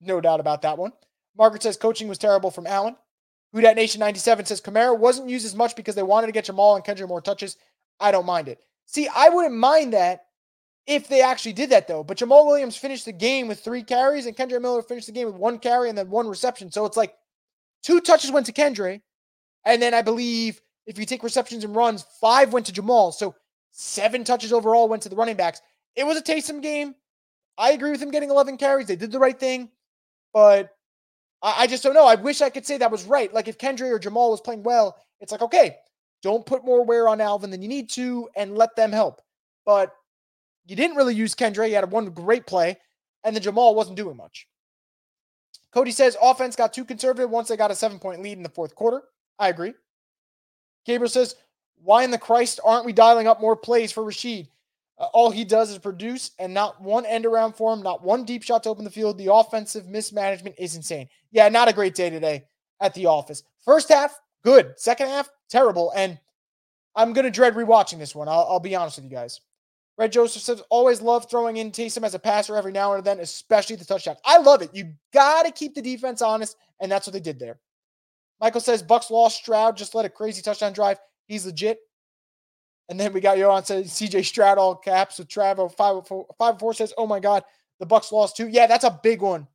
No 0.00 0.20
doubt 0.20 0.40
about 0.40 0.62
that 0.62 0.76
one. 0.76 0.92
Margaret 1.36 1.62
says 1.62 1.76
coaching 1.76 2.08
was 2.08 2.18
terrible 2.18 2.50
from 2.50 2.66
Allen. 2.66 2.96
Who 3.52 3.60
Dat 3.60 3.76
Nation 3.76 4.00
97 4.00 4.46
says 4.46 4.60
Kamara 4.60 4.98
wasn't 4.98 5.28
used 5.28 5.46
as 5.46 5.54
much 5.54 5.76
because 5.76 5.94
they 5.94 6.02
wanted 6.02 6.26
to 6.26 6.32
get 6.32 6.46
Jamaal 6.46 6.74
and 6.74 6.84
Kendre 6.84 7.08
more 7.08 7.20
touches. 7.20 7.56
I 8.00 8.10
don't 8.10 8.26
mind 8.26 8.48
it. 8.48 8.58
See, 8.86 9.08
I 9.08 9.28
wouldn't 9.28 9.54
mind 9.54 9.92
that 9.92 10.24
if 10.86 11.08
they 11.08 11.22
actually 11.22 11.52
did 11.52 11.70
that 11.70 11.86
though. 11.86 12.02
But 12.02 12.18
Jamaal 12.18 12.46
Williams 12.46 12.76
finished 12.76 13.04
the 13.04 13.12
game 13.12 13.48
with 13.48 13.60
three 13.60 13.82
carries, 13.82 14.26
and 14.26 14.36
Kendre 14.36 14.60
Miller 14.60 14.82
finished 14.82 15.06
the 15.06 15.12
game 15.12 15.26
with 15.26 15.36
one 15.36 15.58
carry 15.58 15.88
and 15.88 15.96
then 15.96 16.10
one 16.10 16.26
reception. 16.26 16.70
So 16.70 16.84
it's 16.84 16.96
like 16.96 17.14
two 17.82 18.00
touches 18.00 18.32
went 18.32 18.46
to 18.46 18.52
Kendre, 18.52 19.00
and 19.64 19.80
then 19.80 19.94
I 19.94 20.02
believe 20.02 20.60
if 20.86 20.98
you 20.98 21.06
take 21.06 21.22
receptions 21.22 21.64
and 21.64 21.74
runs, 21.76 22.04
five 22.20 22.52
went 22.52 22.66
to 22.66 22.72
Jamaal. 22.72 23.12
So 23.12 23.34
seven 23.70 24.24
touches 24.24 24.52
overall 24.52 24.88
went 24.88 25.02
to 25.04 25.08
the 25.08 25.16
running 25.16 25.36
backs. 25.36 25.60
It 25.96 26.04
was 26.04 26.18
a 26.18 26.22
Taysom 26.22 26.60
game. 26.60 26.94
I 27.56 27.70
agree 27.70 27.92
with 27.92 28.02
him 28.02 28.10
getting 28.10 28.30
11 28.30 28.56
carries. 28.56 28.88
They 28.88 28.96
did 28.96 29.12
the 29.12 29.20
right 29.20 29.38
thing, 29.38 29.70
but 30.32 30.70
I, 31.44 31.62
I 31.62 31.66
just 31.68 31.84
don't 31.84 31.94
know. 31.94 32.06
I 32.06 32.16
wish 32.16 32.40
I 32.40 32.50
could 32.50 32.66
say 32.66 32.78
that 32.78 32.90
was 32.90 33.04
right. 33.04 33.32
Like 33.32 33.46
if 33.46 33.58
Kendre 33.58 33.90
or 33.90 34.00
Jamaal 34.00 34.30
was 34.30 34.40
playing 34.40 34.64
well, 34.64 34.96
it's 35.20 35.30
like, 35.30 35.42
okay, 35.42 35.76
don't 36.22 36.44
put 36.44 36.64
more 36.64 36.84
wear 36.84 37.06
on 37.06 37.20
Alvin 37.20 37.50
than 37.50 37.62
you 37.62 37.68
need 37.68 37.90
to 37.90 38.28
and 38.34 38.56
let 38.56 38.74
them 38.74 38.90
help. 38.90 39.20
But 39.64 39.94
you 40.66 40.74
didn't 40.74 40.96
really 40.96 41.14
use 41.14 41.34
Kendre. 41.34 41.68
You 41.68 41.74
had 41.76 41.90
one 41.90 42.06
great 42.06 42.46
play, 42.46 42.78
and 43.22 43.36
then 43.36 43.42
Jamaal 43.42 43.74
wasn't 43.74 43.98
doing 43.98 44.16
much. 44.16 44.48
Cody 45.70 45.90
says 45.90 46.16
offense 46.22 46.56
got 46.56 46.72
too 46.72 46.84
conservative 46.84 47.30
once 47.30 47.48
they 47.48 47.56
got 47.56 47.70
a 47.70 47.74
seven 47.74 47.98
point 47.98 48.22
lead 48.22 48.38
in 48.38 48.42
the 48.42 48.48
fourth 48.48 48.74
quarter. 48.74 49.02
I 49.38 49.48
agree. 49.48 49.74
Gabriel 50.86 51.10
says, 51.10 51.36
why 51.82 52.04
in 52.04 52.10
the 52.10 52.18
Christ 52.18 52.60
aren't 52.64 52.86
we 52.86 52.92
dialing 52.92 53.26
up 53.26 53.40
more 53.40 53.56
plays 53.56 53.92
for 53.92 54.04
Rashid? 54.04 54.48
All 55.12 55.30
he 55.30 55.44
does 55.44 55.70
is 55.70 55.78
produce 55.78 56.30
and 56.38 56.54
not 56.54 56.80
one 56.80 57.06
end 57.06 57.26
around 57.26 57.54
for 57.54 57.72
him, 57.72 57.82
not 57.82 58.02
one 58.02 58.24
deep 58.24 58.42
shot 58.42 58.62
to 58.64 58.68
open 58.68 58.84
the 58.84 58.90
field. 58.90 59.18
The 59.18 59.32
offensive 59.32 59.86
mismanagement 59.88 60.56
is 60.58 60.76
insane. 60.76 61.08
Yeah, 61.32 61.48
not 61.48 61.68
a 61.68 61.72
great 61.72 61.94
day 61.94 62.10
today 62.10 62.44
at 62.80 62.94
the 62.94 63.06
office. 63.06 63.42
First 63.64 63.88
half, 63.88 64.18
good. 64.42 64.72
Second 64.76 65.08
half, 65.08 65.28
terrible. 65.48 65.92
And 65.96 66.18
I'm 66.96 67.12
gonna 67.12 67.30
dread 67.30 67.54
rewatching 67.54 67.98
this 67.98 68.14
one. 68.14 68.28
I'll, 68.28 68.46
I'll 68.48 68.60
be 68.60 68.74
honest 68.74 68.98
with 68.98 69.04
you 69.04 69.10
guys. 69.10 69.40
Red 69.96 70.12
Joseph 70.12 70.42
says, 70.42 70.62
always 70.70 71.00
love 71.00 71.30
throwing 71.30 71.58
in 71.58 71.70
Taysom 71.70 72.02
as 72.02 72.14
a 72.14 72.18
passer 72.18 72.56
every 72.56 72.72
now 72.72 72.94
and 72.94 73.04
then, 73.04 73.20
especially 73.20 73.76
the 73.76 73.84
touchdown. 73.84 74.16
I 74.24 74.38
love 74.38 74.60
it. 74.60 74.70
You 74.74 74.92
got 75.12 75.46
to 75.46 75.52
keep 75.52 75.74
the 75.74 75.82
defense 75.82 76.20
honest, 76.20 76.56
and 76.80 76.90
that's 76.90 77.06
what 77.06 77.12
they 77.12 77.20
did 77.20 77.38
there. 77.38 77.60
Michael 78.40 78.60
says, 78.60 78.82
Bucks 78.82 79.10
lost 79.10 79.36
Stroud, 79.36 79.76
just 79.76 79.94
let 79.94 80.04
a 80.04 80.08
crazy 80.08 80.42
touchdown 80.42 80.72
drive. 80.72 80.98
He's 81.26 81.46
legit. 81.46 81.78
And 82.88 83.00
then 83.00 83.12
we 83.12 83.20
got 83.20 83.38
Johan 83.38 83.64
says 83.64 83.86
CJ 83.86 84.24
Stroud 84.24 84.58
all 84.58 84.74
caps 84.74 85.18
with 85.18 85.28
Travo 85.28 85.60
oh, 85.60 85.68
five 85.68 85.96
oh, 85.96 86.02
four, 86.02 86.26
five 86.38 86.56
oh, 86.56 86.58
four 86.58 86.74
says, 86.74 86.92
"Oh 86.98 87.06
my 87.06 87.18
God, 87.18 87.42
the 87.80 87.86
Bucks 87.86 88.12
lost 88.12 88.36
too." 88.36 88.48
Yeah, 88.48 88.66
that's 88.66 88.84
a 88.84 89.00
big 89.02 89.22
one 89.22 89.46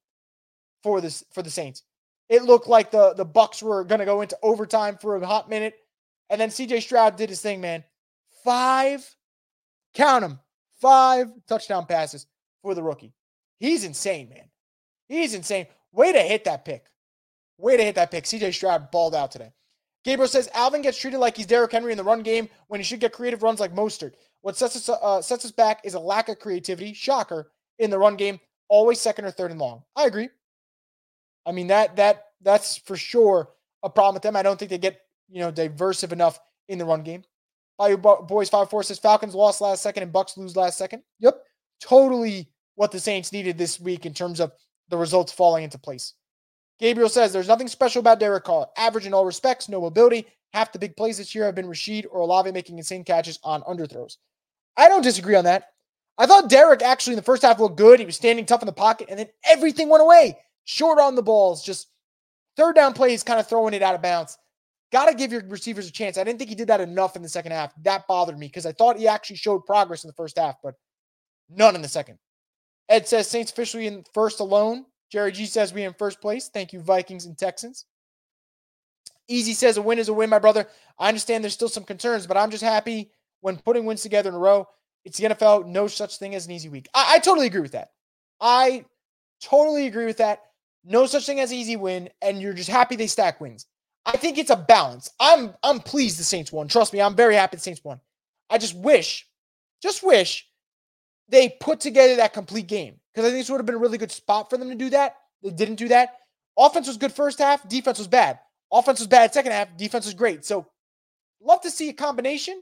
for 0.81 0.99
this 0.99 1.23
for 1.31 1.43
the 1.43 1.49
Saints. 1.49 1.83
It 2.27 2.43
looked 2.43 2.67
like 2.67 2.91
the 2.91 3.13
the 3.13 3.25
Bucks 3.25 3.61
were 3.61 3.83
going 3.83 3.99
to 3.99 4.05
go 4.05 4.21
into 4.21 4.37
overtime 4.41 4.97
for 4.99 5.15
a 5.15 5.25
hot 5.25 5.49
minute, 5.49 5.75
and 6.29 6.41
then 6.41 6.49
CJ 6.49 6.81
Stroud 6.81 7.17
did 7.17 7.29
his 7.29 7.41
thing, 7.41 7.61
man. 7.61 7.83
Five, 8.43 9.07
count 9.93 10.21
them, 10.21 10.39
five 10.81 11.27
touchdown 11.47 11.85
passes 11.85 12.25
for 12.63 12.73
the 12.73 12.83
rookie. 12.83 13.13
He's 13.59 13.83
insane, 13.83 14.29
man. 14.29 14.49
He's 15.07 15.33
insane. 15.33 15.67
Way 15.91 16.13
to 16.13 16.21
hit 16.21 16.45
that 16.45 16.65
pick. 16.65 16.85
Way 17.57 17.77
to 17.77 17.83
hit 17.83 17.95
that 17.95 18.09
pick. 18.09 18.23
CJ 18.23 18.53
Stroud 18.53 18.89
balled 18.89 19.13
out 19.13 19.31
today. 19.31 19.51
Gabriel 20.03 20.27
says 20.27 20.49
Alvin 20.53 20.81
gets 20.81 20.97
treated 20.97 21.19
like 21.19 21.35
he's 21.35 21.45
Derrick 21.45 21.71
Henry 21.71 21.91
in 21.91 21.97
the 21.97 22.03
run 22.03 22.21
game 22.21 22.49
when 22.67 22.79
he 22.79 22.83
should 22.83 22.99
get 22.99 23.11
creative 23.11 23.43
runs 23.43 23.59
like 23.59 23.75
Mostert. 23.75 24.13
What 24.41 24.57
sets 24.57 24.75
us 24.75 24.89
uh, 24.89 25.21
sets 25.21 25.45
us 25.45 25.51
back 25.51 25.81
is 25.83 25.93
a 25.93 25.99
lack 25.99 26.29
of 26.29 26.39
creativity. 26.39 26.93
Shocker 26.93 27.51
in 27.79 27.89
the 27.89 27.99
run 27.99 28.15
game, 28.15 28.39
always 28.69 28.99
second 28.99 29.25
or 29.25 29.31
third 29.31 29.51
and 29.51 29.59
long. 29.59 29.83
I 29.95 30.05
agree. 30.05 30.29
I 31.45 31.51
mean 31.51 31.67
that 31.67 31.95
that 31.97 32.25
that's 32.41 32.77
for 32.77 32.95
sure 32.95 33.49
a 33.83 33.89
problem 33.89 34.13
with 34.13 34.23
them. 34.23 34.35
I 34.35 34.43
don't 34.43 34.57
think 34.57 34.71
they 34.71 34.77
get 34.77 35.01
you 35.29 35.39
know 35.41 35.51
diversive 35.51 36.13
enough 36.13 36.39
in 36.69 36.77
the 36.77 36.85
run 36.85 37.03
game. 37.03 37.23
Bayou 37.77 37.97
Boys 37.97 38.49
five 38.49 38.69
four 38.69 38.83
says 38.83 38.99
Falcons 38.99 39.35
lost 39.35 39.61
last 39.61 39.81
second 39.81 40.03
and 40.03 40.13
Bucks 40.13 40.37
lose 40.37 40.55
last 40.55 40.77
second. 40.77 41.03
Yep, 41.19 41.41
totally 41.81 42.49
what 42.75 42.91
the 42.91 42.99
Saints 42.99 43.31
needed 43.33 43.57
this 43.57 43.79
week 43.79 44.05
in 44.05 44.13
terms 44.13 44.39
of 44.39 44.51
the 44.89 44.97
results 44.97 45.31
falling 45.31 45.63
into 45.63 45.77
place. 45.77 46.13
Gabriel 46.79 47.09
says 47.09 47.33
there's 47.33 47.47
nothing 47.47 47.67
special 47.67 47.99
about 47.99 48.19
Derek 48.19 48.45
Carr. 48.45 48.67
Average 48.77 49.05
in 49.05 49.13
all 49.13 49.25
respects, 49.25 49.67
no 49.67 49.81
mobility. 49.81 50.25
Half 50.53 50.71
the 50.71 50.79
big 50.79 50.95
plays 50.95 51.17
this 51.17 51.35
year 51.35 51.45
have 51.45 51.55
been 51.55 51.67
Rashid 51.67 52.07
or 52.09 52.21
Olave 52.21 52.51
making 52.51 52.77
insane 52.77 53.03
catches 53.03 53.37
on 53.43 53.61
underthrows. 53.63 54.17
I 54.77 54.87
don't 54.87 55.03
disagree 55.03 55.35
on 55.35 55.43
that. 55.43 55.73
I 56.17 56.25
thought 56.25 56.49
Derek 56.49 56.81
actually 56.81 57.13
in 57.13 57.17
the 57.17 57.23
first 57.23 57.43
half 57.43 57.59
looked 57.59 57.77
good. 57.77 57.99
He 57.99 58.05
was 58.05 58.15
standing 58.15 58.45
tough 58.45 58.61
in 58.61 58.65
the 58.65 58.73
pocket, 58.73 59.07
and 59.09 59.19
then 59.19 59.27
everything 59.45 59.89
went 59.89 60.01
away. 60.01 60.37
Short 60.65 60.99
on 60.99 61.15
the 61.15 61.21
balls, 61.21 61.63
just 61.63 61.87
third 62.57 62.75
down 62.75 62.93
plays, 62.93 63.23
kind 63.23 63.39
of 63.39 63.47
throwing 63.47 63.73
it 63.73 63.81
out 63.81 63.95
of 63.95 64.01
bounds. 64.01 64.37
Got 64.91 65.05
to 65.05 65.15
give 65.15 65.31
your 65.31 65.43
receivers 65.47 65.87
a 65.87 65.91
chance. 65.91 66.17
I 66.17 66.23
didn't 66.23 66.39
think 66.39 66.49
he 66.49 66.55
did 66.55 66.67
that 66.67 66.81
enough 66.81 67.15
in 67.15 67.21
the 67.21 67.29
second 67.29 67.51
half. 67.51 67.73
That 67.83 68.07
bothered 68.07 68.39
me 68.39 68.47
because 68.47 68.65
I 68.65 68.71
thought 68.71 68.97
he 68.97 69.07
actually 69.07 69.35
showed 69.35 69.65
progress 69.65 70.03
in 70.03 70.07
the 70.07 70.13
first 70.13 70.37
half, 70.37 70.55
but 70.63 70.73
none 71.49 71.75
in 71.75 71.81
the 71.81 71.87
second. 71.87 72.17
Ed 72.89 73.07
says 73.07 73.29
Saints 73.29 73.51
officially 73.51 73.87
in 73.87 74.03
first 74.13 74.39
alone. 74.39 74.85
Jerry 75.09 75.31
G 75.31 75.45
says 75.45 75.73
we 75.73 75.83
in 75.83 75.93
first 75.93 76.21
place. 76.21 76.49
Thank 76.49 76.73
you, 76.73 76.81
Vikings 76.81 77.25
and 77.25 77.37
Texans. 77.37 77.85
Easy 79.27 79.53
says 79.53 79.77
a 79.77 79.81
win 79.81 79.99
is 79.99 80.09
a 80.09 80.13
win, 80.13 80.29
my 80.29 80.39
brother. 80.39 80.67
I 80.97 81.07
understand 81.07 81.43
there's 81.43 81.53
still 81.53 81.69
some 81.69 81.83
concerns, 81.83 82.27
but 82.27 82.37
I'm 82.37 82.51
just 82.51 82.63
happy 82.63 83.11
when 83.41 83.57
putting 83.57 83.85
wins 83.85 84.01
together 84.01 84.29
in 84.29 84.35
a 84.35 84.39
row. 84.39 84.67
It's 85.05 85.17
the 85.17 85.29
NFL. 85.29 85.67
No 85.67 85.87
such 85.87 86.17
thing 86.17 86.35
as 86.35 86.45
an 86.45 86.51
easy 86.51 86.69
week. 86.69 86.87
I, 86.93 87.15
I 87.15 87.19
totally 87.19 87.47
agree 87.47 87.61
with 87.61 87.71
that. 87.71 87.89
I 88.41 88.85
totally 89.41 89.87
agree 89.87 90.05
with 90.05 90.17
that. 90.17 90.43
No 90.83 91.05
such 91.05 91.25
thing 91.25 91.39
as 91.39 91.53
easy 91.53 91.75
win, 91.75 92.09
and 92.21 92.41
you're 92.41 92.53
just 92.53 92.69
happy 92.69 92.95
they 92.95 93.07
stack 93.07 93.39
wins. 93.39 93.65
I 94.05 94.17
think 94.17 94.37
it's 94.37 94.49
a 94.49 94.55
balance. 94.55 95.11
I'm 95.19 95.53
I'm 95.63 95.79
pleased 95.79 96.19
the 96.19 96.23
Saints 96.23 96.51
won. 96.51 96.67
Trust 96.67 96.93
me, 96.93 97.01
I'm 97.01 97.15
very 97.15 97.35
happy 97.35 97.57
the 97.57 97.61
Saints 97.61 97.83
won. 97.83 97.99
I 98.49 98.57
just 98.57 98.75
wish, 98.75 99.27
just 99.81 100.03
wish 100.03 100.47
they 101.27 101.49
put 101.59 101.79
together 101.79 102.15
that 102.15 102.33
complete 102.33 102.67
game 102.67 102.98
because 103.13 103.27
I 103.27 103.31
think 103.31 103.41
this 103.41 103.49
would 103.49 103.57
have 103.57 103.65
been 103.65 103.75
a 103.75 103.79
really 103.79 103.97
good 103.97 104.11
spot 104.11 104.49
for 104.49 104.57
them 104.57 104.69
to 104.69 104.75
do 104.75 104.89
that. 104.91 105.17
They 105.43 105.51
didn't 105.51 105.75
do 105.75 105.87
that. 105.89 106.17
Offense 106.57 106.87
was 106.87 106.97
good 106.97 107.13
first 107.13 107.39
half, 107.39 107.67
defense 107.67 107.97
was 107.97 108.07
bad. 108.07 108.39
Offense 108.71 108.99
was 108.99 109.07
bad 109.07 109.33
second 109.33 109.51
half, 109.51 109.75
defense 109.77 110.05
was 110.05 110.13
great. 110.13 110.45
So, 110.45 110.67
love 111.41 111.61
to 111.61 111.71
see 111.71 111.89
a 111.89 111.93
combination, 111.93 112.61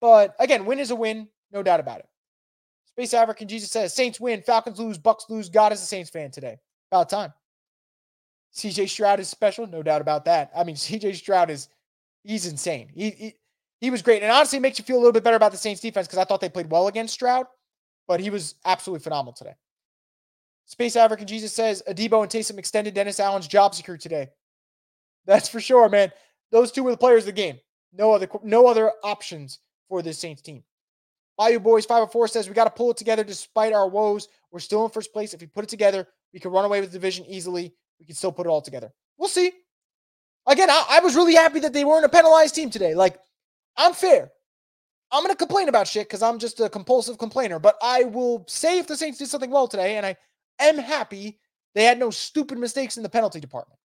but 0.00 0.34
again, 0.38 0.64
win 0.64 0.78
is 0.78 0.90
a 0.90 0.96
win, 0.96 1.28
no 1.50 1.62
doubt 1.62 1.80
about 1.80 2.00
it. 2.00 2.08
Space 2.86 3.14
African 3.14 3.48
Jesus 3.48 3.70
says 3.70 3.94
Saints 3.94 4.20
win, 4.20 4.42
Falcons 4.42 4.78
lose, 4.78 4.98
Bucks 4.98 5.26
lose. 5.28 5.48
God 5.48 5.72
is 5.72 5.82
a 5.82 5.86
Saints 5.86 6.10
fan 6.10 6.30
today. 6.30 6.58
About 6.90 7.08
time. 7.08 7.32
CJ 8.54 8.90
Stroud 8.90 9.18
is 9.18 9.28
special, 9.28 9.66
no 9.66 9.82
doubt 9.82 10.02
about 10.02 10.26
that. 10.26 10.50
I 10.54 10.64
mean, 10.64 10.76
CJ 10.76 11.16
Stroud 11.16 11.50
is 11.50 11.68
he's 12.22 12.46
insane. 12.46 12.90
He, 12.94 13.10
he 13.10 13.34
he 13.80 13.90
was 13.90 14.02
great, 14.02 14.22
and 14.22 14.30
honestly, 14.30 14.60
makes 14.60 14.78
you 14.78 14.84
feel 14.84 14.96
a 14.96 14.98
little 14.98 15.12
bit 15.12 15.24
better 15.24 15.36
about 15.36 15.50
the 15.50 15.58
Saints 15.58 15.80
defense 15.80 16.06
because 16.06 16.18
I 16.18 16.24
thought 16.24 16.40
they 16.40 16.48
played 16.48 16.70
well 16.70 16.86
against 16.86 17.14
Stroud, 17.14 17.46
but 18.06 18.20
he 18.20 18.30
was 18.30 18.54
absolutely 18.64 19.02
phenomenal 19.02 19.32
today. 19.32 19.54
Space 20.66 20.96
African 20.96 21.26
Jesus 21.26 21.52
says 21.52 21.82
Adebo 21.88 22.22
and 22.22 22.30
Taysom 22.30 22.58
extended 22.58 22.94
Dennis 22.94 23.20
Allen's 23.20 23.48
job 23.48 23.74
secure 23.74 23.96
today. 23.96 24.28
That's 25.26 25.48
for 25.48 25.60
sure, 25.60 25.88
man. 25.88 26.12
Those 26.50 26.72
two 26.72 26.82
were 26.82 26.90
the 26.90 26.96
players 26.96 27.22
of 27.22 27.26
the 27.26 27.32
game. 27.32 27.58
No 27.92 28.12
other 28.12 28.28
no 28.42 28.66
other 28.66 28.92
options 29.04 29.58
for 29.88 30.02
this 30.02 30.18
Saints 30.18 30.42
team. 30.42 30.62
Bayou 31.36 31.58
Boys 31.58 31.86
504 31.86 32.28
says 32.28 32.48
we 32.48 32.54
got 32.54 32.64
to 32.64 32.70
pull 32.70 32.90
it 32.90 32.96
together 32.96 33.24
despite 33.24 33.72
our 33.72 33.88
woes. 33.88 34.28
We're 34.50 34.60
still 34.60 34.84
in 34.84 34.90
first 34.90 35.12
place. 35.12 35.34
If 35.34 35.40
we 35.40 35.46
put 35.46 35.64
it 35.64 35.70
together, 35.70 36.06
we 36.32 36.40
can 36.40 36.50
run 36.50 36.64
away 36.64 36.80
with 36.80 36.90
the 36.90 36.98
division 36.98 37.24
easily. 37.26 37.74
We 37.98 38.06
can 38.06 38.14
still 38.14 38.32
put 38.32 38.46
it 38.46 38.50
all 38.50 38.62
together. 38.62 38.92
We'll 39.18 39.28
see. 39.28 39.52
Again, 40.46 40.70
I, 40.70 40.84
I 40.90 41.00
was 41.00 41.14
really 41.14 41.34
happy 41.34 41.60
that 41.60 41.72
they 41.72 41.84
weren't 41.84 42.04
a 42.04 42.08
penalized 42.08 42.54
team 42.54 42.70
today. 42.70 42.94
Like, 42.94 43.18
I'm 43.76 43.92
fair. 43.92 44.30
I'm 45.12 45.26
to 45.26 45.36
complain 45.36 45.68
about 45.68 45.86
shit 45.86 46.08
because 46.08 46.22
I'm 46.22 46.38
just 46.38 46.58
a 46.60 46.68
compulsive 46.68 47.18
complainer, 47.18 47.58
but 47.58 47.76
I 47.82 48.04
will 48.04 48.44
say 48.48 48.78
if 48.78 48.86
the 48.86 48.96
Saints 48.96 49.18
did 49.18 49.28
something 49.28 49.50
well 49.50 49.68
today, 49.68 49.96
and 49.98 50.06
I 50.06 50.16
am 50.66 50.78
happy 50.78 51.38
they 51.74 51.84
had 51.84 51.98
no 51.98 52.10
stupid 52.10 52.58
mistakes 52.58 52.96
in 52.96 53.02
the 53.02 53.08
penalty 53.08 53.40
department. 53.40 53.78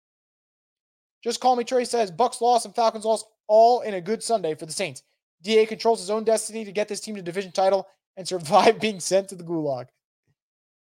Just 1.22 1.40
call 1.40 1.56
me 1.56 1.64
Trey 1.64 1.84
says 1.84 2.10
Bucks 2.10 2.40
lost 2.40 2.66
and 2.66 2.74
Falcons 2.74 3.04
lost 3.04 3.26
all 3.46 3.80
in 3.80 3.94
a 3.94 4.00
good 4.00 4.22
Sunday 4.22 4.54
for 4.54 4.66
the 4.66 4.72
Saints. 4.72 5.02
DA 5.42 5.66
controls 5.66 6.00
his 6.00 6.10
own 6.10 6.24
destiny 6.24 6.64
to 6.64 6.72
get 6.72 6.88
this 6.88 7.00
team 7.00 7.16
to 7.16 7.22
division 7.22 7.52
title 7.52 7.87
and 8.16 8.26
survive 8.26 8.80
being 8.80 9.00
sent 9.00 9.28
to 9.28 9.34
the 9.34 9.44
gulag. 9.44 9.87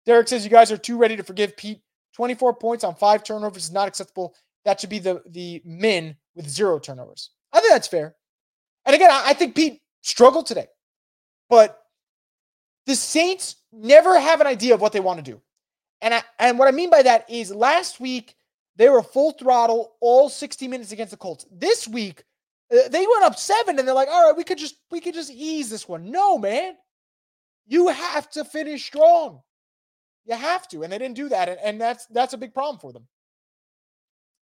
Derek 0.05 0.27
says 0.27 0.43
you 0.43 0.49
guys 0.49 0.71
are 0.71 0.77
too 0.77 0.97
ready 0.97 1.15
to 1.15 1.23
forgive 1.23 1.57
Pete. 1.57 1.81
24 2.13 2.55
points 2.55 2.83
on 2.83 2.93
five 2.93 3.23
turnovers 3.23 3.63
is 3.63 3.71
not 3.71 3.87
acceptable. 3.87 4.35
That 4.65 4.79
should 4.79 4.89
be 4.89 4.99
the 4.99 5.23
the 5.27 5.61
min 5.63 6.15
with 6.35 6.49
zero 6.49 6.77
turnovers. 6.77 7.31
I 7.53 7.59
think 7.59 7.71
that's 7.71 7.87
fair. 7.87 8.15
And 8.85 8.95
again, 8.95 9.09
I, 9.11 9.23
I 9.27 9.33
think 9.33 9.55
Pete 9.55 9.81
struggled 10.01 10.45
today, 10.45 10.67
but 11.49 11.79
the 12.85 12.95
Saints 12.95 13.57
never 13.71 14.19
have 14.19 14.41
an 14.41 14.47
idea 14.47 14.73
of 14.73 14.81
what 14.81 14.91
they 14.91 14.99
want 14.99 15.23
to 15.23 15.31
do. 15.31 15.41
And 16.01 16.13
I, 16.13 16.23
and 16.39 16.57
what 16.57 16.67
I 16.67 16.71
mean 16.71 16.89
by 16.89 17.03
that 17.03 17.29
is 17.29 17.53
last 17.53 17.99
week 17.99 18.35
they 18.75 18.89
were 18.89 19.03
full 19.03 19.31
throttle 19.33 19.93
all 20.01 20.29
60 20.29 20.67
minutes 20.67 20.91
against 20.91 21.11
the 21.11 21.17
Colts. 21.17 21.45
This 21.51 21.87
week 21.87 22.23
uh, 22.71 22.87
they 22.89 23.05
went 23.05 23.23
up 23.23 23.37
7 23.37 23.77
and 23.77 23.87
they're 23.87 23.95
like, 23.95 24.09
"All 24.09 24.27
right, 24.27 24.35
we 24.35 24.43
could 24.43 24.57
just 24.57 24.77
we 24.89 24.99
could 24.99 25.13
just 25.13 25.31
ease 25.31 25.69
this 25.69 25.87
one." 25.87 26.09
No, 26.09 26.37
man. 26.37 26.75
You 27.67 27.89
have 27.89 28.29
to 28.31 28.43
finish 28.43 28.85
strong. 28.85 29.41
You 30.25 30.35
have 30.35 30.67
to, 30.69 30.83
and 30.83 30.91
they 30.91 30.97
didn't 30.97 31.15
do 31.15 31.29
that, 31.29 31.49
and, 31.49 31.59
and 31.63 31.81
that's 31.81 32.05
that's 32.07 32.33
a 32.33 32.37
big 32.37 32.53
problem 32.53 32.79
for 32.79 32.91
them. 32.91 33.07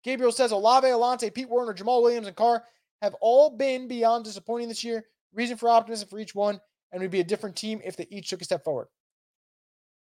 Gabriel 0.04 0.32
says 0.32 0.52
Olave, 0.52 0.88
Alontae, 0.88 1.34
Pete 1.34 1.50
Werner, 1.50 1.74
Jamaal 1.74 2.02
Williams, 2.02 2.28
and 2.28 2.36
Carr 2.36 2.64
have 3.02 3.16
all 3.22 3.50
been 3.50 3.88
beyond 3.88 4.26
disappointing 4.26 4.70
this 4.70 4.84
year. 4.84 5.06
Reason 5.34 5.58
for 5.58 5.70
optimism 5.70 6.08
for 6.08 6.20
each 6.20 6.34
one, 6.34 6.60
and 6.92 7.02
we'd 7.02 7.12
be 7.12 7.20
a 7.20 7.26
different 7.26 7.56
team 7.56 7.82
if 7.84 7.98
they 7.98 8.08
each 8.10 8.30
took 8.30 8.42
a 8.42 8.46
step 8.46 8.64
forward. 8.64 8.88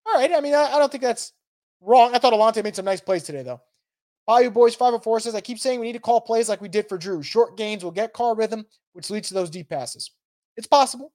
All 0.05 0.13
right. 0.13 0.31
I 0.31 0.41
mean, 0.41 0.53
I, 0.53 0.71
I 0.73 0.79
don't 0.79 0.91
think 0.91 1.03
that's 1.03 1.33
wrong. 1.81 2.13
I 2.13 2.19
thought 2.19 2.33
Alontae 2.33 2.63
made 2.63 2.75
some 2.75 2.85
nice 2.85 3.01
plays 3.01 3.23
today, 3.23 3.43
though. 3.43 3.61
Bayou 4.27 4.49
Boys 4.49 4.73
504 4.75 5.19
says, 5.19 5.35
I 5.35 5.41
keep 5.41 5.59
saying 5.59 5.79
we 5.79 5.85
need 5.85 5.93
to 5.93 5.99
call 5.99 6.19
plays 6.19 6.49
like 6.49 6.61
we 6.61 6.67
did 6.67 6.89
for 6.89 6.97
Drew. 6.97 7.21
Short 7.21 7.57
gains 7.57 7.83
will 7.83 7.91
get 7.91 8.13
Carr 8.13 8.35
rhythm, 8.35 8.65
which 8.93 9.09
leads 9.09 9.27
to 9.27 9.33
those 9.35 9.51
deep 9.51 9.69
passes. 9.69 10.11
It's 10.57 10.67
possible. 10.67 11.11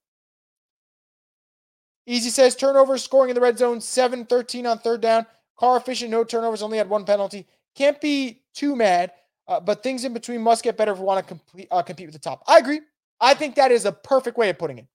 Easy 2.06 2.30
says 2.30 2.54
turnovers, 2.54 3.02
scoring 3.02 3.30
in 3.30 3.34
the 3.34 3.40
red 3.40 3.58
zone, 3.58 3.80
7 3.80 4.26
13 4.26 4.66
on 4.66 4.78
third 4.78 5.00
down. 5.00 5.26
Carr 5.58 5.76
efficient, 5.76 6.10
no 6.10 6.24
turnovers, 6.24 6.62
only 6.62 6.78
had 6.78 6.88
one 6.88 7.04
penalty. 7.04 7.46
Can't 7.74 8.00
be 8.00 8.42
too 8.54 8.74
mad, 8.74 9.12
uh, 9.48 9.60
but 9.60 9.82
things 9.82 10.04
in 10.04 10.12
between 10.12 10.40
must 10.40 10.62
get 10.62 10.76
better 10.76 10.92
if 10.92 10.98
we 10.98 11.04
want 11.04 11.24
to 11.24 11.28
complete, 11.28 11.68
uh, 11.70 11.82
compete 11.82 12.06
with 12.06 12.14
the 12.14 12.20
top. 12.20 12.42
I 12.46 12.58
agree. 12.58 12.80
I 13.20 13.34
think 13.34 13.54
that 13.56 13.70
is 13.70 13.84
a 13.84 13.92
perfect 13.92 14.38
way 14.38 14.50
of 14.50 14.58
putting 14.58 14.78
it. 14.78 14.86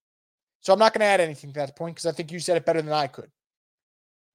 So 0.61 0.73
I'm 0.73 0.79
not 0.79 0.93
going 0.93 1.01
to 1.01 1.05
add 1.05 1.21
anything 1.21 1.51
to 1.53 1.59
that 1.59 1.75
point 1.75 1.95
because 1.95 2.07
I 2.07 2.11
think 2.11 2.31
you 2.31 2.39
said 2.39 2.57
it 2.57 2.65
better 2.65 2.81
than 2.81 2.91
I 2.91 3.07
could. 3.07 3.29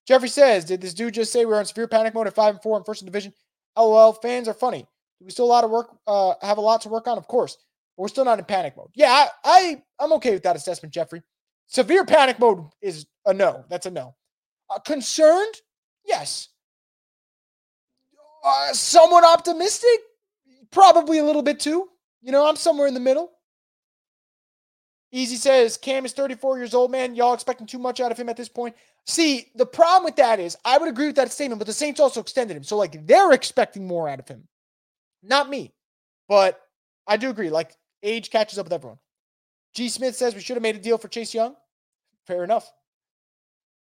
Jeffrey 0.07 0.29
says, 0.29 0.65
Did 0.65 0.81
this 0.81 0.95
dude 0.95 1.15
just 1.15 1.33
say 1.33 1.45
we're 1.45 1.61
in 1.61 1.67
severe 1.67 1.89
panic 1.89 2.15
mode 2.15 2.27
at 2.27 2.35
5 2.35 2.55
and 2.55 2.63
4 2.63 2.79
in 2.79 2.85
first 2.85 3.05
division? 3.05 3.33
LOL, 3.77 4.13
fans 4.15 4.49
are 4.49 4.55
funny. 4.55 4.81
Do 5.19 5.25
we 5.25 5.31
still 5.31 5.45
a 5.45 5.47
lot 5.47 5.65
of 5.65 5.71
work, 5.71 5.97
uh, 6.07 6.35
have 6.43 6.59
a 6.59 6.63
lot 6.63 6.81
to 6.83 6.89
work 6.89 7.07
on? 7.07 7.19
Of 7.19 7.27
course. 7.29 7.57
But 7.97 8.03
we're 8.03 8.09
still 8.09 8.25
not 8.25 8.39
in 8.39 8.45
panic 8.45 8.77
mode. 8.77 8.89
Yeah, 8.95 9.11
I, 9.11 9.29
I, 9.45 9.83
I'm 9.99 10.13
okay 10.15 10.33
with 10.33 10.43
that 10.45 10.57
assessment, 10.57 10.95
Jeffrey. 10.95 11.23
Severe 11.67 12.05
panic 12.05 12.39
mode 12.39 12.65
is 12.83 13.07
a 13.27 13.35
no. 13.35 13.65
That's 13.69 13.87
a 13.87 13.91
no. 13.91 14.15
Uh, 14.69 14.79
concerned? 14.81 15.55
Yes. 16.05 16.49
Uh, 18.45 18.73
somewhat 18.73 19.25
optimistic? 19.25 20.01
Probably 20.71 21.19
a 21.19 21.25
little 21.25 21.43
bit 21.43 21.61
too. 21.61 21.89
You 22.23 22.33
know, 22.33 22.49
I'm 22.49 22.57
somewhere 22.57 22.89
in 22.89 22.95
the 22.95 23.01
middle. 23.01 23.31
Easy 25.13 25.37
says 25.37 25.77
Cam 25.77 26.05
is 26.05 26.13
34 26.13 26.59
years 26.59 26.75
old, 26.75 26.91
man. 26.91 27.15
Y'all 27.15 27.35
expecting 27.35 27.67
too 27.67 27.79
much 27.79 28.01
out 28.01 28.13
of 28.13 28.19
him 28.19 28.29
at 28.29 28.37
this 28.37 28.49
point. 28.49 28.77
See, 29.07 29.51
the 29.57 29.67
problem 29.67 30.05
with 30.05 30.17
that 30.17 30.39
is 30.39 30.57
I 30.65 30.79
would 30.79 30.89
agree 30.89 31.07
with 31.07 31.17
that 31.17 31.33
statement, 31.33 31.59
but 31.59 31.67
the 31.67 31.73
Saints 31.73 31.99
also 31.99 32.21
extended 32.21 32.57
him. 32.57 32.63
So, 32.63 32.77
like, 32.77 33.07
they're 33.07 33.33
expecting 33.33 33.87
more 33.87 34.09
out 34.09 34.21
of 34.21 34.29
him. 34.29 34.47
Not 35.23 35.51
me. 35.51 35.73
But 36.29 36.61
I 37.07 37.17
do 37.17 37.31
agree. 37.31 37.51
Like, 37.51 37.73
age 38.03 38.31
catches 38.31 38.59
up 38.59 38.67
with 38.67 38.73
everyone. 38.73 38.99
G. 39.75 39.89
Smith 39.89 40.15
says 40.17 40.35
we 40.35 40.41
should 40.41 40.57
have 40.57 40.63
made 40.63 40.77
a 40.77 40.81
deal 40.81 40.99
for 40.99 41.09
Chase 41.09 41.35
Young. 41.35 41.55
Fair 42.27 42.45
enough. 42.45 42.73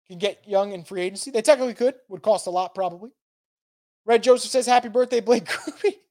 Can 0.08 0.18
get 0.18 0.48
Young 0.48 0.72
in 0.72 0.84
free 0.84 1.02
agency. 1.02 1.30
They 1.30 1.42
technically 1.42 1.74
could. 1.74 1.94
Would 2.08 2.22
cost 2.22 2.46
a 2.46 2.50
lot, 2.50 2.74
probably. 2.74 3.10
Red 4.06 4.22
Joseph 4.22 4.50
says, 4.50 4.66
Happy 4.66 4.88
birthday, 4.88 5.20
Blake 5.20 5.44
Grupe. 5.44 5.96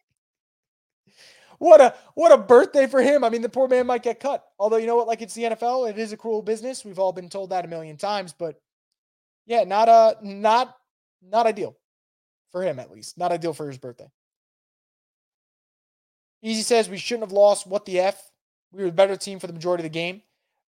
what 1.60 1.82
a 1.82 1.93
what 2.16 2.32
a 2.32 2.38
birthday 2.38 2.88
for 2.88 3.01
him. 3.01 3.24
I 3.24 3.30
mean, 3.30 3.41
the 3.41 3.49
poor 3.49 3.68
man 3.68 3.86
might 3.86 4.03
get 4.03 4.20
cut. 4.20 4.43
Although 4.57 4.78
you 4.78 4.88
know 4.88 4.95
what, 4.95 5.07
like 5.07 5.22
it's 5.22 5.34
the 5.34 5.43
NFL, 5.43 5.89
it 5.89 5.97
is 5.97 6.12
a 6.12 6.18
cruel 6.18 6.41
business. 6.41 6.84
We've 6.84 6.99
all 6.99 7.14
been 7.14 7.30
told 7.30 7.51
that 7.51 7.66
a 7.66 7.68
million 7.68 7.97
times, 7.97 8.34
but 8.34 8.60
yeah, 9.45 9.66
not 9.66 9.89
a 9.89 10.18
not 10.22 10.76
not 11.22 11.45
ideal 11.45 11.78
for 12.51 12.64
him 12.64 12.80
at 12.80 12.91
least. 12.91 13.18
Not 13.18 13.32
ideal 13.32 13.53
for 13.53 13.68
his 13.68 13.78
birthday. 13.78 14.10
Easy 16.41 16.62
says 16.62 16.89
we 16.89 16.97
shouldn't 16.97 17.30
have 17.30 17.34
lost. 17.34 17.68
What 17.68 17.86
the 17.86 17.99
F? 17.99 18.32
We 18.72 18.84
were 18.84 18.89
the 18.89 18.95
better 18.95 19.18
team 19.18 19.39
for 19.39 19.47
the 19.47 19.53
majority 19.53 19.82
of 19.82 19.91
the 19.91 19.97
game. 19.97 20.22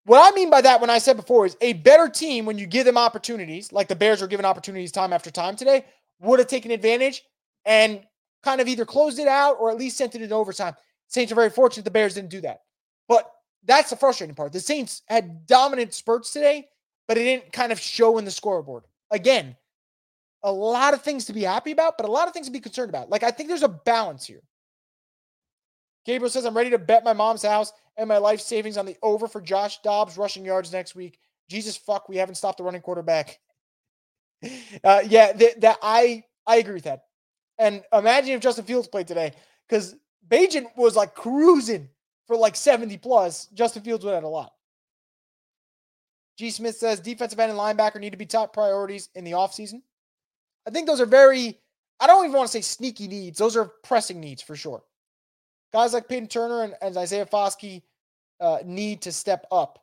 What 0.03 0.31
I 0.31 0.35
mean 0.35 0.49
by 0.49 0.61
that, 0.61 0.81
when 0.81 0.89
I 0.89 0.97
said 0.97 1.15
before, 1.15 1.45
is 1.45 1.55
a 1.61 1.73
better 1.73 2.09
team 2.09 2.45
when 2.45 2.57
you 2.57 2.65
give 2.65 2.85
them 2.85 2.97
opportunities, 2.97 3.71
like 3.71 3.87
the 3.87 3.95
Bears 3.95 4.19
were 4.19 4.27
given 4.27 4.45
opportunities 4.45 4.91
time 4.91 5.13
after 5.13 5.29
time 5.29 5.55
today, 5.55 5.85
would 6.19 6.39
have 6.39 6.47
taken 6.47 6.71
advantage 6.71 7.23
and 7.65 8.01
kind 8.43 8.61
of 8.61 8.67
either 8.67 8.85
closed 8.85 9.19
it 9.19 9.27
out 9.27 9.57
or 9.59 9.71
at 9.71 9.77
least 9.77 9.97
sent 9.97 10.15
it 10.15 10.21
in 10.21 10.33
overtime. 10.33 10.75
Saints 11.07 11.31
are 11.31 11.35
very 11.35 11.49
fortunate 11.49 11.83
the 11.83 11.91
Bears 11.91 12.15
didn't 12.15 12.29
do 12.29 12.41
that. 12.41 12.61
But 13.07 13.29
that's 13.63 13.89
the 13.89 13.95
frustrating 13.95 14.35
part. 14.35 14.53
The 14.53 14.59
Saints 14.59 15.03
had 15.07 15.45
dominant 15.45 15.93
spurts 15.93 16.31
today, 16.31 16.67
but 17.07 17.17
it 17.17 17.23
didn't 17.23 17.51
kind 17.51 17.71
of 17.71 17.79
show 17.79 18.17
in 18.17 18.25
the 18.25 18.31
scoreboard. 18.31 18.83
Again, 19.11 19.55
a 20.43 20.51
lot 20.51 20.93
of 20.93 21.01
things 21.01 21.25
to 21.25 21.33
be 21.33 21.43
happy 21.43 21.71
about, 21.71 21.97
but 21.97 22.07
a 22.07 22.11
lot 22.11 22.27
of 22.27 22.33
things 22.33 22.47
to 22.47 22.51
be 22.51 22.59
concerned 22.59 22.89
about. 22.89 23.09
Like, 23.09 23.23
I 23.23 23.31
think 23.31 23.49
there's 23.49 23.63
a 23.63 23.67
balance 23.67 24.25
here. 24.25 24.41
Gabriel 26.05 26.31
says, 26.31 26.45
I'm 26.45 26.57
ready 26.57 26.71
to 26.71 26.79
bet 26.79 27.03
my 27.03 27.13
mom's 27.13 27.43
house 27.43 27.73
and 27.97 28.07
my 28.07 28.17
life 28.17 28.41
savings 28.41 28.77
on 28.77 28.85
the 28.85 28.97
over 29.03 29.27
for 29.27 29.41
Josh 29.41 29.81
Dobbs 29.81 30.17
rushing 30.17 30.43
yards 30.43 30.71
next 30.71 30.95
week. 30.95 31.19
Jesus 31.47 31.77
fuck, 31.77 32.09
we 32.09 32.17
haven't 32.17 32.35
stopped 32.35 32.57
the 32.57 32.63
running 32.63 32.81
quarterback. 32.81 33.39
Uh, 34.83 35.03
yeah, 35.07 35.33
that 35.33 35.77
I 35.83 36.23
I 36.47 36.55
agree 36.55 36.73
with 36.73 36.85
that. 36.85 37.03
And 37.61 37.83
imagine 37.93 38.31
if 38.33 38.41
Justin 38.41 38.65
Fields 38.65 38.87
played 38.87 39.07
today, 39.07 39.33
because 39.69 39.95
Bagent 40.27 40.75
was 40.75 40.95
like 40.95 41.13
cruising 41.13 41.87
for 42.25 42.35
like 42.35 42.55
70 42.55 42.97
plus. 42.97 43.45
Justin 43.53 43.83
Fields 43.83 44.03
would 44.03 44.15
have 44.15 44.23
a 44.23 44.27
lot. 44.27 44.51
G. 46.37 46.49
Smith 46.49 46.75
says 46.75 46.99
defensive 46.99 47.39
end 47.39 47.51
and 47.51 47.59
linebacker 47.59 47.99
need 47.99 48.13
to 48.13 48.17
be 48.17 48.25
top 48.25 48.51
priorities 48.51 49.09
in 49.13 49.23
the 49.23 49.33
offseason. 49.33 49.83
I 50.67 50.71
think 50.71 50.87
those 50.87 50.99
are 50.99 51.05
very, 51.05 51.59
I 51.99 52.07
don't 52.07 52.25
even 52.25 52.35
want 52.35 52.49
to 52.49 52.51
say 52.51 52.61
sneaky 52.61 53.07
needs. 53.07 53.37
Those 53.37 53.55
are 53.55 53.65
pressing 53.83 54.19
needs 54.19 54.41
for 54.41 54.55
sure. 54.55 54.81
Guys 55.71 55.93
like 55.93 56.09
Payton 56.09 56.29
Turner 56.29 56.63
and, 56.63 56.73
and 56.81 56.97
Isaiah 56.97 57.27
Foskey 57.27 57.83
uh, 58.39 58.57
need 58.65 59.03
to 59.03 59.11
step 59.11 59.45
up. 59.51 59.77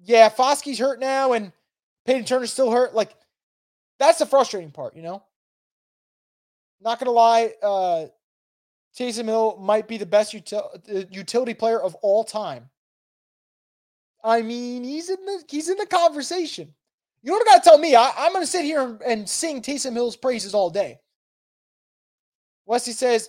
Yeah, 0.00 0.28
Foskey's 0.28 0.80
hurt 0.80 0.98
now 0.98 1.34
and 1.34 1.52
Payton 2.04 2.24
Turner's 2.24 2.52
still 2.52 2.72
hurt. 2.72 2.96
Like, 2.96 3.14
that's 4.00 4.18
the 4.18 4.26
frustrating 4.26 4.72
part, 4.72 4.96
you 4.96 5.02
know? 5.02 5.22
Not 6.80 6.98
going 6.98 7.06
to 7.06 7.12
lie, 7.12 7.52
uh, 7.62 8.06
Taysom 8.98 9.26
Hill 9.26 9.58
might 9.60 9.86
be 9.86 9.98
the 9.98 10.06
best 10.06 10.32
util- 10.32 11.06
utility 11.10 11.54
player 11.54 11.80
of 11.80 11.94
all 11.96 12.24
time. 12.24 12.70
I 14.22 14.42
mean, 14.42 14.84
he's 14.84 15.08
in 15.08 15.24
the 15.24 15.44
he's 15.48 15.68
in 15.68 15.78
the 15.78 15.86
conversation. 15.86 16.74
You 17.22 17.32
don't 17.32 17.46
got 17.46 17.62
to 17.62 17.68
tell 17.68 17.78
me. 17.78 17.94
I, 17.94 18.26
am 18.26 18.32
going 18.32 18.44
to 18.44 18.50
sit 18.50 18.64
here 18.64 18.98
and 19.06 19.28
sing 19.28 19.60
Taysom 19.60 19.92
Hill's 19.92 20.16
praises 20.16 20.54
all 20.54 20.70
day. 20.70 20.98
Wesley 22.64 22.92
says, 22.92 23.28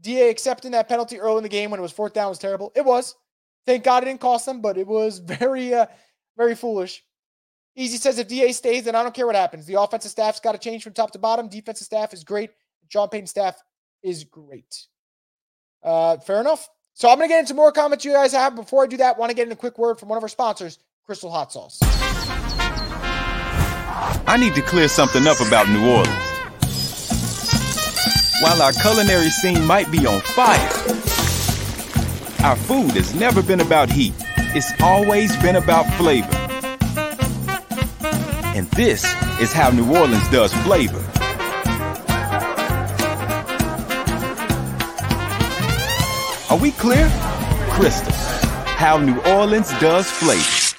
DA 0.00 0.28
accepting 0.30 0.72
that 0.72 0.88
penalty 0.88 1.20
early 1.20 1.38
in 1.38 1.42
the 1.42 1.48
game 1.48 1.70
when 1.70 1.78
it 1.78 1.82
was 1.82 1.92
fourth 1.92 2.14
down 2.14 2.30
was 2.30 2.38
terrible. 2.38 2.72
It 2.74 2.84
was. 2.84 3.14
Thank 3.66 3.84
God 3.84 4.02
it 4.02 4.06
didn't 4.06 4.20
cost 4.20 4.46
them, 4.46 4.60
but 4.60 4.78
it 4.78 4.86
was 4.86 5.18
very, 5.40 5.74
uh, 5.74 5.86
very 6.36 6.54
foolish. 6.54 7.02
Easy 7.76 7.96
says 7.96 8.18
if 8.18 8.26
DA 8.26 8.50
stays, 8.52 8.84
then 8.84 8.96
I 8.96 9.02
don't 9.04 9.14
care 9.14 9.26
what 9.26 9.36
happens. 9.36 9.66
The 9.66 9.80
offensive 9.80 10.10
staff's 10.10 10.40
got 10.40 10.52
to 10.52 10.58
change 10.58 10.82
from 10.82 10.94
top 10.94 11.12
to 11.12 11.18
bottom. 11.18 11.48
Defensive 11.48 11.84
staff 11.84 12.12
is 12.12 12.24
great. 12.24 12.50
John 12.88 13.08
Payton's 13.08 13.30
staff 13.30 13.62
is 14.02 14.24
great. 14.24 14.86
Uh, 15.82 16.16
fair 16.18 16.40
enough. 16.40 16.68
So 16.94 17.08
I'm 17.08 17.16
going 17.18 17.28
to 17.28 17.32
get 17.32 17.40
into 17.40 17.54
more 17.54 17.70
comments 17.70 18.04
you 18.04 18.12
guys 18.12 18.32
have. 18.32 18.56
Before 18.56 18.82
I 18.82 18.86
do 18.86 18.96
that, 18.96 19.18
want 19.18 19.30
to 19.30 19.36
get 19.36 19.46
in 19.46 19.52
a 19.52 19.56
quick 19.56 19.78
word 19.78 20.00
from 20.00 20.08
one 20.08 20.16
of 20.16 20.22
our 20.24 20.28
sponsors, 20.28 20.78
Crystal 21.06 21.30
Hot 21.30 21.52
Sauce. 21.52 21.78
I 24.26 24.36
need 24.38 24.54
to 24.56 24.62
clear 24.62 24.88
something 24.88 25.26
up 25.26 25.40
about 25.40 25.68
New 25.68 25.88
Orleans. 25.88 26.08
While 28.40 28.62
our 28.62 28.72
culinary 28.72 29.30
scene 29.30 29.64
might 29.64 29.90
be 29.90 30.06
on 30.06 30.20
fire, 30.20 30.68
our 32.44 32.56
food 32.56 32.92
has 32.92 33.14
never 33.14 33.42
been 33.42 33.60
about 33.60 33.90
heat. 33.90 34.14
It's 34.54 34.72
always 34.80 35.36
been 35.38 35.56
about 35.56 35.86
flavor. 35.94 36.28
And 38.56 38.68
this 38.72 39.04
is 39.40 39.52
how 39.52 39.70
New 39.70 39.96
Orleans 39.96 40.28
does 40.30 40.52
flavor. 40.64 41.07
Are 46.50 46.56
we 46.56 46.70
clear? 46.70 47.10
Crystal. 47.68 48.10
How 48.10 48.96
New 48.96 49.20
Orleans 49.32 49.68
does 49.80 50.10
flavor. 50.10 50.78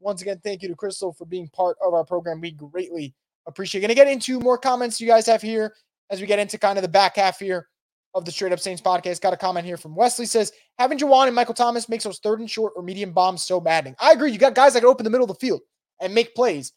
Once 0.00 0.22
again, 0.22 0.40
thank 0.42 0.60
you 0.60 0.68
to 0.68 0.74
Crystal 0.74 1.12
for 1.12 1.24
being 1.24 1.46
part 1.50 1.76
of 1.80 1.94
our 1.94 2.04
program. 2.04 2.40
We 2.40 2.50
greatly 2.50 3.14
appreciate 3.46 3.78
it. 3.78 3.82
Going 3.82 3.90
to 3.90 3.94
get 3.94 4.08
into 4.08 4.40
more 4.40 4.58
comments 4.58 5.00
you 5.00 5.06
guys 5.06 5.24
have 5.26 5.40
here 5.40 5.76
as 6.10 6.20
we 6.20 6.26
get 6.26 6.40
into 6.40 6.58
kind 6.58 6.78
of 6.78 6.82
the 6.82 6.88
back 6.88 7.14
half 7.14 7.38
here 7.38 7.68
of 8.14 8.24
the 8.24 8.32
Straight 8.32 8.50
Up 8.50 8.58
Saints 8.58 8.82
podcast. 8.82 9.20
Got 9.20 9.34
a 9.34 9.36
comment 9.36 9.64
here 9.64 9.76
from 9.76 9.94
Wesley 9.94 10.26
says, 10.26 10.50
having 10.80 10.98
Juwan 10.98 11.28
and 11.28 11.36
Michael 11.36 11.54
Thomas 11.54 11.88
makes 11.88 12.02
those 12.02 12.18
third 12.18 12.40
and 12.40 12.50
short 12.50 12.72
or 12.74 12.82
medium 12.82 13.12
bombs 13.12 13.46
so 13.46 13.60
maddening. 13.60 13.94
I 14.00 14.10
agree. 14.10 14.32
You 14.32 14.38
got 14.38 14.56
guys 14.56 14.72
that 14.74 14.80
can 14.80 14.88
open 14.88 15.04
the 15.04 15.10
middle 15.10 15.30
of 15.30 15.38
the 15.38 15.46
field 15.46 15.60
and 16.00 16.12
make 16.12 16.34
plays. 16.34 16.72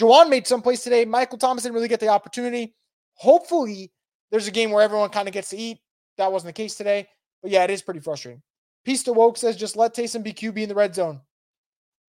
Juwan 0.00 0.30
made 0.30 0.46
some 0.46 0.62
plays 0.62 0.82
today. 0.82 1.04
Michael 1.04 1.36
Thomas 1.36 1.64
didn't 1.64 1.74
really 1.74 1.88
get 1.88 2.00
the 2.00 2.08
opportunity. 2.08 2.74
Hopefully, 3.16 3.92
there's 4.30 4.48
a 4.48 4.50
game 4.50 4.70
where 4.70 4.82
everyone 4.82 5.10
kind 5.10 5.28
of 5.28 5.34
gets 5.34 5.50
to 5.50 5.58
eat. 5.58 5.78
That 6.18 6.32
wasn't 6.32 6.54
the 6.54 6.62
case 6.62 6.74
today. 6.74 7.08
But 7.42 7.50
yeah, 7.50 7.64
it 7.64 7.70
is 7.70 7.82
pretty 7.82 8.00
frustrating. 8.00 8.42
Peace 8.84 9.02
to 9.04 9.12
Woke 9.12 9.36
says 9.36 9.56
just 9.56 9.76
let 9.76 9.94
Taysom 9.94 10.22
be 10.22 10.32
QB 10.32 10.58
in 10.58 10.68
the 10.68 10.74
red 10.74 10.94
zone. 10.94 11.20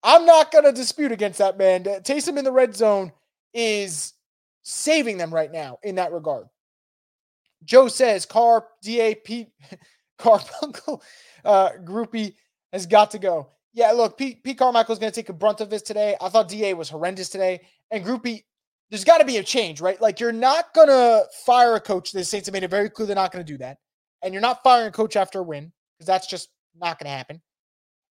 I'm 0.04 0.26
not 0.26 0.52
going 0.52 0.66
to 0.66 0.72
dispute 0.72 1.12
against 1.12 1.40
that, 1.40 1.58
man. 1.58 1.84
Taysom 1.84 2.38
in 2.38 2.46
the 2.46 2.52
red 2.52 2.76
zone 2.76 3.12
is 3.54 4.14
saving 4.62 5.18
them 5.18 5.34
right 5.34 5.52
now 5.52 5.80
in 5.84 5.96
that 5.96 6.12
regard. 6.12 6.48
Joe 7.64 7.88
says 7.88 8.26
Carr, 8.26 8.68
DAP, 8.84 9.48
Carbuncle, 10.18 11.02
uh, 11.44 11.72
Grupe 11.84 12.36
has 12.72 12.86
got 12.86 13.12
to 13.12 13.20
go. 13.20 13.50
Yeah, 13.74 13.92
look, 13.92 14.18
Pete, 14.18 14.44
Pete 14.44 14.58
Carmichael 14.58 14.94
is 14.94 15.00
going 15.00 15.12
to 15.12 15.16
take 15.16 15.30
a 15.30 15.34
brunt 15.34 15.60
of 15.60 15.70
this 15.70 15.82
today. 15.82 16.16
I 16.22 16.30
thought 16.30 16.48
DA 16.48 16.74
was 16.74 16.90
horrendous 16.90 17.30
today. 17.30 17.62
And 17.92 18.06
Grupe, 18.06 18.44
there's 18.90 19.04
got 19.04 19.18
to 19.18 19.26
be 19.26 19.38
a 19.38 19.44
change, 19.44 19.82
right? 19.82 20.00
Like, 20.00 20.20
you're 20.20 20.32
not 20.32 20.74
going 20.74 20.88
to 20.88 21.26
fire 21.46 21.76
a 21.76 21.80
coach. 21.82 22.12
The 22.12 22.24
Saints 22.24 22.48
have 22.48 22.54
made 22.54 22.64
it 22.64 22.70
very 22.70 22.90
clear 22.90 23.08
they're 23.08 23.16
not 23.16 23.34
going 23.34 23.44
to 23.44 23.52
do 23.52 23.58
that 23.58 23.80
and 24.22 24.34
you're 24.34 24.42
not 24.42 24.64
firing 24.64 24.88
a 24.88 24.92
coach 24.92 25.16
after 25.16 25.40
a 25.40 25.44
win 25.44 25.72
because 25.98 26.08
that's 26.08 26.28
just 26.28 26.50
not 26.80 27.00
going 27.00 27.10
to 27.10 27.18
happen. 27.18 27.42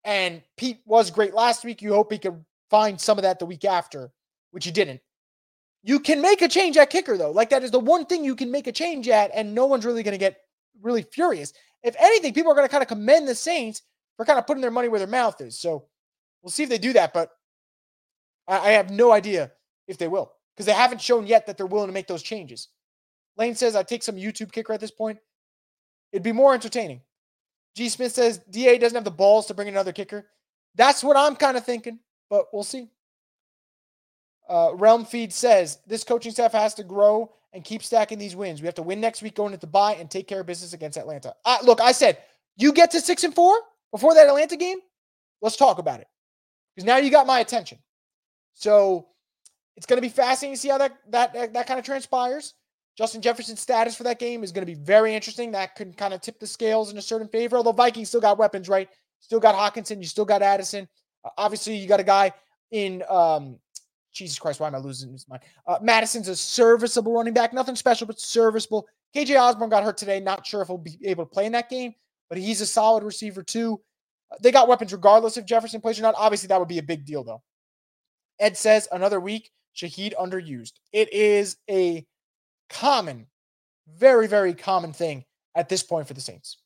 And 0.05 0.42
Pete 0.57 0.80
was 0.86 1.11
great 1.11 1.34
last 1.34 1.64
week. 1.64 1.82
You 1.82 1.92
hope 1.92 2.12
he 2.12 2.18
could 2.18 2.44
find 2.70 3.01
some 3.01 3.18
of 3.18 3.22
that 3.22 3.38
the 3.38 3.46
week 3.46 3.64
after, 3.64 4.11
which 4.51 4.64
he 4.64 4.70
didn't. 4.70 5.01
You 5.82 6.01
can 6.01 6.20
make 6.20 6.42
a 6.42 6.48
change 6.48 6.76
at 6.76 6.90
kicker, 6.90 7.16
though. 7.16 7.30
Like 7.30 7.51
that 7.51 7.64
is 7.64 7.70
the 7.70 7.80
one 7.80 8.07
thing 8.07 8.24
you 8.24 8.36
can 8.36 8.51
make 8.51 8.66
a 8.66 8.72
change 8.72 9.09
at, 9.09 9.30
and 9.34 9.55
no 9.55 9.66
one's 9.66 9.84
really 9.84 10.03
going 10.03 10.12
to 10.12 10.18
get 10.18 10.38
really 10.82 11.03
furious. 11.03 11.53
If 11.82 11.96
anything, 11.98 12.34
people 12.34 12.53
are 12.53 12.55
going 12.55 12.66
to 12.66 12.70
kind 12.70 12.82
of 12.82 12.88
commend 12.88 13.26
the 13.26 13.34
Saints 13.34 13.82
for 14.16 14.24
kind 14.26 14.38
of 14.38 14.46
putting 14.46 14.61
their 14.61 14.70
money 14.70 14.88
where 14.88 14.98
their 14.98 15.09
mouth 15.09 15.40
is. 15.40 15.59
So 15.59 15.86
we'll 16.42 16.51
see 16.51 16.62
if 16.62 16.68
they 16.68 16.78
do 16.78 16.92
that, 16.92 17.14
but 17.14 17.30
I, 18.46 18.59
I 18.59 18.70
have 18.72 18.90
no 18.90 19.12
idea 19.12 19.53
if 19.88 19.96
they 19.96 20.09
will 20.09 20.32
because 20.55 20.66
they 20.66 20.72
haven't 20.72 21.01
shown 21.01 21.26
yet 21.26 21.46
that 21.46 21.57
they're 21.57 21.66
willing 21.66 21.88
to 21.88 21.94
make 21.94 22.07
those 22.07 22.22
changes. 22.22 22.68
Lane 23.36 23.55
says, 23.55 23.74
I 23.74 23.82
take 23.82 24.03
some 24.03 24.16
YouTube 24.16 24.53
kicker 24.53 24.72
at 24.74 24.80
this 24.80 24.90
point. 24.90 25.18
It'd 26.12 26.22
be 26.22 26.32
more 26.32 26.54
entertaining. 26.54 27.00
G. 27.76 27.88
Smith 27.88 28.12
says 28.12 28.38
DA 28.50 28.78
doesn't 28.78 28.96
have 28.96 29.04
the 29.04 29.11
balls 29.11 29.46
to 29.46 29.54
bring 29.54 29.68
another 29.68 29.92
kicker. 29.92 30.26
That's 30.74 31.04
what 31.04 31.16
I'm 31.16 31.36
kind 31.36 31.56
of 31.56 31.64
thinking, 31.64 31.98
but 32.28 32.46
we'll 32.52 32.64
see. 32.64 32.88
Uh, 34.48 34.72
Realm 34.74 35.04
Feed 35.04 35.32
says 35.32 35.78
this 35.86 36.02
coaching 36.02 36.32
staff 36.32 36.52
has 36.52 36.74
to 36.74 36.84
grow 36.84 37.32
and 37.52 37.64
keep 37.64 37.82
stacking 37.82 38.18
these 38.18 38.34
wins. 38.34 38.61
We 38.61 38.66
have 38.66 38.74
to 38.76 38.82
win 38.82 39.00
next 39.00 39.22
week 39.22 39.34
going 39.34 39.52
into 39.52 39.61
the 39.61 39.70
bye 39.70 39.94
and 39.94 40.11
take 40.11 40.26
care 40.26 40.40
of 40.40 40.46
business 40.46 40.72
against 40.72 40.98
Atlanta. 40.98 41.34
Look, 41.64 41.80
I 41.80 41.92
said 41.92 42.18
you 42.56 42.72
get 42.72 42.90
to 42.92 43.00
six 43.00 43.24
and 43.24 43.34
four 43.34 43.56
before 43.92 44.14
that 44.14 44.26
Atlanta 44.26 44.56
game. 44.56 44.78
Let's 45.40 45.56
talk 45.56 45.78
about 45.78 46.00
it 46.00 46.08
because 46.74 46.86
now 46.86 46.96
you 46.96 47.11
got 47.11 47.26
my 47.26 47.40
attention. 47.40 47.78
So 48.54 49.06
it's 49.76 49.86
going 49.86 49.96
to 49.96 50.02
be 50.02 50.08
fascinating 50.08 50.56
to 50.56 50.61
see 50.61 50.68
how 50.68 50.78
that 50.78 50.98
that 51.08 51.32
that, 51.32 51.52
that 51.54 51.66
kind 51.66 51.78
of 51.78 51.86
transpires. 51.86 52.54
Justin 52.97 53.22
Jefferson's 53.22 53.61
status 53.61 53.97
for 53.97 54.03
that 54.03 54.18
game 54.18 54.43
is 54.43 54.53
going 54.53 54.66
to 54.66 54.72
be 54.72 54.78
very 54.78 55.14
interesting. 55.14 55.53
That 55.53 55.74
could 55.74 55.97
kind 55.97 56.12
of 56.12 56.20
tip 56.20 56.38
the 56.38 56.47
scales 56.47 56.91
in 56.91 56.99
a 56.99 57.03
certain 57.03 57.28
favor, 57.28 57.57
although 57.57 57.72
Vikings 57.72 58.09
still 58.09 58.20
got 58.20 58.38
weapons, 58.38 58.68
right? 58.68 58.88
Still 59.20 59.41
got 59.41 59.55
Hockenson. 59.55 59.99
You 59.99 60.07
still 60.07 60.24
got 60.24 60.43
Addison. 60.43 60.88
Uh, 61.24 61.30
obviously, 61.38 61.76
you 61.76 61.88
got 61.88 62.01
a 62.01 62.05
guy 62.05 62.32
in 62.72 63.03
um, 63.09 63.59
Jesus 64.12 64.38
Christ, 64.38 64.61
why 64.61 64.66
am 64.66 64.74
I 64.74 64.78
losing 64.78 65.12
his 65.12 65.28
mind? 65.28 65.43
Uh, 65.66 65.78
Mattison's 65.82 66.28
a 66.28 66.36
serviceable 66.36 67.12
running 67.12 67.34
back, 67.34 67.53
nothing 67.53 67.76
special, 67.76 68.07
but 68.07 68.20
serviceable. 68.20 68.86
KJ 69.14 69.41
Osborn 69.41 69.70
got 69.70 69.84
hurt 69.84 69.97
today. 69.97 70.20
Not 70.20 70.47
sure 70.47 70.62
if 70.62 70.68
he'll 70.68 70.78
be 70.78 70.99
able 71.05 71.24
to 71.24 71.30
play 71.30 71.47
in 71.47 71.53
that 71.53 71.70
game, 71.70 71.95
but 72.28 72.38
he's 72.38 72.61
a 72.61 72.66
solid 72.66 73.05
receiver 73.05 73.43
too. 73.43 73.80
Uh, 74.30 74.36
they 74.43 74.53
got 74.53 74.68
weapons 74.68 74.93
regardless 74.93 75.36
if 75.36 75.47
Jefferson 75.47 75.80
plays 75.80 75.99
or 75.99 76.03
not. 76.03 76.14
Obviously, 76.16 76.49
that 76.49 76.59
would 76.59 76.68
be 76.68 76.78
a 76.78 76.82
big 76.82 77.05
deal 77.05 77.24
though. 77.24 77.43
Ed 78.38 78.57
says 78.57 78.88
another 78.91 79.20
week, 79.20 79.51
Shaheed 79.76 80.14
underused. 80.14 80.72
It 80.93 81.12
is 81.12 81.57
a 81.68 82.07
common, 82.70 83.26
very, 83.96 84.26
very 84.26 84.54
common 84.54 84.92
thing 84.92 85.24
at 85.54 85.68
this 85.68 85.82
point 85.82 86.08
for 86.08 86.14
the 86.14 86.20
Saints. 86.20 86.58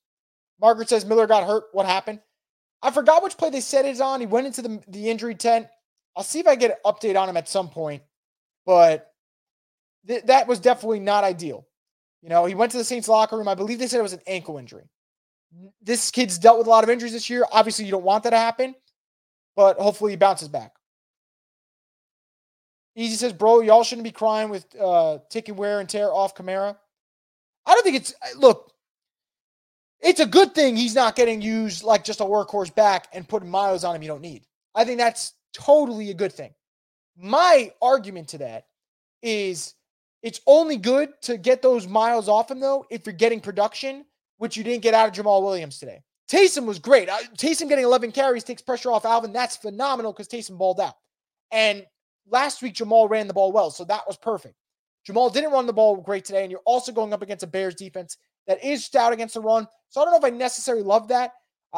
Margaret 0.61 0.89
says 0.89 1.05
Miller 1.05 1.27
got 1.27 1.47
hurt. 1.47 1.65
What 1.73 1.87
happened? 1.87 2.21
I 2.83 2.91
forgot 2.91 3.23
which 3.23 3.37
play 3.37 3.51
they 3.51 3.61
said 3.61 3.87
it's 3.87 4.01
on. 4.01 4.21
He 4.21 4.27
went 4.27 4.47
into 4.47 4.63
the, 4.63 4.83
the 4.89 5.11
injury 5.11 5.35
tent. 5.35 5.67
I'll 6.17 6.23
see 6.23 6.39
if 6.39 6.47
I 6.47 6.55
get 6.55 6.71
an 6.71 6.77
update 6.85 7.21
on 7.21 7.29
him 7.29 7.37
at 7.37 7.49
some 7.49 7.69
point, 7.69 8.03
but 8.67 9.13
th- 10.07 10.25
that 10.25 10.47
was 10.47 10.61
definitely 10.61 11.01
not 11.01 11.25
ideal. 11.25 11.67
You 12.23 12.29
know, 12.29 12.45
he 12.45 12.55
went 12.55 12.73
to 12.73 12.79
the 12.79 12.85
Saints 12.85 13.09
locker 13.09 13.37
room. 13.37 13.49
I 13.49 13.55
believe 13.55 13.79
they 13.79 13.87
said 13.87 13.99
it 13.99 14.05
was 14.05 14.13
an 14.13 14.21
ankle 14.27 14.59
injury. 14.59 14.85
This 15.83 16.11
kid's 16.11 16.39
dealt 16.39 16.59
with 16.59 16.67
a 16.67 16.71
lot 16.71 16.85
of 16.85 16.91
injuries 16.91 17.13
this 17.13 17.29
year. 17.29 17.45
Obviously, 17.53 17.85
you 17.85 17.91
don't 17.91 18.05
want 18.05 18.25
that 18.25 18.31
to 18.31 18.39
happen, 18.39 18.75
but 19.57 19.79
hopefully 19.79 20.13
he 20.13 20.17
bounces 20.17 20.49
back. 20.49 20.73
Easy 22.97 23.17
says, 23.17 23.33
bro, 23.33 23.61
y'all 23.61 23.83
shouldn't 23.83 24.05
be 24.05 24.13
crying 24.13 24.51
with 24.51 24.67
uh, 24.81 25.19
taking 25.29 25.57
wear 25.57 25.81
and 25.81 25.89
tear 25.89 26.13
off 26.13 26.35
Kamara. 26.35 26.77
I 27.67 27.75
don't 27.75 27.83
think 27.83 27.97
it's 27.97 28.15
look. 28.37 28.71
It's 30.01 30.21
a 30.21 30.27
good 30.27 30.55
thing 30.55 30.77
he's 30.77 30.95
not 30.95 31.17
getting 31.17 31.41
used 31.41 31.83
like 31.83 32.05
just 32.05 32.21
a 32.21 32.25
workhorse 32.25 32.75
back 32.75 33.09
and 33.13 33.27
putting 33.27 33.49
miles 33.49 33.85
on 33.85 33.97
him 33.97 34.03
you 34.03 34.09
don't 34.09 34.21
need. 34.21 34.45
I 34.75 34.85
think 34.85 34.99
that's 34.99 35.33
totally 35.55 36.11
a 36.11 36.15
good 36.15 36.33
thing. 36.33 36.53
My 37.17 37.73
argument 37.81 38.29
to 38.29 38.39
that 38.39 38.67
is 39.23 39.75
it's 40.23 40.41
only 40.47 40.77
good 40.77 41.11
to 41.23 41.37
get 41.37 41.63
those 41.63 41.87
miles 41.87 42.29
off 42.29 42.51
him, 42.51 42.61
though, 42.61 42.87
if 42.91 43.07
you're 43.07 43.13
getting 43.15 43.41
production, 43.41 44.05
which 44.39 44.57
you 44.57 44.65
didn't 44.65 44.83
get 44.83 44.95
out 44.95 45.09
of 45.09 45.15
Jamaal 45.15 45.43
Williams 45.43 45.79
today. 45.79 46.03
Taysom 46.31 46.65
was 46.65 46.79
great. 46.79 47.09
Taysom 47.37 47.69
getting 47.69 47.85
11 47.85 48.13
carries 48.13 48.45
takes 48.45 48.63
pressure 48.63 48.91
off 48.91 49.05
Alvin. 49.05 49.33
That's 49.33 49.57
phenomenal 49.57 50.13
because 50.13 50.29
Taysom 50.29 50.57
balled 50.57 50.81
out. 50.81 50.95
And 51.53 51.85
last 52.31 52.63
week, 52.63 52.75
Jamaal 52.75 53.09
ran 53.09 53.27
the 53.27 53.35
ball 53.35 53.53
well, 53.53 53.71
so 53.71 53.85
that 53.85 54.07
was 54.07 54.17
perfect. 54.17 54.55
Jamaal 55.09 55.33
didn't 55.33 55.53
run 55.53 55.67
the 55.67 55.73
ball 55.73 55.97
great 55.97 56.25
today, 56.25 56.43
and 56.43 56.51
you're 56.51 56.61
also 56.65 56.93
going 56.93 57.13
up 57.13 57.23
against 57.23 57.45
a 57.45 57.47
Bears 57.47 57.75
defense 57.75 58.17
that 58.47 58.63
is 58.65 58.85
stout 58.85 59.13
against 59.13 59.35
the 59.35 59.41
run. 59.41 59.67
So 59.89 60.01
I 60.01 60.05
don't 60.05 60.13
know 60.13 60.27
if 60.27 60.33
I 60.33 60.37
necessarily 60.37 60.83
love 60.83 61.09
that. 61.09 61.33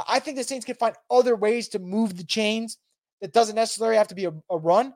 I 0.08 0.18
think 0.18 0.36
the 0.36 0.44
Saints 0.44 0.66
can 0.66 0.76
find 0.76 0.94
other 1.10 1.36
ways 1.36 1.68
to 1.68 1.78
move 1.78 2.16
the 2.16 2.24
chains 2.24 2.78
that 3.20 3.32
doesn't 3.32 3.56
necessarily 3.56 3.96
have 3.96 4.08
to 4.08 4.14
be 4.14 4.26
a, 4.26 4.32
a 4.50 4.58
run. 4.58 4.94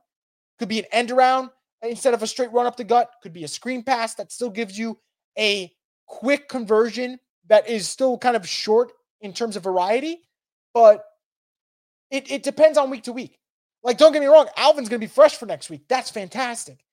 Could 0.58 0.68
be 0.68 0.78
an 0.78 0.84
end 0.92 1.10
around 1.10 1.50
instead 1.82 2.12
of 2.12 2.22
a 2.22 2.26
straight 2.26 2.52
run 2.52 2.66
up 2.66 2.76
the 2.76 2.84
gut. 2.84 3.10
Could 3.22 3.32
be 3.32 3.44
a 3.44 3.48
screen 3.48 3.82
pass 3.82 4.14
that 4.16 4.30
still 4.30 4.50
gives 4.50 4.78
you 4.78 4.98
a 5.38 5.72
quick 6.06 6.48
conversion 6.48 7.18
that 7.48 7.68
is 7.68 7.88
still 7.88 8.18
kind 8.18 8.36
of 8.36 8.46
short 8.46 8.92
in 9.22 9.32
terms 9.32 9.56
of 9.56 9.62
variety, 9.62 10.20
but 10.74 11.04
it, 12.10 12.30
it 12.30 12.42
depends 12.42 12.76
on 12.76 12.90
week 12.90 13.04
to 13.04 13.12
week. 13.12 13.39
Like, 13.82 13.98
don't 13.98 14.12
get 14.12 14.20
me 14.20 14.26
wrong, 14.26 14.48
Alvin's 14.56 14.88
going 14.88 15.00
to 15.00 15.06
be 15.06 15.10
fresh 15.12 15.36
for 15.36 15.46
next 15.46 15.70
week. 15.70 15.82
That's 15.88 16.10
fantastic. 16.10 16.84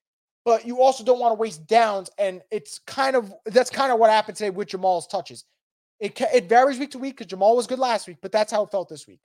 But 0.46 0.66
you 0.66 0.82
also 0.82 1.04
don't 1.04 1.20
want 1.20 1.32
to 1.32 1.40
waste 1.40 1.68
downs. 1.68 2.10
And 2.18 2.42
it's 2.52 2.80
kind 2.80 3.16
of 3.16 3.34
that's 3.46 3.70
kind 3.70 3.92
of 3.92 4.00
what 4.00 4.10
happened 4.10 4.38
today 4.38 4.50
with 4.50 4.70
Jamaal's 4.70 5.08
touches. 5.08 5.44
It, 6.00 6.20
it 6.34 6.48
varies 6.48 6.80
week 6.80 6.92
to 6.92 7.00
week 7.00 7.18
because 7.18 7.32
Jamaal 7.32 7.56
was 7.56 7.68
good 7.68 7.80
last 7.80 8.08
week, 8.08 8.18
but 8.22 8.32
that's 8.32 8.52
how 8.52 8.64
it 8.64 8.72
felt 8.72 8.88
this 8.88 9.08
week. 9.08 9.20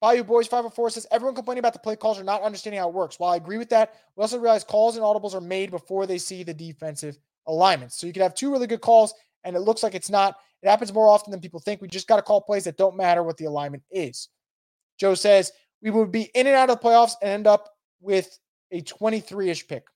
Bayou 0.00 0.24
Boys 0.24 0.46
504 0.46 0.90
says 0.90 1.06
everyone 1.10 1.34
complaining 1.34 1.60
about 1.60 1.72
the 1.72 1.78
play 1.78 1.96
calls 1.96 2.18
are 2.18 2.24
not 2.24 2.42
understanding 2.42 2.80
how 2.80 2.88
it 2.88 2.94
works. 2.94 3.18
While 3.18 3.32
I 3.32 3.36
agree 3.36 3.58
with 3.58 3.70
that, 3.70 3.94
we 4.14 4.22
also 4.22 4.38
realize 4.38 4.62
calls 4.64 4.96
and 4.96 5.04
audibles 5.04 5.34
are 5.34 5.40
made 5.40 5.70
before 5.70 6.06
they 6.06 6.18
see 6.18 6.42
the 6.42 6.52
defensive 6.52 7.18
alignments. 7.46 7.96
So 7.96 8.06
you 8.06 8.12
could 8.12 8.22
have 8.22 8.34
two 8.34 8.50
really 8.52 8.66
good 8.66 8.82
calls, 8.82 9.14
and 9.44 9.56
it 9.56 9.60
looks 9.60 9.82
like 9.82 9.94
it's 9.94 10.10
not. 10.10 10.36
It 10.62 10.68
happens 10.68 10.92
more 10.92 11.08
often 11.08 11.30
than 11.30 11.40
people 11.40 11.60
think. 11.60 11.80
We 11.80 11.88
just 11.88 12.08
got 12.08 12.16
to 12.16 12.22
call 12.22 12.40
plays 12.40 12.64
that 12.64 12.76
don't 12.76 12.96
matter 12.96 13.22
what 13.22 13.36
the 13.36 13.44
alignment 13.46 13.84
is. 13.90 14.28
Joe 14.98 15.14
says 15.14 15.52
we 15.82 15.90
would 15.90 16.12
be 16.12 16.30
in 16.34 16.46
and 16.46 16.56
out 16.56 16.70
of 16.70 16.80
the 16.80 16.86
playoffs 16.86 17.12
and 17.22 17.30
end 17.30 17.46
up 17.46 17.70
with 18.00 18.38
a 18.70 18.82
23-ish 18.82 19.68
pick. 19.68 19.86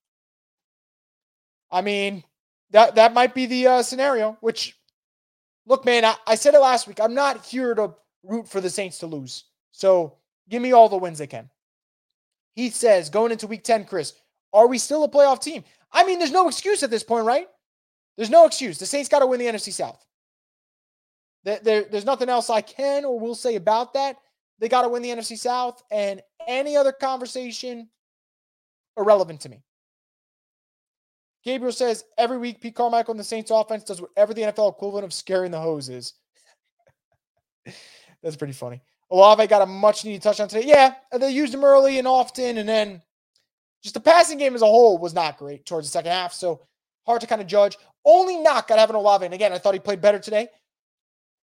I 1.71 1.83
mean, 1.83 2.25
that 2.71 2.97
that 2.97 3.15
might 3.15 3.35
be 3.35 3.47
the 3.47 3.67
uh, 3.67 3.83
scenario. 3.83 4.37
Which, 4.41 4.77
look, 5.67 5.85
man, 5.85 6.05
I, 6.05 6.17
I 6.27 6.35
said 6.35 6.55
it 6.55 6.61
last 6.61 6.87
week. 6.87 7.01
I'm 7.01 7.15
not 7.15 7.45
here 7.45 7.75
to 7.75 7.95
root 8.23 8.49
for 8.49 8.61
the 8.61 8.71
Saints 8.71 8.99
to 8.99 9.07
lose. 9.07 9.45
So 9.73 10.17
give 10.49 10.63
me 10.63 10.73
all 10.73 10.89
the 10.89 10.97
wins 10.97 11.19
they 11.19 11.27
can. 11.27 11.49
He 12.55 12.71
says, 12.71 13.09
going 13.11 13.33
into 13.33 13.47
week 13.47 13.65
10, 13.65 13.85
Chris, 13.85 14.15
are 14.53 14.67
we 14.67 14.79
still 14.79 15.05
a 15.05 15.09
playoff 15.09 15.41
team? 15.41 15.65
I 15.93 16.05
mean, 16.05 16.19
there's 16.19 16.33
no 16.33 16.49
excuse 16.49 16.83
at 16.83 16.91
this 16.91 17.05
point, 17.05 17.25
right? 17.25 17.47
There's 18.17 18.31
no 18.31 18.47
excuse. 18.47 18.79
The 18.79 18.87
Saints 18.87 19.09
got 19.09 19.21
to 19.21 19.27
win 19.27 19.41
the 19.41 19.47
NFC 19.47 19.73
South. 19.73 20.05
There, 21.45 21.61
there, 21.63 21.85
there's 21.85 22.05
nothing 22.05 22.29
else 22.29 22.51
I 22.51 22.61
can 22.61 23.05
or 23.05 23.19
will 23.19 23.35
say 23.35 23.57
about 23.57 23.95
that. 23.95 24.17
They 24.61 24.69
got 24.69 24.83
to 24.83 24.89
win 24.89 25.03
the 25.03 25.09
NFC 25.09 25.37
South, 25.39 25.83
and 25.91 26.23
any 26.47 26.77
other 26.77 26.93
conversation 26.93 27.89
irrelevant 28.97 29.41
to 29.41 29.49
me. 29.49 29.63
Gabriel 31.43 31.73
says 31.73 32.05
every 32.19 32.37
week 32.37 32.61
Pete 32.61 32.75
Carmichael 32.75 33.13
and 33.13 33.21
the 33.21 33.25
Saints 33.25 33.51
offense 33.51 33.85
does 33.85 34.01
whatever 34.01 34.35
the 34.35 34.43
NFL 34.43 34.73
equivalent 34.73 35.07
of 35.07 35.13
scaring 35.13 35.51
the 35.51 35.61
hose 35.61 35.89
is. 35.89 36.13
That's 38.23 38.37
pretty 38.37 38.53
funny. 38.53 38.83
Olave 39.11 39.47
got 39.47 39.63
a 39.63 39.67
much 39.67 40.05
needed 40.05 40.23
touchdown 40.23 40.49
today. 40.49 40.69
Yeah, 40.69 40.95
they 41.19 41.31
used 41.31 41.55
him 41.55 41.65
early 41.65 41.99
and 41.99 42.07
often, 42.07 42.59
and 42.59 42.69
then 42.69 43.03
just 43.83 43.95
the 43.95 44.01
passing 44.01 44.39
game 44.39 44.55
as 44.55 44.63
a 44.63 44.67
whole 44.67 44.99
was 44.99 45.15
not 45.15 45.39
great 45.39 45.65
towards 45.65 45.89
the 45.89 45.91
second 45.91 46.13
half. 46.13 46.33
So 46.33 46.61
hard 47.07 47.23
to 47.23 47.27
kind 47.27 47.41
of 47.41 47.47
judge. 47.47 47.77
Only 48.05 48.37
knock 48.37 48.71
at 48.71 48.79
Evan 48.79 48.97
Olave, 48.97 49.25
and 49.25 49.35
again, 49.35 49.53
I 49.53 49.59
thought 49.59 49.75
he 49.75 49.81
played 49.81 50.01
better 50.01 50.19
today. 50.19 50.49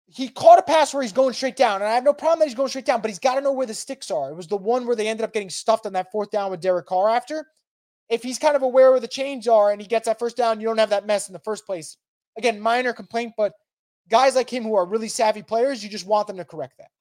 He 0.08 0.30
caught 0.30 0.60
a 0.60 0.64
pass 0.64 0.94
where 0.94 1.02
he's 1.02 1.12
going 1.12 1.34
straight 1.34 1.56
down, 1.56 1.82
and 1.82 1.90
I 1.90 1.96
have 1.96 2.04
no 2.04 2.14
problem 2.14 2.40
that 2.40 2.46
he's 2.46 2.56
going 2.56 2.70
straight 2.70 2.86
down, 2.86 3.02
but 3.02 3.10
he's 3.10 3.20
got 3.20 3.36
to 3.36 3.42
know 3.42 3.52
where 3.52 3.66
the 3.66 3.74
sticks 3.74 4.12
are. 4.12 4.30
It 4.30 4.36
was 4.36 4.48
the 4.48 4.56
one 4.58 4.86
where 4.86 4.96
they 4.96 5.08
ended 5.08 5.24
up 5.24 5.34
getting 5.34 5.50
stuffed 5.50 5.86
on 5.86 5.94
that 5.94 6.12
fourth 6.12 6.30
down 6.30 6.52
with 6.52 6.62
Derek 6.62 6.86
Carr 6.86 7.10
after. 7.10 7.48
If 8.08 8.22
he's 8.22 8.38
kind 8.38 8.56
of 8.56 8.62
aware 8.62 8.92
where 8.92 9.00
the 9.00 9.08
chains 9.08 9.48
are 9.48 9.72
and 9.72 9.82
he 9.82 9.88
gets 9.88 10.06
that 10.06 10.20
first 10.20 10.38
down, 10.38 10.62
you 10.62 10.68
don't 10.68 10.78
have 10.78 10.92
that 10.92 11.08
mess 11.08 11.28
in 11.28 11.34
the 11.34 11.40
first 11.40 11.66
place. 11.66 11.98
Again, 12.38 12.60
minor 12.60 12.94
complaint, 12.94 13.34
but 13.36 13.54
guys 14.10 14.36
like 14.36 14.50
him 14.52 14.64
who 14.64 14.76
are 14.76 14.86
really 14.86 15.08
savvy 15.08 15.42
players, 15.42 15.84
you 15.84 15.90
just 15.90 16.06
want 16.06 16.28
them 16.28 16.38
to 16.38 16.46
correct 16.46 16.78
that. 16.78 16.92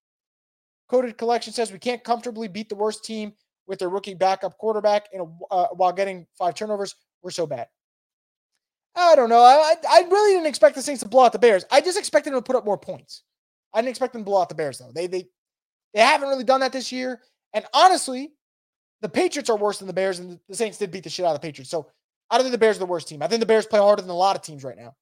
Coded 0.89 1.19
Collection 1.19 1.53
says 1.53 1.73
we 1.73 1.79
can't 1.79 2.05
comfortably 2.05 2.49
beat 2.49 2.71
the 2.71 2.75
worst 2.75 3.05
team 3.05 3.35
with 3.67 3.79
their 3.79 3.89
rookie 3.89 4.15
backup 4.15 4.57
quarterback 4.59 5.09
in 5.13 5.21
a, 5.21 5.55
uh, 5.55 5.69
while 5.75 5.93
getting 5.93 6.27
five 6.39 6.55
turnovers. 6.55 6.95
We're 7.23 7.31
so 7.31 7.47
bad. 7.47 7.69
I 8.97 9.17
don't 9.17 9.29
know. 9.29 9.41
I, 9.41 9.75
I 9.89 10.03
really 10.09 10.35
didn't 10.35 10.47
expect 10.47 10.77
the 10.77 10.83
Saints 10.83 11.03
to 11.03 11.09
blow 11.09 11.25
out 11.25 11.33
the 11.33 11.39
Bears. 11.39 11.65
I 11.71 11.81
just 11.81 11.99
expected 11.99 12.33
them 12.33 12.39
to 12.41 12.45
put 12.45 12.57
up 12.57 12.65
more 12.65 12.79
points. 12.79 13.23
I 13.73 13.81
didn't 13.81 13.91
expect 13.91 14.13
them 14.13 14.23
to 14.23 14.27
blow 14.27 14.41
out 14.41 14.49
the 14.49 14.55
Bears 14.55 14.79
though. 14.79 14.93
They 14.95 15.07
they 15.07 15.27
they 15.95 16.01
haven't 16.01 16.29
really 16.29 16.45
done 16.45 16.61
that 16.61 16.73
this 16.73 16.93
year. 16.93 17.21
And 17.53 17.65
honestly, 17.73 18.33
the 19.01 19.09
Patriots 19.09 19.51
are 19.51 19.57
worse 19.57 19.79
than 19.79 19.87
the 19.87 19.93
Bears, 19.93 20.19
and 20.19 20.39
the 20.49 20.57
Saints 20.57 20.79
did 20.79 20.91
beat 20.91 21.05
the 21.05 21.11
shit 21.11 21.25
out 21.25 21.35
of 21.35 21.41
the 21.41 21.47
Patriots. 21.47 21.71
So 21.71 21.89
I 22.31 22.37
don't 22.37 22.45
think 22.45 22.53
the 22.53 22.59
Bears 22.59 22.77
are 22.77 22.81
the 22.81 22.87
worst 22.87 23.09
team. 23.09 23.23
I 23.23 23.27
think 23.27 23.41
the 23.41 23.47
Bears 23.47 23.67
play 23.67 23.81
harder 23.81 24.03
than 24.03 24.11
a 24.11 24.15
lot 24.15 24.37
of 24.37 24.43
teams 24.43 24.65
right 24.65 24.77
now. 24.77 24.95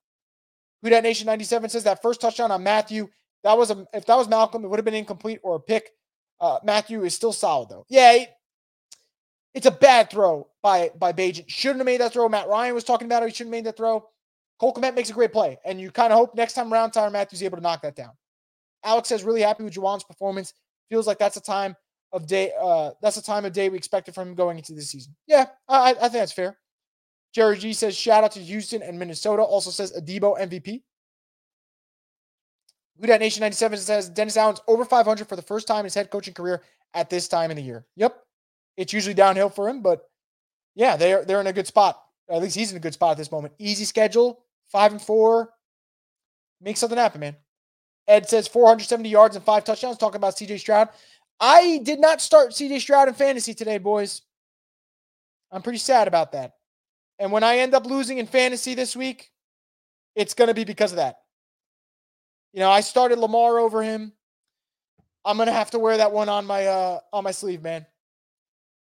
Who 0.82 0.90
Dat 0.90 1.02
Nation 1.02 1.26
97 1.26 1.70
says 1.70 1.84
that 1.84 2.02
first 2.02 2.20
touchdown 2.20 2.50
on 2.50 2.62
Mathieu. 2.62 3.08
that 3.44 3.56
was 3.56 3.70
a 3.70 3.86
if 3.92 4.06
that 4.06 4.16
was 4.16 4.28
Malcolm, 4.28 4.64
it 4.64 4.68
would 4.68 4.78
have 4.78 4.84
been 4.84 4.94
incomplete 4.94 5.40
or 5.42 5.56
a 5.56 5.60
pick. 5.60 5.90
Uh, 6.40 6.58
Mathieu 6.64 7.04
is 7.04 7.14
still 7.14 7.32
solid 7.32 7.68
though. 7.68 7.86
Yeah, 7.88 8.24
it's 9.54 9.66
a 9.66 9.70
bad 9.70 10.10
throw 10.10 10.48
by 10.62 10.90
by 10.98 11.12
Bagent. 11.12 11.44
Shouldn't 11.48 11.80
have 11.80 11.86
made 11.86 12.00
that 12.00 12.12
throw. 12.12 12.28
Matt 12.28 12.48
Ryan 12.48 12.74
was 12.74 12.84
talking 12.84 13.06
about 13.06 13.22
it. 13.22 13.28
He 13.28 13.34
shouldn't 13.34 13.54
have 13.54 13.64
made 13.64 13.68
that 13.68 13.76
throw. 13.76 14.08
Cole 14.58 14.74
Kmet 14.74 14.94
makes 14.94 15.10
a 15.10 15.12
great 15.12 15.32
play, 15.32 15.58
and 15.64 15.80
you 15.80 15.90
kind 15.90 16.12
of 16.12 16.18
hope 16.18 16.34
next 16.34 16.54
time 16.54 16.72
around 16.72 16.92
Tyrann 16.92 17.12
Mathieu's 17.12 17.42
able 17.42 17.56
to 17.56 17.62
knock 17.62 17.82
that 17.82 17.96
down. 17.96 18.12
Alex 18.84 19.08
says 19.08 19.24
really 19.24 19.42
happy 19.42 19.64
with 19.64 19.74
Juwan's 19.74 20.04
performance. 20.04 20.54
Feels 20.88 21.06
like 21.06 21.18
that's 21.18 21.36
a 21.36 21.42
time 21.42 21.76
of 22.12 22.26
day. 22.26 22.52
Uh, 22.60 22.90
that's 23.00 23.16
a 23.16 23.22
time 23.22 23.44
of 23.44 23.52
day 23.52 23.68
we 23.68 23.76
expected 23.76 24.14
from 24.14 24.28
him 24.28 24.34
going 24.34 24.58
into 24.58 24.72
the 24.72 24.82
season. 24.82 25.14
Yeah, 25.26 25.46
I, 25.68 25.90
I 25.90 25.94
think 25.94 26.12
that's 26.12 26.32
fair. 26.32 26.58
Jerry 27.32 27.58
G 27.58 27.72
says 27.72 27.96
shout 27.96 28.24
out 28.24 28.32
to 28.32 28.40
Houston 28.40 28.82
and 28.82 28.98
Minnesota. 28.98 29.42
Also 29.42 29.70
says 29.70 29.92
Adebo 29.92 30.38
MVP. 30.38 30.82
Who 33.00 33.06
Dat 33.06 33.20
Nation 33.20 33.40
97 33.40 33.78
says 33.78 34.08
Dennis 34.10 34.36
Allen's 34.36 34.60
over 34.68 34.84
500 34.84 35.26
for 35.26 35.34
the 35.34 35.42
first 35.42 35.66
time 35.66 35.80
in 35.80 35.84
his 35.84 35.94
head 35.94 36.10
coaching 36.10 36.34
career 36.34 36.62
at 36.94 37.10
this 37.10 37.26
time 37.26 37.50
in 37.50 37.56
the 37.56 37.62
year. 37.62 37.86
Yep. 37.96 38.16
It's 38.76 38.92
usually 38.92 39.14
downhill 39.14 39.50
for 39.50 39.68
him, 39.68 39.82
but 39.82 40.08
yeah, 40.74 40.96
they're 40.96 41.24
they're 41.24 41.40
in 41.40 41.46
a 41.46 41.52
good 41.52 41.66
spot. 41.66 42.00
At 42.30 42.40
least 42.40 42.56
he's 42.56 42.70
in 42.70 42.76
a 42.76 42.80
good 42.80 42.94
spot 42.94 43.12
at 43.12 43.16
this 43.18 43.32
moment. 43.32 43.54
Easy 43.58 43.84
schedule, 43.84 44.44
five 44.70 44.92
and 44.92 45.02
four. 45.02 45.50
Make 46.60 46.76
something 46.76 46.98
happen, 46.98 47.20
man. 47.20 47.36
Ed 48.08 48.28
says 48.28 48.48
470 48.48 49.08
yards 49.08 49.36
and 49.36 49.44
five 49.44 49.64
touchdowns. 49.64 49.98
Talking 49.98 50.16
about 50.16 50.36
CJ 50.36 50.60
Stroud. 50.60 50.88
I 51.40 51.80
did 51.82 52.00
not 52.00 52.20
start 52.20 52.50
CJ 52.50 52.80
Stroud 52.80 53.08
in 53.08 53.14
fantasy 53.14 53.52
today, 53.52 53.78
boys. 53.78 54.22
I'm 55.50 55.62
pretty 55.62 55.78
sad 55.78 56.08
about 56.08 56.32
that. 56.32 56.54
And 57.18 57.30
when 57.30 57.44
I 57.44 57.58
end 57.58 57.74
up 57.74 57.84
losing 57.84 58.18
in 58.18 58.26
fantasy 58.26 58.74
this 58.74 58.96
week, 58.96 59.30
it's 60.14 60.34
going 60.34 60.48
to 60.48 60.54
be 60.54 60.64
because 60.64 60.92
of 60.92 60.96
that. 60.96 61.18
You 62.52 62.60
know, 62.60 62.70
I 62.70 62.80
started 62.80 63.18
Lamar 63.18 63.58
over 63.58 63.82
him. 63.82 64.12
I'm 65.24 65.38
gonna 65.38 65.52
have 65.52 65.70
to 65.70 65.78
wear 65.78 65.96
that 65.98 66.12
one 66.12 66.28
on 66.28 66.46
my 66.46 66.66
uh 66.66 66.98
on 67.12 67.24
my 67.24 67.30
sleeve, 67.30 67.62
man. 67.62 67.86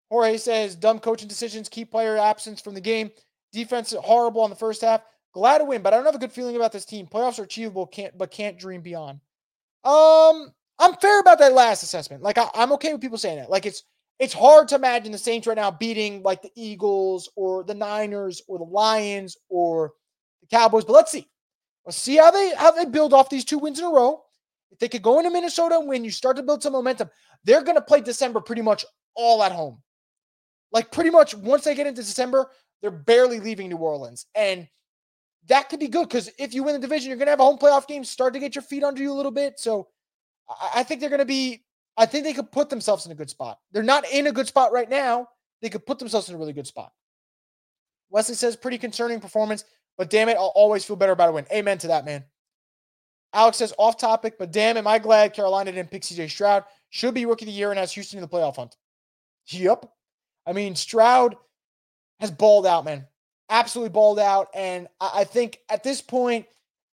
Jorge 0.09 0.37
says 0.37 0.75
dumb 0.75 0.99
coaching 0.99 1.27
decisions, 1.27 1.69
key 1.69 1.85
player 1.85 2.17
absence 2.17 2.61
from 2.61 2.73
the 2.73 2.81
game, 2.81 3.11
defense 3.51 3.93
horrible 3.93 4.41
on 4.41 4.49
the 4.49 4.55
first 4.55 4.81
half. 4.81 5.01
Glad 5.33 5.57
to 5.57 5.65
win, 5.65 5.81
but 5.81 5.93
I 5.93 5.97
don't 5.97 6.05
have 6.05 6.15
a 6.15 6.19
good 6.19 6.31
feeling 6.31 6.55
about 6.55 6.71
this 6.71 6.85
team. 6.85 7.07
Playoffs 7.07 7.39
are 7.39 7.43
achievable, 7.43 7.85
can't 7.85 8.17
but 8.17 8.31
can't 8.31 8.57
dream 8.57 8.81
beyond. 8.81 9.19
Um, 9.83 10.53
I'm 10.79 10.95
fair 10.95 11.19
about 11.19 11.39
that 11.39 11.53
last 11.53 11.83
assessment. 11.83 12.23
Like 12.23 12.37
I, 12.37 12.47
I'm 12.53 12.71
okay 12.73 12.93
with 12.93 13.01
people 13.01 13.17
saying 13.17 13.37
that. 13.37 13.49
Like 13.49 13.65
it's 13.65 13.83
it's 14.19 14.33
hard 14.33 14.69
to 14.69 14.75
imagine 14.75 15.11
the 15.11 15.17
Saints 15.17 15.45
right 15.45 15.57
now 15.57 15.71
beating 15.71 16.23
like 16.23 16.41
the 16.41 16.51
Eagles 16.55 17.29
or 17.35 17.63
the 17.63 17.73
Niners 17.73 18.41
or 18.47 18.57
the 18.57 18.63
Lions 18.63 19.35
or 19.49 19.91
the 20.41 20.47
Cowboys. 20.47 20.85
But 20.85 20.93
let's 20.93 21.11
see. 21.11 21.27
Let's 21.85 21.97
see 21.97 22.15
how 22.15 22.31
they 22.31 22.53
how 22.55 22.71
they 22.71 22.85
build 22.85 23.13
off 23.13 23.29
these 23.29 23.45
two 23.45 23.59
wins 23.59 23.79
in 23.79 23.85
a 23.85 23.89
row. 23.89 24.21
If 24.71 24.79
they 24.79 24.87
could 24.87 25.01
go 25.03 25.19
into 25.19 25.31
Minnesota 25.31 25.77
and 25.77 25.87
win, 25.87 26.03
you 26.03 26.11
start 26.11 26.37
to 26.37 26.43
build 26.43 26.63
some 26.63 26.73
momentum. 26.73 27.09
They're 27.43 27.63
going 27.63 27.77
to 27.77 27.81
play 27.81 28.01
December 28.01 28.41
pretty 28.41 28.61
much 28.61 28.85
all 29.15 29.43
at 29.43 29.51
home. 29.51 29.81
Like 30.75 30.91
pretty 30.91 31.09
much 31.09 31.33
once 31.33 31.63
they 31.63 31.73
get 31.73 31.87
into 31.87 32.01
December, 32.01 32.51
they're 32.81 32.91
barely 32.91 33.39
leaving 33.39 33.69
New 33.69 33.77
Orleans. 33.77 34.25
And 34.35 34.67
that 35.47 35.69
could 35.69 35.79
be 35.79 35.87
good 35.87 36.09
because 36.09 36.29
if 36.37 36.53
you 36.53 36.63
win 36.63 36.73
the 36.73 36.81
division, 36.81 37.07
you're 37.07 37.17
going 37.17 37.27
to 37.27 37.31
have 37.31 37.39
a 37.39 37.45
home 37.45 37.57
playoff 37.57 37.87
game, 37.87 38.03
start 38.03 38.33
to 38.33 38.39
get 38.39 38.55
your 38.55 38.61
feet 38.61 38.83
under 38.83 39.01
you 39.01 39.09
a 39.09 39.15
little 39.15 39.31
bit. 39.31 39.57
So 39.57 39.87
I 40.75 40.83
think 40.83 40.99
they're 40.99 41.09
going 41.09 41.19
to 41.19 41.25
be, 41.25 41.63
I 41.95 42.05
think 42.05 42.25
they 42.25 42.33
could 42.33 42.51
put 42.51 42.69
themselves 42.69 43.05
in 43.05 43.13
a 43.13 43.15
good 43.15 43.29
spot. 43.29 43.59
They're 43.71 43.83
not 43.83 44.03
in 44.11 44.27
a 44.27 44.33
good 44.33 44.47
spot 44.47 44.73
right 44.73 44.89
now. 44.89 45.29
They 45.61 45.69
could 45.69 45.85
put 45.85 45.97
themselves 45.97 46.27
in 46.27 46.35
a 46.35 46.37
really 46.37 46.51
good 46.51 46.67
spot. 46.67 46.91
Wesley 48.09 48.35
says, 48.35 48.57
pretty 48.57 48.77
concerning 48.77 49.21
performance, 49.21 49.63
but 49.97 50.09
damn 50.09 50.27
it, 50.27 50.35
I'll 50.35 50.51
always 50.55 50.83
feel 50.83 50.97
better 50.97 51.13
about 51.13 51.29
a 51.29 51.31
win. 51.31 51.45
Amen 51.53 51.77
to 51.77 51.87
that, 51.87 52.03
man. 52.03 52.25
Alex 53.33 53.55
says, 53.55 53.73
off 53.77 53.97
topic, 53.97 54.37
but 54.37 54.51
damn, 54.51 54.75
am 54.75 54.87
I 54.87 54.99
glad 54.99 55.33
Carolina 55.33 55.71
didn't 55.71 55.89
pick 55.89 56.01
CJ 56.01 56.29
Stroud. 56.29 56.65
Should 56.89 57.13
be 57.13 57.25
rookie 57.25 57.45
of 57.45 57.47
the 57.47 57.53
year 57.53 57.69
and 57.69 57.79
has 57.79 57.93
Houston 57.93 58.19
in 58.19 58.21
the 58.21 58.27
playoff 58.27 58.57
hunt. 58.57 58.75
Yep. 59.47 59.89
I 60.45 60.53
mean, 60.53 60.75
Stroud 60.75 61.35
has 62.19 62.31
balled 62.31 62.65
out, 62.65 62.85
man. 62.85 63.05
Absolutely 63.49 63.91
balled 63.91 64.19
out. 64.19 64.47
And 64.53 64.87
I 64.99 65.23
think 65.23 65.59
at 65.69 65.83
this 65.83 66.01
point, 66.01 66.45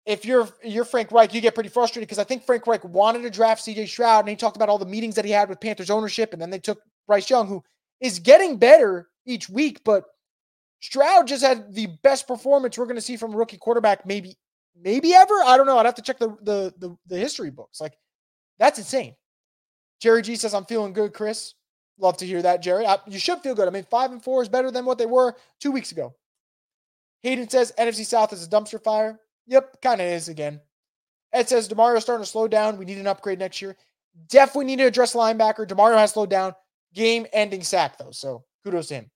if 0.05 0.25
you're 0.25 0.49
you're 0.63 0.85
Frank 0.85 1.11
Reich, 1.11 1.33
you 1.33 1.41
get 1.41 1.53
pretty 1.53 1.69
frustrated 1.69 2.07
because 2.07 2.19
I 2.19 2.23
think 2.23 2.43
Frank 2.43 2.65
Reich 2.65 2.83
wanted 2.83 3.21
to 3.21 3.29
draft 3.29 3.63
CJ 3.63 3.87
Stroud 3.87 4.21
and 4.21 4.29
he 4.29 4.35
talked 4.35 4.55
about 4.55 4.69
all 4.69 4.79
the 4.79 4.85
meetings 4.85 5.15
that 5.15 5.25
he 5.25 5.31
had 5.31 5.49
with 5.49 5.59
Panthers 5.59 5.89
ownership, 5.89 6.33
and 6.33 6.41
then 6.41 6.49
they 6.49 6.59
took 6.59 6.81
Bryce 7.05 7.29
Young, 7.29 7.47
who 7.47 7.63
is 8.01 8.17
getting 8.17 8.57
better 8.57 9.09
each 9.25 9.49
week, 9.49 9.81
but 9.83 10.05
Stroud 10.81 11.27
just 11.27 11.43
had 11.43 11.73
the 11.73 11.87
best 12.03 12.27
performance 12.27 12.77
we're 12.77 12.85
going 12.85 12.95
to 12.95 13.01
see 13.01 13.17
from 13.17 13.33
a 13.33 13.37
rookie 13.37 13.57
quarterback, 13.57 14.05
maybe, 14.05 14.37
maybe 14.81 15.13
ever. 15.13 15.33
I 15.45 15.57
don't 15.57 15.65
know. 15.65 15.77
I'd 15.77 15.85
have 15.85 15.95
to 15.95 16.01
check 16.01 16.19
the 16.19 16.29
the 16.41 16.73
the, 16.77 16.95
the 17.07 17.17
history 17.17 17.49
books. 17.49 17.81
Like 17.81 17.97
that's 18.57 18.79
insane. 18.79 19.15
Jerry 19.99 20.21
G 20.21 20.35
says, 20.35 20.53
"I'm 20.53 20.65
feeling 20.65 20.93
good, 20.93 21.13
Chris." 21.13 21.53
Love 21.99 22.17
to 22.17 22.25
hear 22.25 22.41
that, 22.41 22.61
Jerry. 22.61 22.85
I, 22.85 22.97
you 23.07 23.19
should 23.19 23.39
feel 23.39 23.55
good. 23.55 23.67
I 23.67 23.71
mean, 23.71 23.83
five 23.83 24.11
and 24.11 24.23
four 24.23 24.41
is 24.41 24.49
better 24.49 24.71
than 24.71 24.85
what 24.85 24.97
they 24.97 25.05
were 25.05 25.35
two 25.59 25.71
weeks 25.71 25.91
ago. 25.91 26.15
Hayden 27.21 27.49
says 27.49 27.73
NFC 27.77 28.05
South 28.05 28.31
is 28.31 28.45
a 28.45 28.49
dumpster 28.49 28.81
fire. 28.81 29.19
Yep, 29.47 29.81
kind 29.81 29.99
of 29.99 30.07
is 30.07 30.29
again. 30.29 30.61
Ed 31.33 31.49
says 31.49 31.67
Demario 31.67 32.01
starting 32.01 32.23
to 32.23 32.29
slow 32.29 32.47
down. 32.47 32.77
We 32.77 32.85
need 32.85 32.97
an 32.97 33.07
upgrade 33.07 33.39
next 33.39 33.61
year. 33.61 33.75
Definitely 34.29 34.65
need 34.65 34.77
to 34.77 34.85
address 34.85 35.13
linebacker. 35.13 35.67
Demario 35.67 35.97
has 35.97 36.11
slowed 36.11 36.29
down. 36.29 36.53
Game 36.93 37.27
ending 37.33 37.63
sack, 37.63 37.97
though. 37.97 38.11
So 38.11 38.45
kudos 38.63 38.87
to 38.87 38.95
him. 38.95 39.11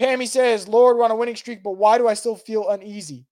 Pammy 0.00 0.26
says, 0.26 0.66
Lord, 0.66 0.96
we're 0.96 1.04
on 1.04 1.10
a 1.10 1.16
winning 1.16 1.36
streak, 1.36 1.62
but 1.62 1.72
why 1.72 1.98
do 1.98 2.08
I 2.08 2.14
still 2.14 2.36
feel 2.36 2.68
uneasy? 2.68 3.26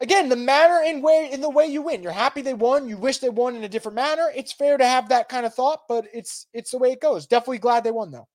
Again, 0.00 0.28
the 0.28 0.36
manner 0.36 0.82
in 0.84 1.02
way 1.02 1.30
in 1.32 1.40
the 1.40 1.48
way 1.48 1.66
you 1.66 1.82
win. 1.82 2.02
You're 2.02 2.12
happy 2.12 2.42
they 2.42 2.54
won. 2.54 2.88
You 2.88 2.96
wish 2.96 3.18
they 3.18 3.28
won 3.28 3.54
in 3.54 3.64
a 3.64 3.68
different 3.68 3.94
manner. 3.94 4.30
It's 4.34 4.52
fair 4.52 4.76
to 4.76 4.86
have 4.86 5.08
that 5.08 5.28
kind 5.28 5.46
of 5.46 5.54
thought, 5.54 5.82
but 5.88 6.06
it's 6.12 6.46
it's 6.52 6.72
the 6.72 6.78
way 6.78 6.92
it 6.92 7.00
goes. 7.00 7.26
Definitely 7.26 7.58
glad 7.58 7.84
they 7.84 7.92
won 7.92 8.10
though. 8.10 8.28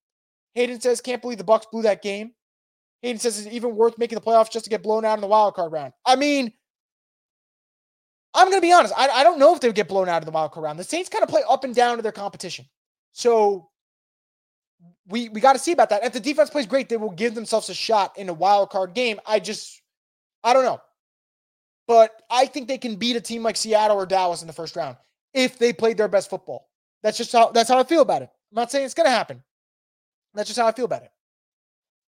Hayden 0.56 0.80
says, 0.80 1.02
can't 1.02 1.22
believe 1.22 1.38
the 1.38 1.44
Bucks 1.44 1.68
blew 1.72 1.84
that 1.84 2.02
game. 2.02 2.32
Hayden 3.02 3.20
says, 3.20 3.38
is 3.38 3.46
it 3.46 3.54
even 3.54 3.76
worth 3.76 3.98
making 3.98 4.18
the 4.18 4.22
playoffs 4.22 4.52
just 4.52 4.66
to 4.66 4.70
get 4.70 4.84
blown 4.84 5.06
out 5.06 5.18
in 5.18 5.22
the 5.22 5.28
wild 5.28 5.54
card 5.54 5.72
round? 5.72 5.94
I 6.06 6.16
mean, 6.16 6.52
I'm 8.34 8.50
going 8.50 8.58
to 8.58 8.66
be 8.66 8.74
honest. 8.74 8.94
I, 8.98 9.08
I 9.10 9.24
don't 9.24 9.40
know 9.40 9.54
if 9.54 9.62
they 9.62 9.72
get 9.72 9.88
blown 9.88 10.10
out 10.10 10.22
of 10.22 10.26
the 10.26 10.32
wild 10.32 10.52
card 10.52 10.64
round. 10.64 10.80
The 10.80 10.84
Saints 10.84 11.10
kind 11.10 11.24
of 11.24 11.30
play 11.30 11.44
up 11.48 11.64
and 11.64 11.74
down 11.76 11.98
to 11.98 12.02
their 12.02 12.12
competition. 12.12 12.66
So 13.12 13.70
we 15.08 15.30
we 15.30 15.40
got 15.40 15.54
to 15.54 15.60
see 15.60 15.72
about 15.72 15.90
that. 15.90 16.04
If 16.04 16.14
the 16.14 16.20
defense 16.20 16.50
plays 16.50 16.66
great, 16.66 16.90
they 16.90 16.98
will 16.98 17.12
give 17.12 17.36
themselves 17.36 17.70
a 17.70 17.74
shot 17.74 18.18
in 18.18 18.30
a 18.30 18.34
wild 18.34 18.70
card 18.70 18.94
game. 18.94 19.20
I 19.26 19.40
just, 19.40 19.82
I 20.44 20.54
don't 20.54 20.64
know. 20.64 20.82
But 21.90 22.22
I 22.30 22.46
think 22.46 22.68
they 22.68 22.78
can 22.78 22.98
beat 22.98 23.16
a 23.16 23.22
team 23.22 23.42
like 23.42 23.58
Seattle 23.58 23.98
or 23.98 24.06
Dallas 24.06 24.42
in 24.42 24.48
the 24.48 24.54
first 24.54 24.76
round 24.76 24.96
if 25.34 25.58
they 25.58 25.74
played 25.74 25.98
their 25.98 26.08
best 26.08 26.30
football. 26.30 26.70
That's 27.02 27.18
just 27.18 27.32
how 27.32 27.50
that's 27.50 27.68
how 27.68 27.80
I 27.80 27.84
feel 27.84 28.04
about 28.04 28.22
it. 28.22 28.30
I'm 28.52 28.56
not 28.56 28.70
saying 28.70 28.86
it's 28.86 28.94
going 28.94 29.08
to 29.08 29.12
happen. 29.12 29.42
That's 30.36 30.48
just 30.48 30.60
how 30.60 30.68
I 30.68 30.72
feel 30.72 30.86
about 30.86 31.02
it. 31.02 31.12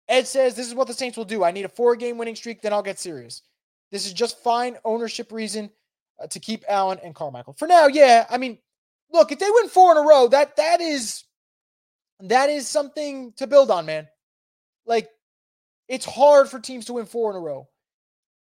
Ed 0.09 0.27
says 0.27 0.57
this 0.57 0.67
is 0.67 0.75
what 0.75 0.89
the 0.89 0.93
Saints 0.93 1.17
will 1.17 1.25
do. 1.25 1.45
I 1.45 1.53
need 1.53 1.67
a 1.67 1.69
four 1.69 1.95
game 1.95 2.19
winning 2.19 2.35
streak, 2.35 2.63
then 2.63 2.73
I'll 2.73 2.83
get 2.83 2.99
serious. 2.99 3.43
This 3.93 4.07
is 4.07 4.13
just 4.13 4.43
fine 4.43 4.77
ownership 4.85 5.31
reason 5.31 5.71
uh, 6.21 6.27
to 6.27 6.41
keep 6.41 6.65
Allen 6.69 6.99
and 7.05 7.15
Carmichael. 7.15 7.53
For 7.53 7.69
now, 7.69 7.87
yeah. 7.87 8.27
I 8.29 8.39
mean, 8.39 8.59
look, 9.13 9.31
if 9.31 9.39
they 9.39 9.49
win 9.49 9.69
four 9.69 9.93
in 9.93 9.99
a 9.99 10.09
row, 10.09 10.27
that 10.27 10.57
that 10.57 10.81
is 10.81 11.23
that 12.19 12.51
is 12.51 12.67
something 12.67 13.35
to 13.37 13.47
build 13.47 13.71
on, 13.71 13.87
man. 13.87 14.09
Like 14.85 15.09
it's 15.87 16.07
hard 16.07 16.49
for 16.49 16.59
teams 16.59 16.87
to 16.87 16.95
win 16.95 17.07
four 17.07 17.31
in 17.31 17.37
a 17.37 17.41
row. 17.41 17.69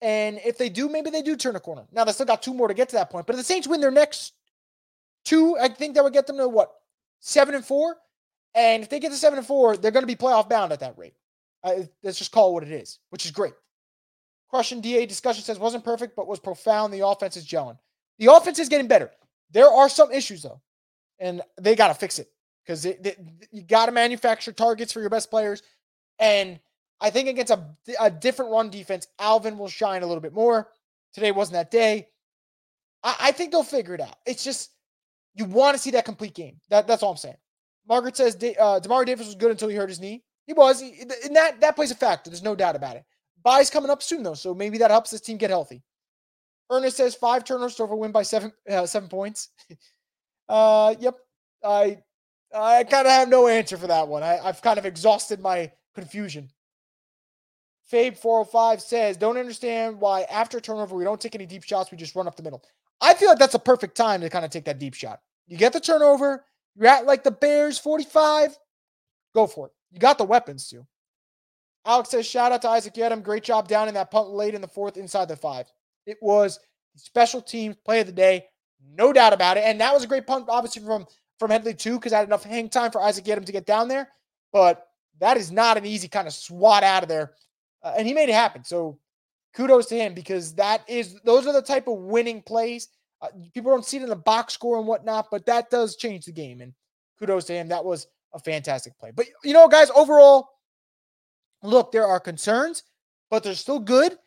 And 0.02 0.40
if 0.46 0.58
they 0.58 0.70
do, 0.70 0.90
maybe 0.90 1.10
they 1.10 1.22
do 1.22 1.36
turn 1.36 1.56
a 1.56 1.60
corner. 1.60 1.86
Now 1.92 2.04
they 2.04 2.12
still 2.12 2.26
got 2.26 2.44
two 2.44 2.54
more 2.54 2.68
to 2.68 2.74
get 2.74 2.90
to 2.90 2.96
that 2.98 3.10
point. 3.10 3.26
But 3.26 3.34
if 3.34 3.38
the 3.38 3.44
Saints 3.44 3.68
win 3.68 3.82
their 3.82 3.92
next 3.92 4.34
two, 5.26 5.58
I 5.58 5.70
think 5.70 5.96
that 5.96 6.04
would 6.04 6.14
get 6.14 6.28
them 6.28 6.38
to 6.38 6.48
what? 6.48 6.72
Seven 7.20 7.56
and 7.56 7.66
four. 7.66 7.98
And 8.54 8.84
if 8.84 8.90
they 8.90 9.00
get 9.00 9.12
to 9.12 9.18
seven 9.18 9.40
and 9.40 9.48
four, 9.48 9.76
they're 9.78 9.92
going 9.92 10.04
to 10.04 10.08
be 10.08 10.16
playoff 10.16 10.50
bound 10.50 10.72
at 10.72 10.80
that 10.82 10.98
rate. 10.98 11.14
Uh, 11.64 11.84
let's 12.04 12.18
just 12.18 12.32
call 12.32 12.50
it 12.50 12.54
what 12.54 12.64
it 12.64 12.72
is, 12.72 13.00
which 13.10 13.26
is 13.26 13.32
great. 13.32 13.54
Crushing 14.50 14.82
DA 14.82 15.06
discussion 15.06 15.44
says 15.44 15.60
wasn't 15.60 15.84
perfect, 15.84 16.16
but 16.16 16.28
was 16.28 16.40
profound. 16.40 16.94
The 16.94 17.06
offense 17.06 17.36
is 17.36 17.46
gelling. 17.46 17.78
The 18.20 18.32
offense 18.32 18.60
is 18.60 18.70
getting 18.70 18.88
better. 18.88 19.12
There 19.52 19.70
are 19.70 19.90
some 19.90 20.12
issues 20.12 20.44
though, 20.44 20.62
and 21.20 21.42
they 21.60 21.76
got 21.76 21.90
to 21.90 21.94
fix 21.94 22.20
it 22.20 22.30
because 22.66 22.86
you 22.86 23.62
got 23.64 23.88
to 23.88 23.92
manufacture 23.92 24.52
targets 24.52 24.94
for 24.94 25.02
your 25.02 25.10
best 25.10 25.30
players. 25.30 25.64
And 26.20 26.60
I 27.00 27.10
think 27.10 27.30
against 27.30 27.52
a, 27.52 27.64
a 28.00 28.10
different 28.10 28.52
run 28.52 28.70
defense, 28.70 29.08
Alvin 29.20 29.58
will 29.58 29.68
shine 29.68 30.04
a 30.04 30.08
little 30.08 30.22
bit 30.22 30.34
more. 30.34 30.70
Today 31.14 31.32
wasn't 31.32 31.54
that 31.54 31.72
day. 31.72 32.10
I, 33.04 33.16
I 33.20 33.32
think 33.32 33.52
they'll 33.52 33.64
figure 33.64 33.94
it 33.94 34.02
out. 34.02 34.16
It's 34.26 34.44
just 34.44 34.72
you 35.36 35.46
want 35.46 35.76
to 35.76 35.82
see 35.82 35.92
that 35.92 36.06
complete 36.06 36.34
game. 36.34 36.60
That, 36.70 36.88
that's 36.88 37.04
all 37.04 37.12
I'm 37.12 37.18
saying. 37.18 37.38
Margaret 37.88 38.18
says 38.18 38.36
uh, 38.36 38.80
Demario 38.84 39.06
Davis 39.06 39.28
was 39.28 39.36
good 39.36 39.52
until 39.52 39.70
he 39.70 39.76
hurt 39.76 39.90
his 39.90 40.00
knee. 40.00 40.24
He 40.46 40.54
was, 40.54 40.82
and 40.82 41.36
that 41.36 41.60
that 41.62 41.76
plays 41.76 41.92
a 41.92 41.96
factor. 41.96 42.30
There's 42.30 42.44
no 42.44 42.56
doubt 42.56 42.76
about 42.76 42.96
it. 42.96 43.04
Byes 43.44 43.70
coming 43.70 43.90
up 43.90 44.02
soon 44.02 44.24
though, 44.24 44.34
so 44.34 44.54
maybe 44.54 44.78
that 44.80 44.92
helps 44.92 45.12
this 45.12 45.22
team 45.22 45.38
get 45.38 45.50
healthy. 45.50 45.84
Ernest 46.70 46.98
says 46.98 47.16
five 47.16 47.44
turnovers 47.44 47.76
to 47.76 47.86
win 47.86 48.12
by 48.12 48.24
seven 48.24 48.52
uh, 48.70 48.86
seven 48.86 49.10
points. 49.10 49.50
uh, 50.50 50.96
yep. 51.00 51.16
I 51.64 52.00
I 52.56 52.84
kind 52.86 53.06
of 53.06 53.12
have 53.14 53.30
no 53.30 53.48
answer 53.48 53.78
for 53.78 53.88
that 53.88 54.08
one. 54.08 54.24
I, 54.24 54.40
I've 54.40 54.62
kind 54.62 54.80
of 54.80 54.86
exhausted 54.86 55.40
my 55.40 55.72
confusion. 55.96 56.50
Fabe 57.92 58.18
405 58.18 58.82
says, 58.82 59.18
Don't 59.18 59.38
understand 59.38 60.00
why 60.00 60.24
after 60.24 60.60
turnover 60.60 60.96
we 60.96 61.04
don't 61.04 61.22
take 61.22 61.36
any 61.36 61.46
deep 61.46 61.64
shots, 61.64 61.92
we 61.92 61.98
just 61.98 62.16
run 62.16 62.28
up 62.28 62.36
the 62.36 62.44
middle. 62.44 62.64
I 63.00 63.14
feel 63.14 63.30
like 63.30 63.40
that's 63.40 63.56
a 63.56 63.60
perfect 63.60 63.96
time 63.96 64.22
to 64.22 64.30
kind 64.30 64.44
of 64.44 64.52
take 64.52 64.66
that 64.66 64.80
deep 64.80 64.94
shot. 64.94 65.22
You 65.48 65.58
get 65.58 65.74
the 65.74 65.80
turnover, 65.80 66.44
you're 66.76 66.88
at 66.88 67.06
like 67.06 67.24
the 67.24 67.32
Bears 67.32 67.80
45, 67.80 68.58
go 69.34 69.48
for 69.48 69.68
it. 69.68 69.74
You 69.92 70.00
got 70.00 70.18
the 70.18 70.26
weapons 70.26 70.68
too. 70.68 70.86
Alex 71.86 72.10
says, 72.10 72.28
shout 72.28 72.52
out 72.52 72.62
to 72.64 72.70
Isaac 72.70 72.96
Yiadom. 72.96 73.24
Great 73.24 73.44
job 73.44 73.70
down 73.70 73.88
in 73.88 73.94
that 73.94 74.12
punt 74.12 74.30
late 74.30 74.54
in 74.54 74.62
the 74.62 74.68
fourth 74.68 74.98
inside 74.98 75.30
the 75.30 75.38
five. 75.38 75.72
It 76.06 76.18
was 76.22 76.60
special 76.96 77.42
teams 77.42 77.78
play 77.86 78.02
of 78.02 78.08
the 78.08 78.12
day. 78.12 78.46
No 78.94 79.14
doubt 79.14 79.32
about 79.32 79.56
it. 79.56 79.64
And 79.64 79.80
that 79.80 79.94
was 79.94 80.04
a 80.04 80.08
great 80.08 80.28
punt, 80.28 80.48
obviously, 80.50 80.84
from, 80.84 81.06
from 81.40 81.50
Hedley, 81.50 81.74
too, 81.74 81.98
because 81.98 82.12
I 82.12 82.18
had 82.18 82.28
enough 82.28 82.44
hang 82.44 82.68
time 82.68 82.92
for 82.92 83.02
Isaac 83.02 83.24
Yiadom 83.24 83.46
to 83.46 83.52
get 83.54 83.66
down 83.66 83.88
there. 83.88 84.10
But 84.52 84.86
that 85.20 85.38
is 85.38 85.50
not 85.50 85.78
an 85.78 85.86
easy 85.86 86.10
kind 86.10 86.28
of 86.28 86.34
swat 86.34 86.84
out 86.84 87.04
of 87.04 87.10
there. 87.10 87.32
Uh, 87.88 87.94
and 87.98 88.08
he 88.08 88.14
made 88.14 88.30
it 88.30 88.36
happen. 88.36 88.64
So 88.64 89.00
kudos 89.54 89.86
to 89.88 89.96
him 89.96 90.14
because 90.14 90.54
that 90.56 90.84
is, 90.88 91.20
those 91.24 91.48
are 91.48 91.54
the 91.54 91.62
type 91.62 91.88
of 91.88 91.98
winning 92.00 92.42
plays. 92.42 92.90
Uh, 93.22 93.28
people 93.54 93.72
don't 93.72 93.86
see 93.86 93.98
it 93.98 94.04
in 94.04 94.10
the 94.10 94.16
box 94.16 94.54
score 94.54 94.78
and 94.78 94.88
whatnot, 94.88 95.28
but 95.32 95.46
that 95.46 95.70
does 95.70 95.96
change 95.96 96.26
the 96.26 96.32
game. 96.32 96.62
And 96.62 96.74
kudos 97.18 97.46
to 97.46 97.54
him. 97.54 97.70
That 97.70 97.86
was 97.86 98.08
a 98.34 98.40
fantastic 98.40 98.98
play. 99.00 99.12
But 99.16 99.28
you 99.44 99.54
know, 99.54 99.68
guys, 99.68 99.90
overall, 99.96 100.50
look, 101.64 101.92
there 101.92 102.06
are 102.06 102.20
concerns, 102.20 102.84
but 103.30 103.44
they're 103.44 103.56
still 103.56 103.80
good. 103.80 104.18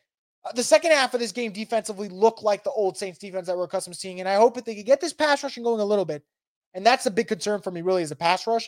Uh, 0.45 0.53
the 0.53 0.63
second 0.63 0.93
half 0.93 1.13
of 1.13 1.21
this 1.21 1.33
game 1.33 1.53
defensively 1.53 2.09
looked 2.09 2.43
like 2.43 2.65
the 2.65 2.71
old 2.71 2.97
Saints 2.97 3.19
defense 3.19 3.47
that 3.47 3.57
we're 3.57 3.65
accustomed 3.65 3.95
to 3.95 4.01
seeing. 4.01 4.21
And 4.21 4.29
I 4.29 4.37
hope 4.37 4.55
that 4.55 4.65
they 4.65 4.75
could 4.75 4.87
get 4.87 5.01
this 5.01 5.13
pass 5.13 5.43
rushing 5.43 5.65
going 5.65 5.81
a 5.81 5.85
little 5.85 6.07
bit. 6.07 6.25
And 6.73 6.87
that's 6.87 7.07
a 7.07 7.11
big 7.11 7.29
concern 7.29 7.61
for 7.61 7.71
me, 7.71 7.83
really, 7.83 8.03
is 8.03 8.09
the 8.09 8.17
pass 8.17 8.47
rush. 8.47 8.67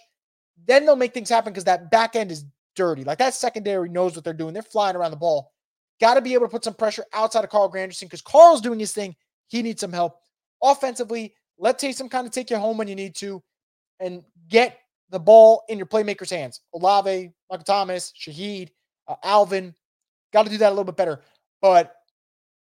Then 0.66 0.84
they'll 0.84 0.96
make 0.96 1.14
things 1.14 1.30
happen 1.30 1.52
because 1.52 1.64
that 1.64 1.90
back 1.90 2.14
end 2.14 2.30
is 2.30 2.44
dirty. 2.74 3.04
Like 3.04 3.18
that 3.18 3.34
secondary 3.34 3.88
knows 3.88 4.14
what 4.14 4.24
they're 4.24 4.32
doing. 4.32 4.54
They're 4.54 4.62
flying 4.62 4.96
around 4.96 5.10
the 5.10 5.16
ball. 5.16 5.52
Got 6.00 6.14
to 6.14 6.20
be 6.20 6.34
able 6.34 6.46
to 6.46 6.50
put 6.50 6.64
some 6.64 6.74
pressure 6.74 7.04
outside 7.12 7.44
of 7.44 7.50
Carl 7.50 7.70
Granderson 7.70 8.02
because 8.02 8.22
Carl's 8.22 8.60
doing 8.60 8.78
his 8.78 8.92
thing. 8.92 9.14
He 9.48 9.62
needs 9.62 9.80
some 9.80 9.92
help. 9.92 10.18
Offensively, 10.62 11.34
let 11.58 11.78
Taysom 11.78 12.10
kind 12.10 12.26
of 12.26 12.32
take 12.32 12.50
you 12.50 12.56
home 12.56 12.76
when 12.76 12.88
you 12.88 12.94
need 12.94 13.14
to 13.16 13.42
and 14.00 14.24
get 14.48 14.78
the 15.10 15.18
ball 15.18 15.62
in 15.68 15.78
your 15.78 15.86
playmakers' 15.86 16.30
hands. 16.30 16.60
Olave, 16.74 17.32
Michael 17.50 17.64
Thomas, 17.64 18.12
Shaheed, 18.18 18.70
uh, 19.06 19.16
Alvin. 19.22 19.74
Got 20.32 20.44
to 20.44 20.50
do 20.50 20.58
that 20.58 20.68
a 20.68 20.70
little 20.70 20.84
bit 20.84 20.96
better. 20.96 21.20
But 21.60 21.94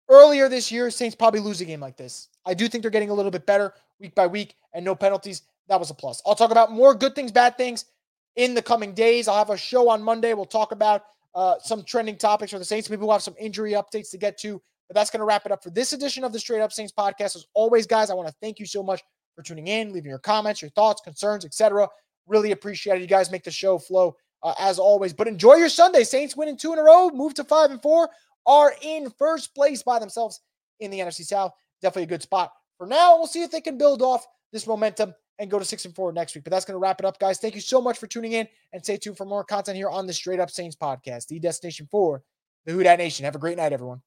earlier 0.09 0.47
this 0.47 0.71
year, 0.71 0.89
Saints 0.89 1.15
probably 1.15 1.39
lose 1.39 1.59
a 1.59 1.65
game 1.65 1.79
like 1.79 1.97
this. 1.97 2.29
I 2.45 2.53
do 2.53 2.67
think 2.67 2.83
they're 2.83 2.91
getting 2.91 3.09
a 3.09 3.13
little 3.13 3.31
bit 3.31 3.45
better 3.45 3.73
week 3.99 4.15
by 4.15 4.27
week 4.27 4.55
and 4.73 4.85
no 4.85 4.95
penalties. 4.95 5.41
That 5.67 5.79
was 5.79 5.89
a 5.89 5.93
plus. 5.93 6.21
I'll 6.25 6.35
talk 6.35 6.51
about 6.51 6.71
more 6.71 6.93
good 6.93 7.15
things, 7.15 7.31
bad 7.31 7.57
things 7.57 7.85
in 8.37 8.53
the 8.53 8.61
coming 8.61 8.93
days. 8.93 9.27
I'll 9.27 9.37
have 9.37 9.49
a 9.49 9.57
show 9.57 9.89
on 9.89 10.01
Monday. 10.01 10.33
We'll 10.33 10.45
talk 10.45 10.71
about 10.71 11.03
uh, 11.35 11.55
some 11.59 11.83
trending 11.83 12.17
topics 12.17 12.51
for 12.51 12.59
the 12.59 12.65
Saints. 12.65 12.89
Maybe 12.89 13.01
we'll 13.01 13.11
have 13.11 13.21
some 13.21 13.35
injury 13.37 13.73
updates 13.73 14.09
to 14.11 14.17
get 14.17 14.37
to. 14.39 14.61
But 14.87 14.95
that's 14.95 15.09
going 15.09 15.19
to 15.19 15.25
wrap 15.25 15.45
it 15.45 15.51
up 15.51 15.61
for 15.61 15.69
this 15.69 15.91
edition 15.91 16.23
of 16.23 16.31
the 16.31 16.39
Straight 16.39 16.61
Up 16.61 16.71
Saints 16.71 16.93
podcast. 16.97 17.35
As 17.35 17.45
always, 17.53 17.85
guys, 17.85 18.09
I 18.09 18.13
want 18.13 18.29
to 18.29 18.35
thank 18.41 18.59
you 18.59 18.65
so 18.65 18.81
much 18.81 19.01
for 19.35 19.43
tuning 19.43 19.67
in, 19.67 19.91
leaving 19.91 20.09
your 20.09 20.19
comments, 20.19 20.61
your 20.61 20.71
thoughts, 20.71 21.01
concerns, 21.01 21.43
etc. 21.43 21.89
Really 22.25 22.53
appreciate 22.53 22.95
it. 22.95 23.01
You 23.01 23.07
guys 23.07 23.29
make 23.29 23.43
the 23.43 23.51
show 23.51 23.77
flow 23.77 24.15
uh, 24.43 24.53
as 24.59 24.79
always. 24.79 25.13
But 25.13 25.27
enjoy 25.27 25.55
your 25.55 25.69
Sunday. 25.69 26.03
Saints 26.03 26.37
winning 26.37 26.57
two 26.57 26.73
in 26.73 26.79
a 26.79 26.83
row, 26.83 27.09
move 27.09 27.33
to 27.35 27.43
five 27.43 27.71
and 27.71 27.81
four, 27.81 28.09
are 28.45 28.73
in 28.81 29.11
first 29.17 29.53
place 29.53 29.83
by 29.83 29.99
themselves 29.99 30.39
in 30.79 30.89
the 30.89 30.99
NFC 30.99 31.25
South. 31.25 31.51
Definitely 31.81 32.03
a 32.03 32.07
good 32.07 32.23
spot 32.23 32.53
for 32.77 32.87
now. 32.87 33.17
We'll 33.17 33.27
see 33.27 33.43
if 33.43 33.51
they 33.51 33.61
can 33.61 33.77
build 33.77 34.01
off 34.01 34.25
this 34.53 34.67
momentum 34.67 35.13
and 35.39 35.51
go 35.51 35.59
to 35.59 35.65
six 35.65 35.85
and 35.85 35.95
four 35.95 36.11
next 36.11 36.35
week. 36.35 36.43
But 36.43 36.51
that's 36.51 36.65
going 36.65 36.75
to 36.75 36.79
wrap 36.79 36.99
it 36.99 37.05
up, 37.05 37.19
guys. 37.19 37.39
Thank 37.39 37.55
you 37.55 37.61
so 37.61 37.81
much 37.81 37.97
for 37.97 38.07
tuning 38.07 38.33
in 38.33 38.47
and 38.73 38.83
stay 38.83 38.97
tuned 38.97 39.17
for 39.17 39.25
more 39.25 39.43
content 39.43 39.77
here 39.77 39.89
on 39.89 40.07
the 40.07 40.13
Straight 40.13 40.39
Up 40.39 40.49
Saints 40.49 40.75
podcast, 40.75 41.27
the 41.27 41.39
destination 41.39 41.87
for 41.89 42.23
the 42.65 42.73
Who 42.73 42.83
Dat 42.83 42.97
Nation. 42.97 43.25
Have 43.25 43.35
a 43.35 43.39
great 43.39 43.57
night, 43.57 43.73
everyone. 43.73 44.01